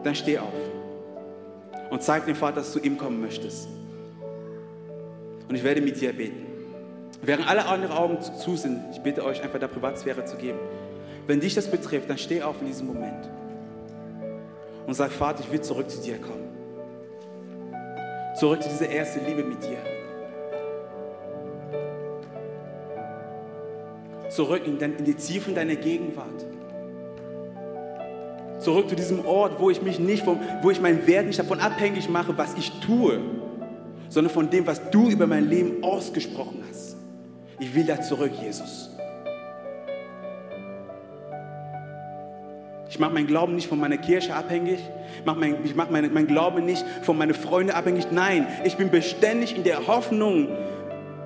dann 0.05 0.15
steh 0.15 0.39
auf 0.39 0.55
und 1.91 2.01
zeig 2.05 2.25
dem 2.27 2.37
Vater, 2.37 2.59
dass 2.59 2.73
du 2.73 2.79
ihm 2.79 2.97
kommen 2.97 3.21
möchtest. 3.21 3.67
Und 5.49 5.57
ich 5.57 5.65
werde 5.65 5.81
mit 5.81 6.01
dir 6.01 6.13
beten. 6.13 6.47
Während 7.21 7.49
alle 7.49 7.67
anderen 7.67 7.97
Augen 7.97 8.19
zu 8.23 8.55
sind, 8.55 8.79
ich 8.93 9.01
bitte 9.01 9.25
euch 9.25 9.43
einfach 9.43 9.59
der 9.59 9.67
Privatsphäre 9.67 10.25
zu 10.25 10.37
geben. 10.37 10.59
Wenn 11.27 11.41
dich 11.41 11.57
das 11.57 11.69
betrifft, 11.69 12.09
dann 12.09 12.19
steh 12.19 12.45
auf 12.45 12.61
in 12.61 12.69
diesem 12.69 12.87
Moment 12.87 13.29
und 14.87 14.95
sag, 14.95 15.11
Vater, 15.11 15.41
ich 15.41 15.51
will 15.51 15.61
zurück 15.61 15.91
zu 15.91 16.01
dir 16.01 16.19
kommen. 16.19 16.49
Zurück 18.37 18.63
zu 18.63 18.69
dieser 18.69 18.89
ersten 18.89 19.25
Liebe 19.27 19.45
mit 19.45 19.63
dir. 19.63 19.79
Zurück 24.29 24.63
in, 24.67 24.79
in 24.79 25.05
die 25.05 25.15
Tiefen 25.15 25.55
deiner 25.55 25.77
Gegenwart. 25.77 26.45
Zurück 28.59 28.89
zu 28.89 28.97
diesem 28.97 29.25
Ort, 29.27 29.61
wo 29.61 29.71
ich 29.71 29.83
mich 29.83 29.99
nicht, 29.99 30.25
vom, 30.25 30.41
wo 30.63 30.71
ich 30.71 30.81
meinen 30.81 31.07
Wert 31.07 31.27
nicht 31.27 31.39
davon 31.39 31.61
abhängig 31.61 32.09
mache, 32.09 32.37
was 32.37 32.55
ich 32.55 32.73
tue, 32.81 33.21
sondern 34.09 34.33
von 34.33 34.51
dem, 34.51 34.67
was 34.67 34.91
du 34.91 35.11
über 35.11 35.27
mein 35.27 35.49
Leben 35.49 35.85
ausgesprochen 35.85 36.63
hast. 36.69 36.97
Ich 37.61 37.75
will 37.75 37.85
da 37.85 38.01
zurück, 38.01 38.33
Jesus. 38.43 38.94
Ich 42.95 43.01
mache 43.01 43.13
meinen 43.13 43.27
Glauben 43.27 43.57
nicht 43.57 43.67
von 43.67 43.81
meiner 43.81 43.97
Kirche 43.97 44.37
abhängig. 44.37 44.79
Ich 45.19 45.25
mache 45.25 45.37
mein, 45.41 45.57
mach 45.75 45.91
mein, 45.91 46.27
Glauben 46.29 46.65
nicht 46.65 46.87
von 47.03 47.19
meinen 47.19 47.35
Freunden 47.35 47.73
abhängig. 47.73 48.13
Nein, 48.13 48.47
ich 48.63 48.77
bin 48.77 48.89
beständig 48.89 49.57
in 49.57 49.65
der 49.65 49.89
Hoffnung, 49.89 50.47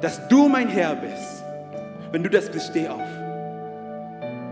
dass 0.01 0.29
du 0.29 0.49
mein 0.49 0.69
Herr 0.69 0.97
bist. 0.97 1.45
Wenn 2.11 2.23
du 2.23 2.31
das 2.31 2.49
bist, 2.49 2.69
steh 2.69 2.89
auf. 2.89 3.03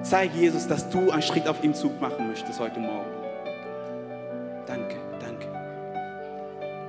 Zeig 0.02 0.34
Jesus, 0.34 0.68
dass 0.68 0.90
du 0.90 1.10
einen 1.10 1.22
Schritt 1.22 1.48
auf 1.48 1.64
ihm 1.64 1.72
Zug 1.72 1.98
machen 2.02 2.28
möchtest 2.28 2.60
heute 2.60 2.80
Morgen. 2.80 3.10
Danke, 4.66 4.96
danke. 5.18 5.46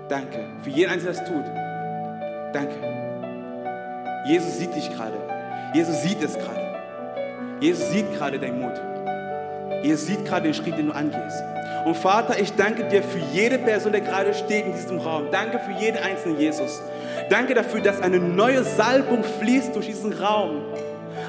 Danke 0.10 0.46
für 0.62 0.72
jeden 0.72 0.92
Einzelnen, 0.92 1.16
der 1.16 1.24
das 1.24 1.32
tut. 1.32 1.46
Danke. 2.52 4.26
Jesus 4.28 4.58
sieht 4.58 4.76
dich 4.76 4.90
gerade. 4.90 5.16
Jesus 5.74 6.04
sieht 6.04 6.22
es 6.22 6.38
gerade. 6.38 6.76
Jesus 7.62 7.90
sieht 7.92 8.12
gerade 8.18 8.38
deinen 8.38 8.60
Mut. 8.60 8.87
Ihr 9.84 9.98
seht 9.98 10.26
gerade 10.26 10.44
den 10.44 10.54
Schritt, 10.54 10.78
den 10.78 10.88
du 10.88 10.94
angehst. 10.94 11.44
Und 11.86 11.96
Vater, 11.96 12.40
ich 12.40 12.54
danke 12.54 12.84
dir 12.86 13.02
für 13.02 13.20
jede 13.34 13.58
Person, 13.58 13.94
die 13.94 14.02
gerade 14.02 14.34
steht 14.34 14.66
in 14.66 14.74
diesem 14.74 15.00
Raum. 15.00 15.28
Danke 15.32 15.60
für 15.60 15.72
jeden 15.72 15.98
einzelnen 15.98 16.40
Jesus. 16.40 16.82
Danke 17.30 17.54
dafür, 17.54 17.82
dass 17.82 18.02
eine 18.02 18.20
neue 18.20 18.64
Salbung 18.64 19.24
fließt 19.40 19.76
durch 19.76 19.88
diesen 19.88 20.14
Raum. 20.14 20.62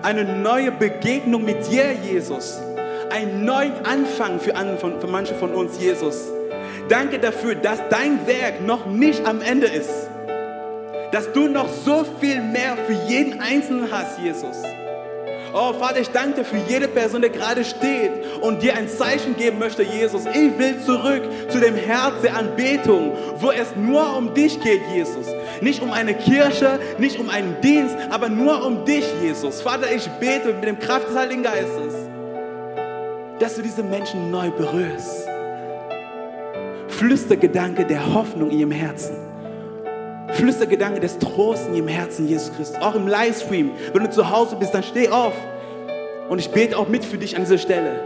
Eine 0.03 0.25
neue 0.25 0.73
Begegnung 0.73 1.45
mit 1.45 1.71
dir, 1.71 1.93
Jesus. 1.93 2.61
Ein 3.11 3.45
neuer 3.45 3.73
Anfang 3.85 4.41
für, 4.41 4.53
für 4.53 5.07
manche 5.07 5.35
von 5.35 5.55
uns, 5.55 5.81
Jesus. 5.81 6.29
Danke 6.89 7.19
dafür, 7.19 7.55
dass 7.55 7.81
dein 7.91 8.27
Werk 8.27 8.61
noch 8.67 8.87
nicht 8.87 9.27
am 9.27 9.41
Ende 9.41 9.67
ist. 9.67 10.09
Dass 11.13 11.33
du 11.33 11.49
noch 11.49 11.69
so 11.69 12.05
viel 12.21 12.41
mehr 12.41 12.77
für 12.87 12.95
jeden 13.09 13.41
Einzelnen 13.41 13.91
hast, 13.91 14.19
Jesus. 14.19 14.57
Oh 15.53 15.73
Vater, 15.73 16.01
ich 16.01 16.11
danke 16.11 16.41
dir 16.41 16.45
für 16.45 16.59
jede 16.69 16.89
Person, 16.89 17.23
die 17.23 17.31
gerade 17.31 17.65
steht 17.65 18.11
und 18.43 18.63
dir 18.63 18.77
ein 18.77 18.89
Zeichen 18.89 19.37
geben 19.37 19.59
möchte, 19.59 19.83
Jesus. 19.83 20.27
Ich 20.27 20.59
will 20.59 20.79
zurück 20.85 21.23
zu 21.49 21.59
dem 21.59 21.75
Herz 21.75 22.21
der 22.23 22.37
Anbetung, 22.37 23.13
wo 23.39 23.51
es 23.51 23.75
nur 23.77 24.17
um 24.17 24.35
dich 24.35 24.61
geht, 24.61 24.83
Jesus. 24.95 25.27
Nicht 25.61 25.83
um 25.83 25.93
eine 25.93 26.15
Kirche, 26.15 26.79
nicht 26.99 27.19
um 27.19 27.31
einen 27.31 27.61
Dienst, 27.63 27.97
aber 28.11 28.29
nur 28.29 28.65
um 28.65 28.85
dich, 28.85 29.05
Jesus. 29.23 29.63
Vater, 29.63 29.91
ich 29.91 30.07
bete 30.21 30.53
mit 30.53 30.65
dem 30.65 30.79
Kraft 30.79 31.09
des 31.09 31.17
Heiligen 31.17 31.43
Geistes, 31.43 31.95
dass 33.39 33.57
du 33.57 33.63
diese 33.63 33.83
Menschen 33.83 34.31
neu 34.31 34.51
berührst. 34.51 35.29
Flüstergedanke 36.89 37.85
der 37.85 38.13
Hoffnung 38.13 38.51
in 38.51 38.59
ihrem 38.59 38.73
Herzen. 38.73 39.28
Flüstergedanke 40.33 41.01
des 41.01 41.19
Trostes 41.19 41.69
in 41.69 41.75
ihrem 41.75 41.89
Herzen, 41.89 42.29
Jesus 42.29 42.53
Christus. 42.55 42.81
Auch 42.81 42.95
im 42.95 43.09
Livestream, 43.09 43.73
wenn 43.93 44.03
du 44.03 44.11
zu 44.11 44.31
Hause 44.31 44.57
bist, 44.57 44.75
dann 44.75 44.83
steh 44.83 45.09
auf. 45.09 45.35
Und 46.29 46.39
ich 46.39 46.51
bete 46.51 46.77
auch 46.77 46.89
mit 46.89 47.05
für 47.05 47.19
dich 47.19 47.37
an 47.37 47.43
dieser 47.43 47.59
Stelle. 47.59 48.01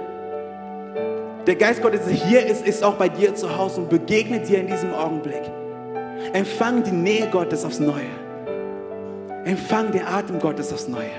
Der 1.47 1.57
Geist 1.57 1.83
Gottes, 1.83 2.05
der 2.05 2.15
hier 2.15 2.47
ist, 2.47 2.65
ist 2.65 2.85
auch 2.85 2.95
bei 2.95 3.09
dir 3.09 3.35
zu 3.35 3.57
Hause 3.57 3.81
und 3.81 3.91
begegnet 3.91 4.49
dir 4.49 4.61
in 4.61 4.69
diesem 4.69 4.95
Augenblick. 4.95 5.43
Empfang 6.33 6.85
die 6.85 6.93
Nähe 6.93 7.27
Gottes 7.29 7.65
aufs 7.65 7.81
Neue. 7.81 8.11
Empfang 9.45 9.91
den 9.91 10.07
Atem 10.07 10.39
Gottes 10.39 10.73
aufs 10.73 10.87
Neue. 10.87 11.11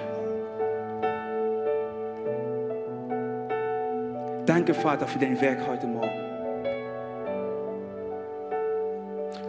Danke, 4.45 4.73
Vater, 4.73 5.07
für 5.07 5.19
dein 5.19 5.39
Werk 5.41 5.59
heute 5.67 5.87
Morgen. 5.87 6.22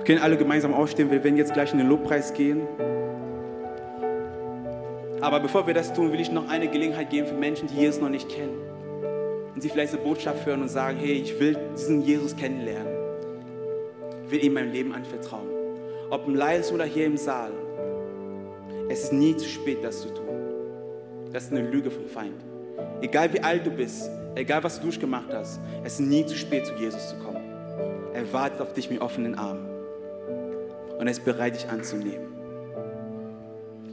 Wir 0.04 0.16
können 0.16 0.22
alle 0.22 0.36
gemeinsam 0.36 0.74
aufstehen. 0.74 1.10
Wir 1.10 1.24
werden 1.24 1.38
jetzt 1.38 1.54
gleich 1.54 1.72
in 1.72 1.78
den 1.78 1.88
Lobpreis 1.88 2.34
gehen. 2.34 2.60
Aber 5.22 5.40
bevor 5.40 5.66
wir 5.66 5.72
das 5.72 5.94
tun, 5.94 6.12
will 6.12 6.20
ich 6.20 6.30
noch 6.30 6.46
eine 6.50 6.68
Gelegenheit 6.68 7.08
geben 7.08 7.26
für 7.26 7.32
Menschen, 7.32 7.68
die 7.68 7.76
Jesus 7.76 8.02
noch 8.02 8.10
nicht 8.10 8.28
kennen. 8.28 8.60
Und 9.54 9.62
sie 9.62 9.70
vielleicht 9.70 9.94
eine 9.94 10.02
Botschaft 10.02 10.44
hören 10.44 10.60
und 10.60 10.68
sagen, 10.68 10.98
hey, 10.98 11.12
ich 11.12 11.40
will 11.40 11.56
diesen 11.74 12.02
Jesus 12.02 12.36
kennenlernen. 12.36 12.92
Ich 14.26 14.30
will 14.30 14.44
ihm 14.44 14.52
mein 14.52 14.72
Leben 14.72 14.92
anvertrauen. 14.92 15.48
Ob 16.10 16.28
im 16.28 16.34
Leis 16.34 16.70
oder 16.70 16.84
hier 16.84 17.06
im 17.06 17.16
Saal. 17.16 17.52
Es 18.90 19.04
ist 19.04 19.12
nie 19.14 19.34
zu 19.34 19.48
spät, 19.48 19.78
das 19.82 20.02
zu 20.02 20.08
tun. 20.08 20.28
Das 21.32 21.44
ist 21.44 21.52
eine 21.52 21.62
Lüge 21.62 21.90
vom 21.90 22.04
Feind. 22.08 22.44
Egal 23.00 23.32
wie 23.32 23.40
alt 23.40 23.66
du 23.66 23.70
bist, 23.70 24.10
egal 24.34 24.62
was 24.62 24.76
du 24.76 24.82
durchgemacht 24.82 25.32
hast, 25.32 25.60
es 25.82 25.94
ist 25.94 26.00
nie 26.00 26.26
zu 26.26 26.36
spät, 26.36 26.66
zu 26.66 26.74
Jesus 26.74 27.08
zu 27.08 27.16
kommen. 27.20 27.42
Er 28.12 28.30
wartet 28.34 28.60
auf 28.60 28.74
dich 28.74 28.90
mit 28.90 29.00
offenen 29.00 29.34
Armen. 29.36 29.73
Und 30.98 31.06
er 31.06 31.10
ist 31.10 31.24
bereit, 31.24 31.54
dich 31.54 31.68
anzunehmen. 31.68 32.34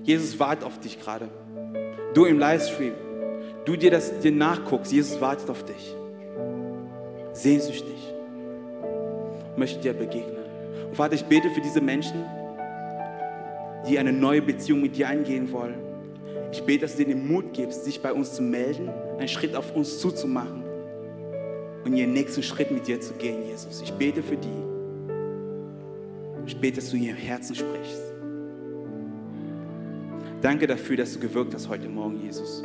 Jesus 0.04 0.40
wartet 0.40 0.64
auf 0.66 0.80
dich 0.80 1.00
gerade. 1.00 1.28
Du 2.14 2.26
im 2.26 2.40
Livestream, 2.40 2.94
du 3.66 3.76
dir 3.76 3.92
das 3.92 4.20
dir 4.20 4.32
nachguckst, 4.32 4.92
Jesus 4.92 5.22
wartet 5.22 5.50
auf 5.50 5.64
dich. 5.64 5.96
Sehnsüchtig. 7.34 8.14
Möchte 9.56 9.80
dir 9.82 9.94
begegnen. 9.94 10.46
Und 10.88 10.96
Vater, 10.96 11.14
ich 11.14 11.26
bete 11.26 11.50
für 11.52 11.62
diese 11.62 11.82
Menschen, 11.82 12.26
die 13.88 13.98
eine 13.98 14.12
neue 14.12 14.42
Beziehung 14.42 14.82
mit 14.82 14.98
dir 14.98 15.08
eingehen 15.08 15.52
wollen. 15.52 15.76
Ich 16.52 16.64
bete, 16.64 16.82
dass 16.82 16.96
du 16.96 17.04
ihnen 17.04 17.12
den 17.12 17.28
Mut 17.28 17.54
gibst, 17.54 17.86
sich 17.86 18.02
bei 18.02 18.12
uns 18.12 18.34
zu 18.34 18.42
melden, 18.42 18.90
einen 19.18 19.28
Schritt 19.28 19.56
auf 19.56 19.74
uns 19.76 20.00
zuzumachen 20.00 20.64
und 21.86 21.96
ihren 21.96 22.14
nächsten 22.14 22.44
Schritt 22.44 22.72
mit 22.72 22.88
dir 22.88 23.00
zu 23.00 23.14
gehen, 23.14 23.48
Jesus. 23.48 23.82
Ich 23.82 23.94
bete 23.94 24.22
für 24.22 24.38
die. 24.38 24.71
Ich 26.46 26.60
bete, 26.60 26.78
dass 26.78 26.90
du 26.90 26.98
in 26.98 27.04
ihrem 27.04 27.18
Herzen 27.18 27.56
sprichst. 27.56 28.02
Danke 30.42 30.66
dafür, 30.68 30.98
dass 30.98 31.14
du 31.14 31.20
gewirkt 31.20 31.54
hast 31.54 31.70
heute 31.70 31.88
Morgen, 31.88 32.20
Jesus. 32.22 32.64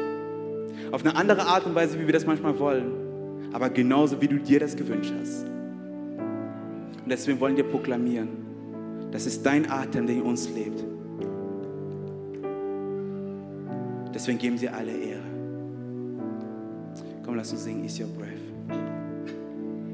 Auf 0.92 1.04
eine 1.04 1.14
andere 1.16 1.42
Art 1.42 1.66
und 1.66 1.74
Weise, 1.74 1.98
wie 2.00 2.06
wir 2.06 2.12
das 2.12 2.24
manchmal 2.24 2.58
wollen, 2.58 3.52
aber 3.52 3.68
genauso, 3.70 4.20
wie 4.20 4.28
du 4.28 4.38
dir 4.38 4.60
das 4.60 4.76
gewünscht 4.76 5.12
hast. 5.20 5.44
Und 5.44 7.10
deswegen 7.10 7.38
wollen 7.38 7.56
wir 7.56 7.64
proklamieren, 7.64 8.28
das 9.12 9.26
ist 9.26 9.44
dein 9.44 9.70
Atem, 9.70 10.06
der 10.06 10.16
in 10.16 10.22
uns 10.22 10.48
lebt. 10.50 10.84
Deswegen 14.14 14.38
geben 14.38 14.58
sie 14.58 14.68
alle 14.68 14.92
Ehre. 14.92 15.22
Komm, 17.24 17.36
lass 17.36 17.52
uns 17.52 17.64
singen, 17.64 17.84
is 17.84 18.00
your 18.00 18.08
breath. 18.08 18.35